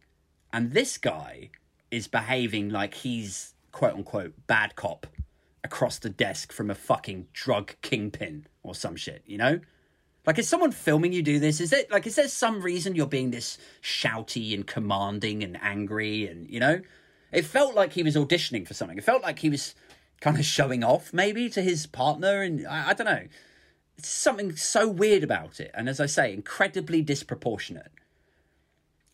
and 0.51 0.73
this 0.73 0.97
guy 0.97 1.51
is 1.91 2.07
behaving 2.07 2.69
like 2.69 2.95
he's 2.95 3.53
quote 3.71 3.93
unquote 3.93 4.33
bad 4.47 4.75
cop 4.75 5.05
across 5.63 5.99
the 5.99 6.09
desk 6.09 6.51
from 6.51 6.71
a 6.71 6.75
fucking 6.75 7.27
drug 7.31 7.75
kingpin 7.83 8.47
or 8.63 8.73
some 8.73 8.95
shit, 8.95 9.21
you 9.27 9.37
know? 9.37 9.59
Like, 10.25 10.39
is 10.39 10.49
someone 10.49 10.71
filming 10.71 11.13
you 11.13 11.21
do 11.21 11.37
this? 11.37 11.61
Is 11.61 11.71
it 11.71 11.91
like, 11.91 12.07
is 12.07 12.15
there 12.15 12.27
some 12.27 12.61
reason 12.61 12.95
you're 12.95 13.05
being 13.05 13.29
this 13.29 13.59
shouty 13.83 14.55
and 14.55 14.65
commanding 14.65 15.43
and 15.43 15.59
angry 15.61 16.27
and, 16.27 16.49
you 16.49 16.59
know? 16.59 16.81
It 17.31 17.45
felt 17.45 17.75
like 17.75 17.93
he 17.93 18.01
was 18.01 18.15
auditioning 18.15 18.67
for 18.67 18.73
something. 18.73 18.97
It 18.97 19.03
felt 19.03 19.21
like 19.21 19.39
he 19.39 19.49
was 19.49 19.75
kind 20.21 20.39
of 20.39 20.45
showing 20.45 20.83
off 20.83 21.13
maybe 21.13 21.49
to 21.49 21.61
his 21.61 21.85
partner 21.85 22.41
and 22.41 22.65
I, 22.65 22.89
I 22.89 22.93
don't 22.93 23.05
know 23.05 23.27
something 24.01 24.55
so 24.55 24.87
weird 24.87 25.23
about 25.23 25.59
it. 25.59 25.71
And 25.73 25.87
as 25.87 25.99
I 25.99 26.05
say, 26.05 26.33
incredibly 26.33 27.01
disproportionate. 27.01 27.91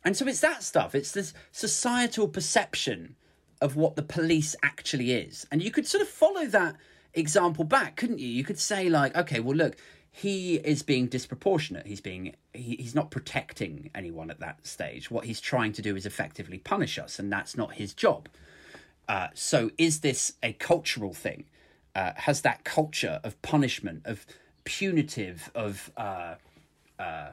And 0.04 0.18
so 0.18 0.28
it's 0.28 0.40
that 0.40 0.64
stuff. 0.64 0.96
It's 0.96 1.12
this 1.12 1.34
societal 1.52 2.28
perception 2.28 3.16
of 3.62 3.76
what 3.76 3.96
the 3.96 4.02
police 4.02 4.56
actually 4.64 5.12
is. 5.12 5.46
And 5.52 5.62
you 5.62 5.72
could 5.72 5.86
sort 5.86 6.02
of 6.02 6.10
follow 6.10 6.46
that 6.48 6.76
example 7.14 7.64
back, 7.64 7.96
couldn't 7.96 8.20
you? 8.20 8.28
You 8.28 8.44
could 8.44 8.60
say, 8.60 8.90
like, 8.90 9.16
okay, 9.16 9.40
well, 9.40 9.56
look, 9.56 9.78
he 10.12 10.56
is 10.56 10.84
being 10.84 11.08
disproportionate. 11.08 11.88
He's 11.88 12.02
being 12.02 12.36
he, 12.54 12.76
he's 12.78 12.96
not 12.96 13.12
protecting 13.12 13.90
anyone 13.96 14.30
at 14.30 14.40
that 14.40 14.66
stage. 14.68 15.10
What 15.10 15.26
he's 15.26 15.40
trying 15.40 15.72
to 15.74 15.82
do 15.82 15.96
is 15.96 16.06
effectively 16.06 16.58
punish 16.58 17.00
us, 17.00 17.18
and 17.20 17.32
that's 17.32 17.56
not 17.56 17.76
his 17.76 17.94
job. 17.94 18.28
Uh, 19.08 19.28
so, 19.34 19.72
is 19.78 20.02
this 20.02 20.34
a 20.44 20.54
cultural 20.54 21.14
thing? 21.14 21.46
Uh, 21.94 22.14
has 22.16 22.42
that 22.42 22.64
culture 22.64 23.20
of 23.24 23.42
punishment 23.42 24.02
of 24.06 24.26
punitive, 24.64 25.52
of 25.56 25.92
uh, 25.98 26.36
uh, 27.00 27.32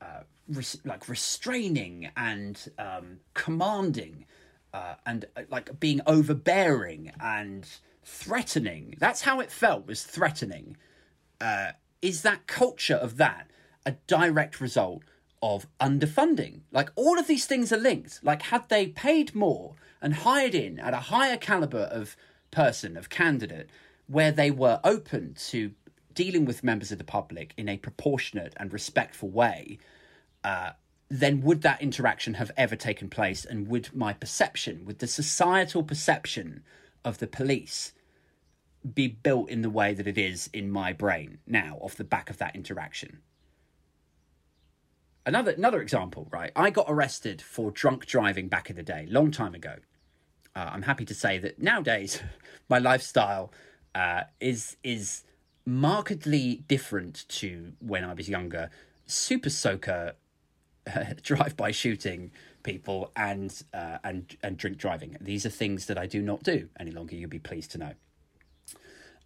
uh, 0.00 0.20
res- 0.48 0.80
like 0.84 1.08
restraining 1.08 2.10
and 2.16 2.68
um, 2.78 3.20
commanding, 3.34 4.24
uh, 4.72 4.94
and 5.06 5.24
uh, 5.36 5.42
like 5.50 5.78
being 5.80 6.00
overbearing 6.06 7.12
and 7.20 7.68
threatening. 8.04 8.94
That's 8.98 9.22
how 9.22 9.40
it 9.40 9.50
felt. 9.50 9.86
Was 9.86 10.02
threatening. 10.02 10.76
Uh, 11.40 11.72
is 12.02 12.22
that 12.22 12.46
culture 12.46 12.94
of 12.94 13.16
that 13.16 13.50
a 13.84 13.92
direct 14.06 14.60
result 14.60 15.02
of 15.42 15.66
underfunding? 15.80 16.60
Like 16.72 16.90
all 16.96 17.18
of 17.18 17.26
these 17.26 17.46
things 17.46 17.72
are 17.72 17.78
linked. 17.78 18.20
Like 18.22 18.42
had 18.42 18.68
they 18.68 18.88
paid 18.88 19.34
more 19.34 19.74
and 20.00 20.14
hired 20.14 20.54
in 20.54 20.78
at 20.78 20.94
a 20.94 21.08
higher 21.12 21.36
caliber 21.36 21.82
of 21.90 22.16
person 22.50 22.96
of 22.96 23.08
candidate 23.08 23.68
where 24.06 24.32
they 24.32 24.50
were 24.50 24.80
open 24.84 25.34
to 25.34 25.72
dealing 26.18 26.44
with 26.44 26.64
members 26.64 26.90
of 26.90 26.98
the 26.98 27.04
public 27.04 27.54
in 27.56 27.68
a 27.68 27.76
proportionate 27.76 28.52
and 28.56 28.72
respectful 28.72 29.28
way, 29.28 29.78
uh, 30.42 30.70
then 31.08 31.40
would 31.42 31.62
that 31.62 31.80
interaction 31.80 32.34
have 32.34 32.50
ever 32.56 32.74
taken 32.74 33.08
place? 33.08 33.44
And 33.44 33.68
would 33.68 33.94
my 33.94 34.12
perception, 34.12 34.84
would 34.84 34.98
the 34.98 35.06
societal 35.06 35.84
perception 35.84 36.64
of 37.04 37.18
the 37.18 37.28
police 37.28 37.92
be 38.92 39.06
built 39.06 39.48
in 39.48 39.62
the 39.62 39.70
way 39.70 39.94
that 39.94 40.08
it 40.08 40.18
is 40.18 40.50
in 40.52 40.72
my 40.72 40.92
brain 40.92 41.38
now 41.46 41.78
off 41.80 41.94
the 41.94 42.02
back 42.02 42.30
of 42.30 42.38
that 42.38 42.56
interaction? 42.56 43.20
Another 45.24 45.52
another 45.52 45.80
example, 45.80 46.26
right? 46.32 46.50
I 46.56 46.70
got 46.70 46.86
arrested 46.88 47.40
for 47.40 47.70
drunk 47.70 48.06
driving 48.06 48.48
back 48.48 48.70
in 48.70 48.74
the 48.74 48.82
day, 48.82 49.06
long 49.08 49.30
time 49.30 49.54
ago. 49.54 49.76
Uh, 50.56 50.70
I'm 50.72 50.82
happy 50.82 51.04
to 51.04 51.14
say 51.14 51.38
that 51.38 51.62
nowadays 51.62 52.20
my 52.68 52.80
lifestyle 52.80 53.52
uh, 53.94 54.22
is 54.40 54.76
is 54.82 55.22
markedly 55.68 56.64
different 56.66 57.28
to 57.28 57.74
when 57.78 58.02
I 58.02 58.14
was 58.14 58.26
younger. 58.26 58.70
Super 59.06 59.50
Soaker, 59.50 60.14
uh, 60.86 61.04
drive-by 61.22 61.72
shooting 61.72 62.30
people, 62.62 63.12
and 63.14 63.62
uh, 63.74 63.98
and 64.02 64.36
and 64.42 64.56
drink 64.56 64.78
driving. 64.78 65.16
These 65.20 65.44
are 65.44 65.50
things 65.50 65.86
that 65.86 65.98
I 65.98 66.06
do 66.06 66.22
not 66.22 66.42
do 66.42 66.68
any 66.80 66.90
longer. 66.90 67.14
You'll 67.14 67.28
be 67.28 67.38
pleased 67.38 67.70
to 67.72 67.78
know. 67.78 67.92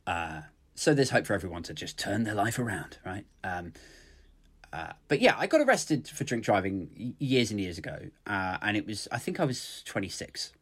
Uh, 0.06 0.42
so 0.74 0.94
there's 0.94 1.10
hope 1.10 1.26
for 1.26 1.34
everyone 1.34 1.62
to 1.64 1.74
just 1.74 1.96
turn 1.96 2.24
their 2.24 2.34
life 2.34 2.58
around, 2.58 2.98
right? 3.06 3.24
Um, 3.44 3.72
uh, 4.72 4.92
but 5.06 5.20
yeah, 5.20 5.36
I 5.38 5.46
got 5.46 5.60
arrested 5.60 6.08
for 6.08 6.24
drink 6.24 6.44
driving 6.44 7.14
years 7.18 7.52
and 7.52 7.60
years 7.60 7.78
ago, 7.78 8.10
uh, 8.26 8.58
and 8.60 8.76
it 8.76 8.86
was 8.86 9.06
I 9.12 9.18
think 9.18 9.38
I 9.38 9.44
was 9.44 9.82
26 9.86 10.52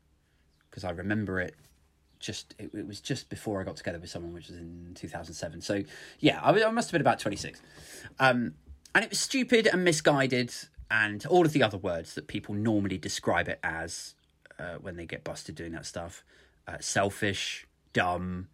because 0.69 0.85
I 0.85 0.91
remember 0.91 1.41
it 1.41 1.55
just 2.21 2.55
it, 2.59 2.71
it, 2.75 2.87
was 2.87 3.01
just 3.01 3.29
before 3.29 3.61
I 3.61 3.65
got 3.65 3.77
together 3.77 3.99
with 3.99 4.11
someone, 4.11 4.33
which 4.33 4.49
was 4.49 4.59
in 4.59 4.93
2007. 4.95 5.61
So 5.63 5.83
yeah, 6.21 6.41
I, 6.43 6.51
I 6.63 6.71
must 6.71 6.89
have 6.89 6.93
been 6.93 7.01
about 7.01 7.19
26. 7.19 7.61
Um, 8.19 8.55
and 8.95 9.05
it 9.05 9.11
was 9.11 9.19
stupid 9.19 9.67
and 9.67 9.85
misguided 9.85 10.53
and 10.91 11.25
all 11.27 11.47
of 11.47 11.53
the 11.53 11.63
other 11.63 11.79
words 11.79 12.15
that 12.15 12.27
people 12.27 12.55
normally 12.55 12.99
describe 12.99 13.49
it 13.49 13.61
as 13.63 14.15
uh, 14.59 14.75
when 14.81 14.97
they 14.97 15.07
get 15.07 15.25
busted 15.25 15.55
doing 15.55 15.73
that 15.73 15.87
stuff. 15.87 16.25
Uh, 16.69 16.77
selfish, 16.81 17.67
dumb, 17.93 18.49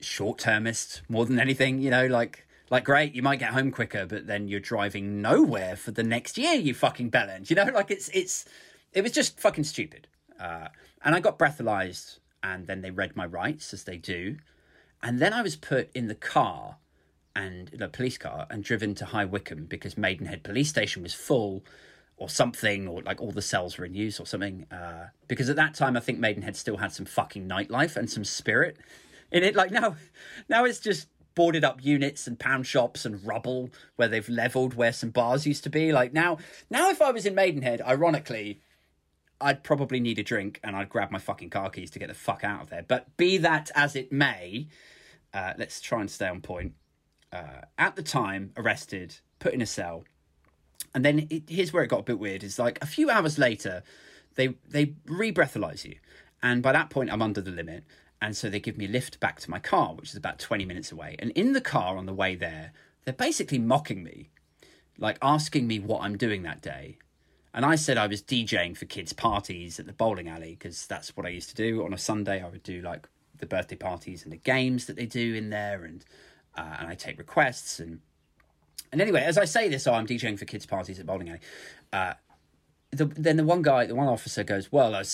short 0.00 0.38
termist, 0.38 1.02
more 1.08 1.24
than 1.26 1.38
anything, 1.38 1.80
you 1.80 1.90
know, 1.90 2.06
like 2.06 2.46
like 2.70 2.84
great, 2.84 3.14
you 3.14 3.22
might 3.22 3.40
get 3.40 3.50
home 3.50 3.72
quicker, 3.72 4.06
but 4.06 4.28
then 4.28 4.46
you're 4.46 4.60
driving 4.60 5.20
nowhere 5.20 5.74
for 5.74 5.90
the 5.90 6.04
next 6.04 6.38
year, 6.38 6.54
you 6.54 6.72
fucking 6.72 7.10
bellend. 7.10 7.50
You 7.50 7.56
know, 7.56 7.64
like 7.64 7.90
it's 7.90 8.08
it's 8.10 8.44
it 8.92 9.02
was 9.02 9.12
just 9.12 9.40
fucking 9.40 9.64
stupid. 9.64 10.06
Uh, 10.38 10.68
and 11.04 11.14
I 11.14 11.20
got 11.20 11.38
breathalyzed 11.38 12.18
and 12.42 12.66
then 12.66 12.82
they 12.82 12.90
read 12.90 13.16
my 13.16 13.26
rights 13.26 13.72
as 13.72 13.84
they 13.84 13.96
do. 13.96 14.36
And 15.02 15.18
then 15.18 15.32
I 15.32 15.42
was 15.42 15.56
put 15.56 15.90
in 15.94 16.08
the 16.08 16.14
car 16.14 16.76
and 17.34 17.68
the 17.68 17.88
police 17.88 18.18
car 18.18 18.46
and 18.50 18.62
driven 18.62 18.94
to 18.96 19.06
High 19.06 19.24
Wycombe 19.24 19.66
because 19.66 19.96
Maidenhead 19.96 20.42
police 20.42 20.68
station 20.68 21.02
was 21.02 21.14
full 21.14 21.64
or 22.16 22.28
something, 22.28 22.86
or 22.86 23.02
like 23.02 23.20
all 23.20 23.32
the 23.32 23.40
cells 23.40 23.78
were 23.78 23.86
in 23.86 23.94
use 23.94 24.20
or 24.20 24.26
something. 24.26 24.66
Uh, 24.70 25.06
because 25.26 25.48
at 25.48 25.56
that 25.56 25.74
time, 25.74 25.96
I 25.96 26.00
think 26.00 26.18
Maidenhead 26.18 26.54
still 26.54 26.76
had 26.76 26.92
some 26.92 27.06
fucking 27.06 27.48
nightlife 27.48 27.96
and 27.96 28.10
some 28.10 28.24
spirit 28.24 28.76
in 29.32 29.42
it. 29.42 29.56
Like 29.56 29.70
now, 29.70 29.96
now 30.48 30.64
it's 30.64 30.80
just 30.80 31.08
boarded 31.34 31.64
up 31.64 31.82
units 31.82 32.26
and 32.26 32.38
pound 32.38 32.66
shops 32.66 33.06
and 33.06 33.24
rubble 33.26 33.70
where 33.96 34.08
they've 34.08 34.28
leveled 34.28 34.74
where 34.74 34.92
some 34.92 35.08
bars 35.08 35.46
used 35.46 35.64
to 35.64 35.70
be. 35.70 35.92
Like 35.92 36.12
now, 36.12 36.36
now 36.68 36.90
if 36.90 37.00
I 37.00 37.10
was 37.10 37.24
in 37.24 37.34
Maidenhead, 37.34 37.80
ironically, 37.80 38.60
I'd 39.40 39.62
probably 39.62 40.00
need 40.00 40.18
a 40.18 40.22
drink 40.22 40.60
and 40.62 40.76
I'd 40.76 40.88
grab 40.88 41.10
my 41.10 41.18
fucking 41.18 41.50
car 41.50 41.70
keys 41.70 41.90
to 41.92 41.98
get 41.98 42.08
the 42.08 42.14
fuck 42.14 42.44
out 42.44 42.62
of 42.62 42.70
there. 42.70 42.84
But 42.86 43.16
be 43.16 43.38
that 43.38 43.70
as 43.74 43.96
it 43.96 44.12
may, 44.12 44.68
uh, 45.32 45.54
let's 45.56 45.80
try 45.80 46.00
and 46.00 46.10
stay 46.10 46.28
on 46.28 46.40
point. 46.40 46.74
Uh, 47.32 47.62
at 47.78 47.96
the 47.96 48.02
time, 48.02 48.52
arrested, 48.56 49.16
put 49.38 49.54
in 49.54 49.62
a 49.62 49.66
cell, 49.66 50.04
and 50.94 51.04
then 51.04 51.26
it, 51.30 51.44
here's 51.48 51.72
where 51.72 51.84
it 51.84 51.88
got 51.88 52.00
a 52.00 52.04
bit 52.04 52.18
weird. 52.18 52.42
Is 52.42 52.58
like 52.58 52.78
a 52.82 52.86
few 52.86 53.08
hours 53.08 53.38
later, 53.38 53.84
they 54.34 54.56
they 54.68 54.94
re-breathalyze 55.06 55.84
you, 55.84 55.96
and 56.42 56.60
by 56.60 56.72
that 56.72 56.90
point, 56.90 57.12
I'm 57.12 57.22
under 57.22 57.40
the 57.40 57.52
limit, 57.52 57.84
and 58.20 58.36
so 58.36 58.50
they 58.50 58.58
give 58.58 58.76
me 58.76 58.86
a 58.86 58.88
lift 58.88 59.20
back 59.20 59.38
to 59.40 59.50
my 59.50 59.60
car, 59.60 59.94
which 59.94 60.10
is 60.10 60.16
about 60.16 60.40
20 60.40 60.64
minutes 60.64 60.90
away. 60.90 61.16
And 61.20 61.30
in 61.32 61.52
the 61.52 61.60
car 61.60 61.96
on 61.96 62.06
the 62.06 62.12
way 62.12 62.34
there, 62.34 62.72
they're 63.04 63.14
basically 63.14 63.58
mocking 63.58 64.02
me, 64.02 64.30
like 64.98 65.18
asking 65.22 65.66
me 65.66 65.78
what 65.78 66.02
I'm 66.02 66.18
doing 66.18 66.42
that 66.42 66.60
day. 66.60 66.98
And 67.52 67.64
I 67.64 67.74
said 67.74 67.98
I 67.98 68.06
was 68.06 68.22
DJing 68.22 68.76
for 68.76 68.84
kids' 68.84 69.12
parties 69.12 69.80
at 69.80 69.86
the 69.86 69.92
bowling 69.92 70.28
alley 70.28 70.56
because 70.58 70.86
that's 70.86 71.16
what 71.16 71.26
I 71.26 71.30
used 71.30 71.48
to 71.50 71.54
do 71.56 71.84
on 71.84 71.92
a 71.92 71.98
Sunday. 71.98 72.42
I 72.42 72.48
would 72.48 72.62
do 72.62 72.80
like 72.80 73.08
the 73.38 73.46
birthday 73.46 73.76
parties 73.76 74.22
and 74.22 74.32
the 74.32 74.36
games 74.36 74.86
that 74.86 74.96
they 74.96 75.06
do 75.06 75.34
in 75.34 75.50
there, 75.50 75.84
and 75.84 76.04
uh, 76.56 76.76
and 76.78 76.88
I 76.88 76.94
take 76.94 77.18
requests 77.18 77.80
and 77.80 78.00
and 78.92 79.00
anyway, 79.00 79.22
as 79.22 79.38
I 79.38 79.44
say 79.44 79.68
this, 79.68 79.86
oh, 79.86 79.94
I'm 79.94 80.06
DJing 80.06 80.38
for 80.38 80.44
kids' 80.44 80.66
parties 80.66 80.98
at 80.98 81.06
bowling 81.06 81.28
alley. 81.28 81.40
Uh, 81.92 82.14
the, 82.92 83.04
then 83.04 83.36
the 83.36 83.44
one 83.44 83.62
guy, 83.62 83.86
the 83.86 83.94
one 83.94 84.08
officer 84.08 84.42
goes, 84.42 84.72
"Well, 84.72 84.94
I, 84.96 85.04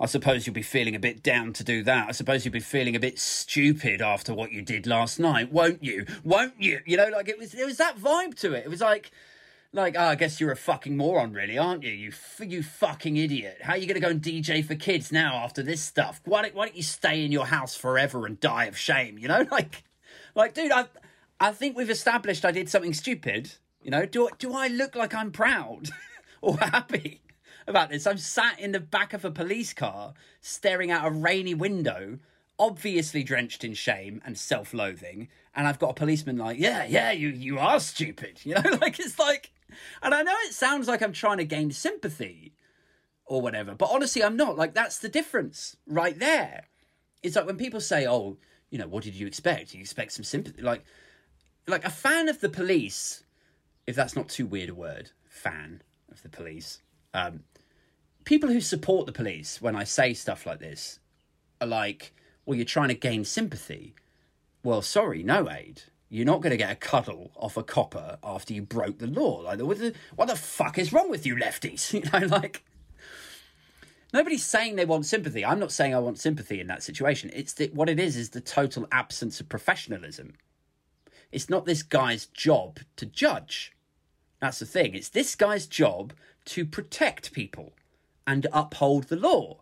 I 0.00 0.06
suppose 0.06 0.46
you'll 0.46 0.54
be 0.54 0.62
feeling 0.62 0.96
a 0.96 0.98
bit 0.98 1.22
down 1.22 1.52
to 1.54 1.64
do 1.64 1.84
that. 1.84 2.08
I 2.08 2.12
suppose 2.12 2.44
you'll 2.44 2.52
be 2.52 2.60
feeling 2.60 2.96
a 2.96 3.00
bit 3.00 3.18
stupid 3.18 4.02
after 4.02 4.34
what 4.34 4.50
you 4.50 4.60
did 4.60 4.88
last 4.88 5.20
night, 5.20 5.52
won't 5.52 5.84
you? 5.84 6.04
Won't 6.24 6.60
you? 6.60 6.80
You 6.84 6.96
know, 6.96 7.08
like 7.08 7.28
it 7.28 7.38
was, 7.38 7.54
it 7.54 7.64
was 7.64 7.76
that 7.76 7.96
vibe 7.96 8.34
to 8.40 8.52
it. 8.54 8.64
It 8.64 8.70
was 8.70 8.80
like." 8.80 9.10
Like, 9.74 9.94
oh, 9.98 10.04
I 10.04 10.16
guess 10.16 10.38
you're 10.38 10.52
a 10.52 10.56
fucking 10.56 10.98
moron, 10.98 11.32
really, 11.32 11.56
aren't 11.56 11.82
you? 11.82 11.92
You, 11.92 12.08
f- 12.10 12.42
you 12.46 12.62
fucking 12.62 13.16
idiot. 13.16 13.58
How 13.62 13.72
are 13.72 13.78
you 13.78 13.86
going 13.86 13.94
to 13.94 14.00
go 14.00 14.10
and 14.10 14.20
DJ 14.20 14.62
for 14.62 14.74
kids 14.74 15.10
now 15.10 15.36
after 15.36 15.62
this 15.62 15.80
stuff? 15.80 16.20
Why 16.26 16.42
don't, 16.42 16.54
why 16.54 16.66
don't 16.66 16.76
you 16.76 16.82
stay 16.82 17.24
in 17.24 17.32
your 17.32 17.46
house 17.46 17.74
forever 17.74 18.26
and 18.26 18.38
die 18.38 18.66
of 18.66 18.76
shame? 18.76 19.18
You 19.18 19.28
know, 19.28 19.46
like, 19.50 19.84
like, 20.34 20.52
dude, 20.52 20.72
I, 20.72 20.86
I 21.40 21.52
think 21.52 21.76
we've 21.76 21.88
established 21.88 22.44
I 22.44 22.50
did 22.50 22.68
something 22.68 22.92
stupid. 22.92 23.52
You 23.82 23.90
know, 23.90 24.06
do 24.06 24.28
do 24.38 24.52
I 24.54 24.68
look 24.68 24.94
like 24.94 25.14
I'm 25.14 25.32
proud 25.32 25.88
or 26.42 26.58
happy 26.58 27.22
about 27.66 27.88
this? 27.90 28.06
I'm 28.06 28.18
sat 28.18 28.60
in 28.60 28.72
the 28.72 28.80
back 28.80 29.12
of 29.12 29.24
a 29.24 29.30
police 29.30 29.72
car, 29.72 30.14
staring 30.40 30.90
out 30.90 31.06
a 31.06 31.10
rainy 31.10 31.54
window, 31.54 32.18
obviously 32.58 33.24
drenched 33.24 33.64
in 33.64 33.74
shame 33.74 34.20
and 34.24 34.38
self-loathing, 34.38 35.28
and 35.54 35.66
I've 35.66 35.78
got 35.78 35.90
a 35.90 35.94
policeman 35.94 36.36
like, 36.36 36.58
yeah, 36.58 36.84
yeah, 36.84 37.10
you 37.10 37.28
you 37.28 37.58
are 37.58 37.80
stupid. 37.80 38.40
You 38.44 38.54
know, 38.56 38.78
like 38.80 39.00
it's 39.00 39.18
like, 39.18 39.51
and 40.02 40.14
I 40.14 40.22
know 40.22 40.34
it 40.44 40.54
sounds 40.54 40.88
like 40.88 41.02
I'm 41.02 41.12
trying 41.12 41.38
to 41.38 41.44
gain 41.44 41.70
sympathy 41.70 42.52
or 43.26 43.40
whatever, 43.40 43.74
but 43.74 43.90
honestly, 43.90 44.22
I'm 44.22 44.36
not. 44.36 44.56
Like 44.56 44.74
that's 44.74 44.98
the 44.98 45.08
difference 45.08 45.76
right 45.86 46.18
there. 46.18 46.66
It's 47.22 47.36
like 47.36 47.46
when 47.46 47.56
people 47.56 47.80
say, 47.80 48.06
oh 48.06 48.38
you 48.72 48.78
know, 48.78 48.88
what 48.88 49.04
did 49.04 49.14
you 49.14 49.26
expect? 49.26 49.74
You 49.74 49.80
expect 49.80 50.12
some 50.12 50.24
sympathy, 50.24 50.62
like, 50.62 50.82
like 51.68 51.84
a 51.84 51.90
fan 51.90 52.28
of 52.28 52.40
the 52.40 52.48
police. 52.48 53.22
If 53.86 53.94
that's 53.94 54.16
not 54.16 54.30
too 54.30 54.46
weird 54.46 54.70
a 54.70 54.74
word, 54.74 55.10
fan 55.28 55.82
of 56.10 56.22
the 56.22 56.30
police. 56.30 56.80
Um, 57.12 57.40
people 58.24 58.48
who 58.48 58.62
support 58.62 59.04
the 59.04 59.12
police, 59.12 59.60
when 59.60 59.76
I 59.76 59.84
say 59.84 60.14
stuff 60.14 60.46
like 60.46 60.58
this, 60.58 61.00
are 61.60 61.66
like, 61.66 62.14
well, 62.46 62.56
you're 62.56 62.64
trying 62.64 62.88
to 62.88 62.94
gain 62.94 63.24
sympathy. 63.26 63.94
Well, 64.64 64.80
sorry, 64.80 65.22
no 65.22 65.50
aid. 65.50 65.82
You're 66.12 66.26
not 66.26 66.42
going 66.42 66.50
to 66.50 66.58
get 66.58 66.70
a 66.70 66.74
cuddle 66.74 67.30
off 67.36 67.56
a 67.56 67.62
copper 67.62 68.18
after 68.22 68.52
you 68.52 68.60
broke 68.60 68.98
the 68.98 69.06
law. 69.06 69.40
Like, 69.40 69.62
what 69.62 69.78
the, 69.78 69.94
what 70.14 70.28
the 70.28 70.36
fuck 70.36 70.76
is 70.76 70.92
wrong 70.92 71.08
with 71.08 71.24
you, 71.24 71.34
lefties? 71.36 71.90
You 71.94 72.02
know, 72.02 72.26
like, 72.26 72.62
nobody's 74.12 74.44
saying 74.44 74.76
they 74.76 74.84
want 74.84 75.06
sympathy. 75.06 75.42
I'm 75.42 75.58
not 75.58 75.72
saying 75.72 75.94
I 75.94 76.00
want 76.00 76.18
sympathy 76.18 76.60
in 76.60 76.66
that 76.66 76.82
situation. 76.82 77.30
It's 77.32 77.58
what 77.72 77.88
it 77.88 77.98
is 77.98 78.18
is 78.18 78.28
the 78.28 78.42
total 78.42 78.86
absence 78.92 79.40
of 79.40 79.48
professionalism. 79.48 80.34
It's 81.30 81.48
not 81.48 81.64
this 81.64 81.82
guy's 81.82 82.26
job 82.26 82.80
to 82.96 83.06
judge. 83.06 83.72
That's 84.38 84.58
the 84.58 84.66
thing. 84.66 84.94
It's 84.94 85.08
this 85.08 85.34
guy's 85.34 85.66
job 85.66 86.12
to 86.44 86.66
protect 86.66 87.32
people 87.32 87.72
and 88.26 88.46
uphold 88.52 89.04
the 89.04 89.16
law. 89.16 89.60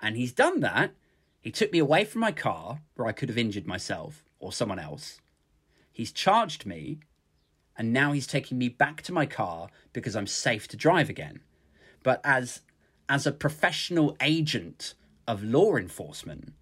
And 0.00 0.16
he's 0.16 0.32
done 0.32 0.60
that. 0.60 0.92
He 1.40 1.50
took 1.50 1.72
me 1.72 1.80
away 1.80 2.04
from 2.04 2.20
my 2.20 2.30
car 2.30 2.78
where 2.94 3.08
I 3.08 3.12
could 3.12 3.28
have 3.28 3.38
injured 3.38 3.66
myself 3.66 4.22
or 4.38 4.52
someone 4.52 4.78
else. 4.78 5.18
He's 6.00 6.12
charged 6.12 6.64
me 6.64 7.00
and 7.76 7.92
now 7.92 8.12
he's 8.12 8.26
taking 8.26 8.56
me 8.56 8.70
back 8.70 9.02
to 9.02 9.12
my 9.12 9.26
car 9.26 9.68
because 9.92 10.16
I'm 10.16 10.26
safe 10.26 10.66
to 10.68 10.76
drive 10.78 11.10
again. 11.10 11.40
But 12.02 12.22
as 12.24 12.62
as 13.06 13.26
a 13.26 13.32
professional 13.32 14.16
agent 14.22 14.94
of 15.28 15.44
law 15.44 15.76
enforcement, 15.76 16.54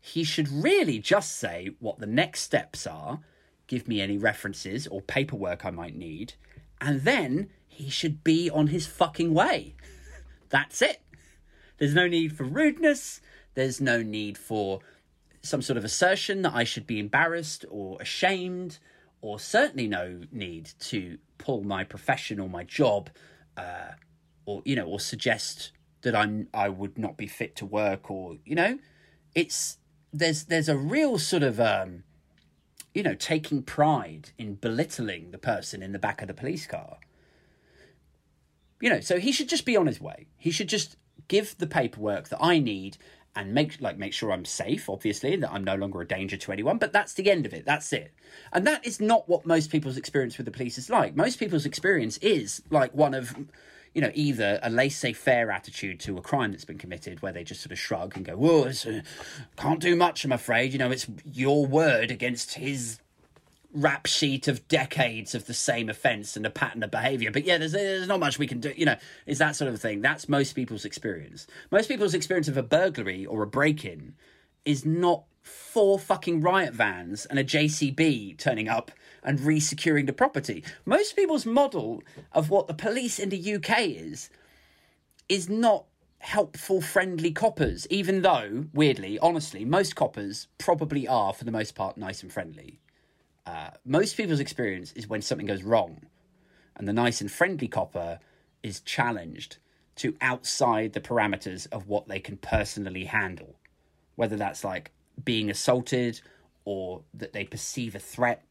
he 0.00 0.24
should 0.24 0.48
really 0.48 1.00
just 1.00 1.36
say 1.36 1.72
what 1.80 1.98
the 1.98 2.06
next 2.06 2.40
steps 2.40 2.86
are, 2.86 3.20
give 3.66 3.86
me 3.86 4.00
any 4.00 4.16
references 4.16 4.86
or 4.86 5.02
paperwork 5.02 5.66
I 5.66 5.70
might 5.70 5.94
need, 5.94 6.32
and 6.80 7.02
then 7.02 7.50
he 7.66 7.90
should 7.90 8.24
be 8.24 8.48
on 8.48 8.68
his 8.68 8.86
fucking 8.86 9.34
way. 9.34 9.74
That's 10.48 10.80
it. 10.80 11.02
There's 11.76 11.94
no 11.94 12.08
need 12.08 12.34
for 12.34 12.44
rudeness. 12.44 13.20
There's 13.52 13.82
no 13.82 14.02
need 14.02 14.38
for 14.38 14.80
some 15.42 15.62
sort 15.62 15.76
of 15.76 15.84
assertion 15.84 16.42
that 16.42 16.54
I 16.54 16.64
should 16.64 16.86
be 16.86 16.98
embarrassed 16.98 17.64
or 17.70 18.00
ashamed, 18.00 18.78
or 19.20 19.38
certainly 19.38 19.86
no 19.86 20.20
need 20.30 20.70
to 20.80 21.18
pull 21.38 21.62
my 21.62 21.84
profession 21.84 22.40
or 22.40 22.48
my 22.48 22.64
job, 22.64 23.10
uh, 23.56 23.92
or 24.46 24.62
you 24.64 24.76
know, 24.76 24.86
or 24.86 25.00
suggest 25.00 25.72
that 26.02 26.14
I'm 26.14 26.48
I 26.54 26.68
would 26.68 26.98
not 26.98 27.16
be 27.16 27.26
fit 27.26 27.56
to 27.56 27.66
work 27.66 28.10
or 28.10 28.36
you 28.44 28.54
know 28.54 28.78
it's 29.34 29.78
there's 30.12 30.44
there's 30.44 30.68
a 30.68 30.76
real 30.76 31.18
sort 31.18 31.42
of 31.42 31.60
um, 31.60 32.04
you 32.94 33.02
know 33.02 33.14
taking 33.14 33.62
pride 33.62 34.30
in 34.38 34.54
belittling 34.54 35.30
the 35.30 35.38
person 35.38 35.82
in 35.82 35.92
the 35.92 35.98
back 35.98 36.22
of 36.22 36.28
the 36.28 36.34
police 36.34 36.66
car. 36.66 36.98
You 38.80 38.90
know 38.90 39.00
so 39.00 39.18
he 39.18 39.32
should 39.32 39.48
just 39.48 39.64
be 39.64 39.76
on 39.76 39.86
his 39.86 40.00
way. 40.00 40.28
He 40.36 40.50
should 40.50 40.68
just 40.68 40.96
give 41.26 41.58
the 41.58 41.66
paperwork 41.66 42.28
that 42.28 42.38
I 42.40 42.58
need 42.58 42.96
and 43.36 43.54
make 43.54 43.80
like 43.80 43.98
make 43.98 44.12
sure 44.12 44.32
I'm 44.32 44.44
safe 44.44 44.88
obviously 44.88 45.34
and 45.34 45.42
that 45.42 45.52
I'm 45.52 45.64
no 45.64 45.76
longer 45.76 46.00
a 46.00 46.06
danger 46.06 46.36
to 46.36 46.52
anyone 46.52 46.78
but 46.78 46.92
that's 46.92 47.14
the 47.14 47.30
end 47.30 47.46
of 47.46 47.52
it 47.52 47.64
that's 47.64 47.92
it 47.92 48.12
and 48.52 48.66
that 48.66 48.86
is 48.86 49.00
not 49.00 49.28
what 49.28 49.46
most 49.46 49.70
people's 49.70 49.96
experience 49.96 50.36
with 50.38 50.46
the 50.46 50.50
police 50.50 50.78
is 50.78 50.90
like 50.90 51.14
most 51.14 51.38
people's 51.38 51.66
experience 51.66 52.18
is 52.18 52.62
like 52.70 52.94
one 52.94 53.14
of 53.14 53.36
you 53.94 54.02
know, 54.02 54.10
either 54.14 54.60
a 54.62 54.70
laissez-faire 54.70 55.50
attitude 55.50 55.98
to 56.00 56.16
a 56.18 56.22
crime 56.22 56.52
that's 56.52 56.64
been 56.64 56.78
committed, 56.78 57.20
where 57.22 57.32
they 57.32 57.42
just 57.42 57.62
sort 57.62 57.72
of 57.72 57.78
shrug 57.78 58.16
and 58.16 58.24
go, 58.24 58.36
"Whoa, 58.36 58.64
uh, 58.64 59.00
can't 59.56 59.80
do 59.80 59.96
much, 59.96 60.24
I'm 60.24 60.30
afraid." 60.30 60.72
You 60.72 60.78
know, 60.78 60.90
it's 60.90 61.06
your 61.24 61.66
word 61.66 62.10
against 62.10 62.54
his 62.54 63.00
rap 63.72 64.06
sheet 64.06 64.48
of 64.48 64.66
decades 64.68 65.34
of 65.34 65.46
the 65.46 65.54
same 65.54 65.88
offence 65.88 66.36
and 66.36 66.46
a 66.46 66.50
pattern 66.50 66.82
of 66.82 66.90
behaviour. 66.90 67.30
But 67.30 67.44
yeah, 67.44 67.58
there's 67.58 67.72
there's 67.72 68.08
not 68.08 68.20
much 68.20 68.38
we 68.38 68.46
can 68.46 68.60
do. 68.60 68.72
You 68.76 68.86
know, 68.86 68.96
is 69.26 69.38
that 69.38 69.56
sort 69.56 69.72
of 69.72 69.80
thing. 69.80 70.00
That's 70.00 70.28
most 70.28 70.54
people's 70.54 70.84
experience. 70.84 71.46
Most 71.70 71.88
people's 71.88 72.14
experience 72.14 72.48
of 72.48 72.56
a 72.56 72.62
burglary 72.62 73.26
or 73.26 73.42
a 73.42 73.46
break-in 73.46 74.14
is 74.64 74.84
not 74.84 75.24
four 75.42 75.98
fucking 75.98 76.40
riot 76.40 76.74
vans 76.74 77.26
and 77.26 77.38
a 77.38 77.44
JCB 77.44 78.38
turning 78.38 78.68
up 78.68 78.90
and 79.22 79.38
resecuring 79.40 80.06
the 80.06 80.12
property. 80.12 80.64
Most 80.84 81.16
people's 81.16 81.46
model 81.46 82.02
of 82.32 82.50
what 82.50 82.66
the 82.66 82.74
police 82.74 83.18
in 83.18 83.30
the 83.30 83.54
UK 83.54 83.80
is 83.80 84.30
is 85.28 85.48
not 85.48 85.84
helpful, 86.20 86.80
friendly 86.80 87.30
coppers, 87.30 87.86
even 87.90 88.22
though, 88.22 88.66
weirdly, 88.72 89.18
honestly, 89.18 89.64
most 89.64 89.94
coppers 89.94 90.48
probably 90.58 91.06
are, 91.06 91.32
for 91.32 91.44
the 91.44 91.52
most 91.52 91.74
part, 91.74 91.96
nice 91.96 92.22
and 92.22 92.32
friendly. 92.32 92.80
Uh, 93.48 93.70
most 93.86 94.14
people's 94.14 94.40
experience 94.40 94.92
is 94.92 95.08
when 95.08 95.22
something 95.22 95.46
goes 95.46 95.62
wrong, 95.62 96.02
and 96.76 96.86
the 96.86 96.92
nice 96.92 97.22
and 97.22 97.32
friendly 97.32 97.66
copper 97.66 98.18
is 98.62 98.80
challenged 98.80 99.56
to 99.96 100.14
outside 100.20 100.92
the 100.92 101.00
parameters 101.00 101.66
of 101.72 101.88
what 101.88 102.08
they 102.08 102.20
can 102.20 102.36
personally 102.36 103.04
handle. 103.04 103.56
Whether 104.16 104.36
that's 104.36 104.64
like 104.64 104.90
being 105.24 105.48
assaulted 105.48 106.20
or 106.66 107.02
that 107.14 107.32
they 107.32 107.44
perceive 107.44 107.94
a 107.94 107.98
threat 107.98 108.44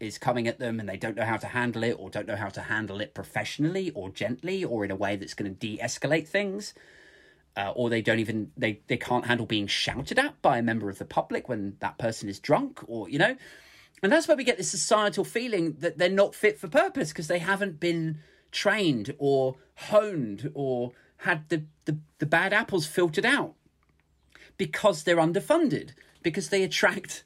is 0.00 0.16
coming 0.16 0.48
at 0.48 0.58
them 0.58 0.80
and 0.80 0.88
they 0.88 0.96
don't 0.96 1.16
know 1.16 1.26
how 1.26 1.36
to 1.36 1.48
handle 1.48 1.84
it 1.84 1.96
or 1.98 2.08
don't 2.08 2.26
know 2.26 2.36
how 2.36 2.48
to 2.48 2.62
handle 2.62 3.02
it 3.02 3.12
professionally 3.12 3.90
or 3.90 4.08
gently 4.08 4.64
or 4.64 4.86
in 4.86 4.90
a 4.90 4.96
way 4.96 5.16
that's 5.16 5.34
going 5.34 5.52
to 5.52 5.58
de-escalate 5.58 6.26
things 6.26 6.72
uh, 7.58 7.70
or 7.76 7.90
they 7.90 8.00
don't 8.00 8.18
even 8.18 8.50
they 8.56 8.80
they 8.86 8.96
can't 8.96 9.26
handle 9.26 9.44
being 9.44 9.66
shouted 9.66 10.18
at 10.18 10.40
by 10.40 10.56
a 10.56 10.62
member 10.62 10.88
of 10.88 10.98
the 10.98 11.04
public 11.04 11.50
when 11.50 11.76
that 11.80 11.98
person 11.98 12.30
is 12.30 12.38
drunk 12.38 12.80
or 12.86 13.10
you 13.10 13.18
know 13.18 13.36
And 14.02 14.10
that's 14.10 14.26
where 14.26 14.36
we 14.36 14.44
get 14.44 14.56
this 14.56 14.70
societal 14.70 15.24
feeling 15.24 15.76
that 15.80 15.98
they're 15.98 16.08
not 16.08 16.34
fit 16.34 16.58
for 16.58 16.68
purpose 16.68 17.10
because 17.10 17.28
they 17.28 17.38
haven't 17.38 17.80
been 17.80 18.20
trained 18.50 19.14
or 19.18 19.56
honed 19.74 20.50
or 20.54 20.92
had 21.18 21.48
the, 21.48 21.64
the, 21.84 21.98
the 22.18 22.26
bad 22.26 22.52
apples 22.52 22.86
filtered 22.86 23.26
out 23.26 23.54
because 24.56 25.04
they're 25.04 25.16
underfunded, 25.16 25.90
because 26.22 26.48
they 26.48 26.62
attract, 26.62 27.24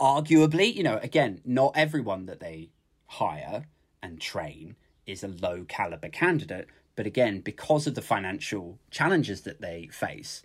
arguably, 0.00 0.74
you 0.74 0.82
know, 0.82 0.98
again, 1.02 1.40
not 1.44 1.72
everyone 1.74 2.26
that 2.26 2.40
they 2.40 2.70
hire 3.06 3.64
and 4.02 4.20
train 4.20 4.76
is 5.06 5.22
a 5.22 5.28
low 5.28 5.64
caliber 5.68 6.08
candidate. 6.08 6.66
But 6.96 7.06
again, 7.06 7.40
because 7.40 7.86
of 7.86 7.94
the 7.94 8.02
financial 8.02 8.78
challenges 8.90 9.42
that 9.42 9.60
they 9.60 9.88
face, 9.92 10.42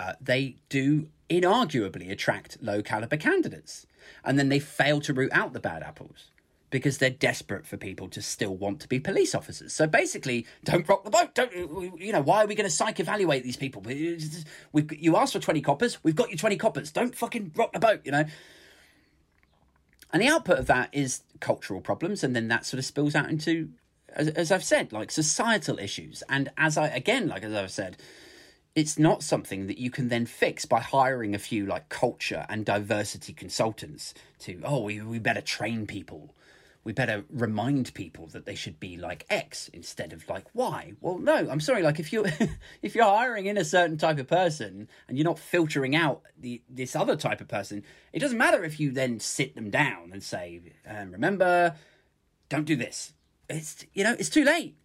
uh, 0.00 0.14
they 0.20 0.56
do 0.68 1.08
inarguably 1.28 2.10
attract 2.10 2.58
low 2.60 2.82
caliber 2.82 3.16
candidates. 3.16 3.86
And 4.24 4.38
then 4.38 4.48
they 4.48 4.58
fail 4.58 5.00
to 5.02 5.12
root 5.12 5.32
out 5.32 5.52
the 5.52 5.60
bad 5.60 5.82
apples 5.82 6.30
because 6.70 6.98
they're 6.98 7.10
desperate 7.10 7.66
for 7.66 7.76
people 7.76 8.08
to 8.08 8.22
still 8.22 8.56
want 8.56 8.80
to 8.80 8.88
be 8.88 8.98
police 9.00 9.34
officers. 9.34 9.72
So 9.72 9.86
basically, 9.86 10.46
don't 10.64 10.88
rock 10.88 11.04
the 11.04 11.10
boat. 11.10 11.34
Don't 11.34 11.52
you 12.00 12.12
know? 12.12 12.22
Why 12.22 12.42
are 12.42 12.46
we 12.46 12.54
going 12.54 12.68
to 12.68 12.76
psych 12.80 12.98
evaluate 13.00 13.42
these 13.42 13.56
people? 13.56 13.82
We, 13.82 14.18
you 15.06 15.16
asked 15.16 15.32
for 15.32 15.40
twenty 15.40 15.60
coppers. 15.60 15.98
We've 16.02 16.16
got 16.16 16.30
you 16.30 16.36
twenty 16.36 16.56
coppers. 16.56 16.90
Don't 16.92 17.14
fucking 17.14 17.52
rock 17.56 17.72
the 17.72 17.80
boat. 17.80 18.00
You 18.04 18.12
know. 18.12 18.24
And 20.12 20.22
the 20.22 20.28
output 20.28 20.58
of 20.58 20.66
that 20.66 20.88
is 20.92 21.22
cultural 21.40 21.80
problems, 21.80 22.24
and 22.24 22.34
then 22.34 22.48
that 22.48 22.66
sort 22.66 22.78
of 22.78 22.84
spills 22.84 23.14
out 23.14 23.30
into, 23.30 23.70
as, 24.12 24.28
as 24.28 24.50
I've 24.50 24.64
said, 24.64 24.92
like 24.92 25.10
societal 25.10 25.78
issues. 25.78 26.22
And 26.28 26.50
as 26.56 26.76
I 26.76 26.88
again, 26.88 27.28
like 27.28 27.44
as 27.44 27.54
I've 27.54 27.70
said, 27.70 27.96
it's 28.74 28.98
not 28.98 29.22
something 29.22 29.66
that 29.66 29.78
you 29.78 29.90
can 29.90 30.08
then 30.08 30.26
fix 30.26 30.64
by 30.64 30.80
hiring 30.80 31.34
a 31.34 31.38
few 31.38 31.66
like 31.66 31.88
culture 31.88 32.46
and 32.48 32.64
diversity 32.64 33.32
consultants 33.32 34.14
to 34.38 34.60
oh 34.64 34.80
we, 34.80 35.00
we 35.00 35.18
better 35.18 35.40
train 35.40 35.86
people 35.86 36.34
we 36.82 36.92
better 36.92 37.24
remind 37.28 37.92
people 37.92 38.26
that 38.28 38.46
they 38.46 38.54
should 38.54 38.80
be 38.80 38.96
like 38.96 39.26
X 39.28 39.68
instead 39.68 40.12
of 40.12 40.26
like 40.28 40.46
Y. 40.54 40.94
Well, 41.00 41.18
no, 41.18 41.34
I'm 41.34 41.60
sorry. 41.60 41.82
Like 41.82 42.00
if 42.00 42.12
you 42.12 42.24
if 42.82 42.94
you're 42.94 43.04
hiring 43.04 43.46
in 43.46 43.58
a 43.58 43.64
certain 43.64 43.98
type 43.98 44.18
of 44.18 44.26
person 44.26 44.88
and 45.06 45.18
you're 45.18 45.26
not 45.26 45.38
filtering 45.38 45.94
out 45.94 46.22
the 46.38 46.62
this 46.68 46.96
other 46.96 47.16
type 47.16 47.40
of 47.40 47.48
person, 47.48 47.84
it 48.12 48.20
doesn't 48.20 48.38
matter 48.38 48.64
if 48.64 48.80
you 48.80 48.92
then 48.92 49.20
sit 49.20 49.54
them 49.54 49.68
down 49.70 50.10
and 50.12 50.22
say, 50.22 50.60
um, 50.88 51.12
"Remember, 51.12 51.76
don't 52.48 52.64
do 52.64 52.76
this." 52.76 53.12
It's 53.48 53.84
you 53.92 54.02
know 54.02 54.16
it's 54.18 54.30
too 54.30 54.44
late 54.44 54.76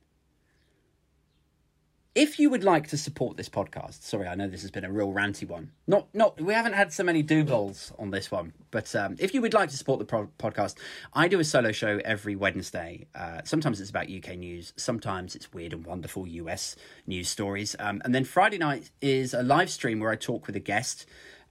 if 2.16 2.40
you 2.40 2.50
would 2.50 2.64
like 2.64 2.88
to 2.88 2.98
support 2.98 3.36
this 3.36 3.50
podcast, 3.50 4.02
sorry, 4.04 4.26
I 4.26 4.36
know 4.36 4.48
this 4.48 4.62
has 4.62 4.72
been 4.72 4.86
a 4.86 4.92
real 4.92 5.12
ranty 5.12 5.46
one. 5.46 5.72
Not, 5.86 6.08
not, 6.14 6.40
we 6.40 6.54
haven't 6.54 6.72
had 6.72 6.94
so 6.94 7.04
many 7.04 7.22
doodles 7.22 7.92
on 8.00 8.12
this 8.12 8.32
one, 8.32 8.54
but 8.72 8.96
um, 8.96 9.18
if 9.20 9.34
you 9.34 9.42
would 9.42 9.54
like 9.54 9.70
to 9.70 9.78
support 9.78 10.00
the 10.00 10.06
pro- 10.06 10.30
podcast, 10.40 10.76
I 11.14 11.28
do 11.28 11.42
a 11.42 11.44
solo 11.44 11.74
show 11.74 12.00
every 12.06 12.38
Wednesday. 12.38 13.08
Uh, 13.14 13.42
sometimes 13.44 13.82
it's 13.82 13.90
about 13.90 14.10
UK 14.10 14.38
news, 14.38 14.72
sometimes 14.78 15.36
it's 15.36 15.52
weird 15.54 15.74
and 15.74 15.86
wonderful 15.86 16.26
US 16.26 16.78
news 17.06 17.28
stories, 17.28 17.76
um, 17.80 18.02
and 18.06 18.16
then 18.16 18.24
Friday 18.24 18.58
night 18.58 18.92
is 19.02 19.34
a 19.34 19.44
live 19.44 19.70
stream 19.70 20.00
where 20.00 20.10
I 20.10 20.16
talk 20.16 20.48
with 20.48 20.56
a 20.56 20.62
guest. 20.62 21.06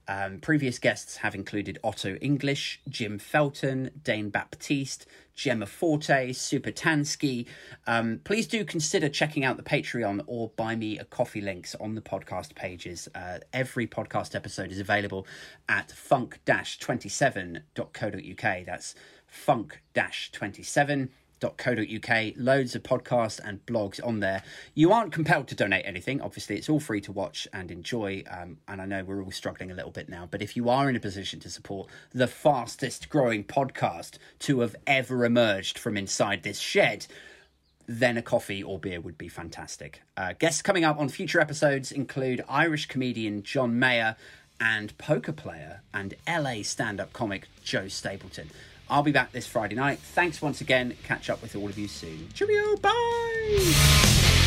Um, 0.07 0.39
previous 0.39 0.77
guests 0.77 1.17
have 1.17 1.33
included 1.35 1.79
Otto 1.83 2.15
English, 2.21 2.79
Jim 2.89 3.17
Felton, 3.17 3.89
Dane 4.03 4.29
Baptiste, 4.29 5.05
Gemma 5.35 5.65
Forte, 5.65 6.31
Super 6.33 6.71
Tansky. 6.71 7.45
Um, 7.85 8.21
please 8.23 8.47
do 8.47 8.63
consider 8.65 9.09
checking 9.09 9.43
out 9.43 9.57
the 9.57 9.63
Patreon 9.63 10.23
or 10.27 10.51
buy 10.55 10.75
me 10.75 10.97
a 10.97 11.05
coffee 11.05 11.41
links 11.41 11.75
on 11.75 11.95
the 11.95 12.01
podcast 12.01 12.55
pages. 12.55 13.07
Uh, 13.13 13.39
every 13.53 13.85
podcast 13.85 14.33
episode 14.33 14.71
is 14.71 14.79
available 14.79 15.27
at 15.69 15.91
funk-27.co.uk. 15.91 18.65
That's 18.65 18.95
funk-27 19.27 21.09
co.uk 21.41 22.33
loads 22.37 22.75
of 22.75 22.83
podcasts 22.83 23.39
and 23.43 23.65
blogs 23.65 24.05
on 24.05 24.19
there 24.19 24.43
you 24.73 24.91
aren't 24.91 25.11
compelled 25.11 25.47
to 25.47 25.55
donate 25.55 25.85
anything 25.85 26.21
obviously 26.21 26.55
it's 26.55 26.69
all 26.69 26.79
free 26.79 27.01
to 27.01 27.11
watch 27.11 27.47
and 27.53 27.71
enjoy 27.71 28.23
um, 28.29 28.57
and 28.67 28.81
i 28.81 28.85
know 28.85 29.03
we're 29.03 29.23
all 29.23 29.31
struggling 29.31 29.71
a 29.71 29.75
little 29.75 29.91
bit 29.91 30.09
now 30.09 30.27
but 30.29 30.41
if 30.41 30.55
you 30.55 30.69
are 30.69 30.89
in 30.89 30.95
a 30.95 30.99
position 30.99 31.39
to 31.39 31.49
support 31.49 31.89
the 32.13 32.27
fastest 32.27 33.09
growing 33.09 33.43
podcast 33.43 34.17
to 34.39 34.61
have 34.61 34.75
ever 34.87 35.25
emerged 35.25 35.77
from 35.77 35.97
inside 35.97 36.43
this 36.43 36.59
shed 36.59 37.05
then 37.87 38.17
a 38.17 38.21
coffee 38.21 38.63
or 38.63 38.79
beer 38.79 38.99
would 38.99 39.17
be 39.17 39.27
fantastic. 39.27 40.01
Uh, 40.17 40.33
guests 40.39 40.61
coming 40.61 40.83
up 40.83 40.97
on 40.99 41.09
future 41.09 41.39
episodes 41.39 41.91
include 41.91 42.43
Irish 42.49 42.87
comedian 42.87 43.43
John 43.43 43.77
Mayer 43.77 44.15
and 44.59 44.97
poker 44.97 45.33
player 45.33 45.81
and 45.93 46.13
LA 46.27 46.63
stand 46.63 46.99
up 46.99 47.13
comic 47.13 47.47
Joe 47.63 47.87
Stapleton. 47.87 48.49
I'll 48.89 49.03
be 49.03 49.11
back 49.11 49.31
this 49.31 49.47
Friday 49.47 49.75
night. 49.75 49.99
Thanks 49.99 50.41
once 50.41 50.61
again. 50.61 50.95
Catch 51.03 51.29
up 51.29 51.41
with 51.41 51.55
all 51.55 51.69
of 51.69 51.77
you 51.77 51.87
soon. 51.87 52.29
Cheerio. 52.33 52.75
Bye. 52.77 54.44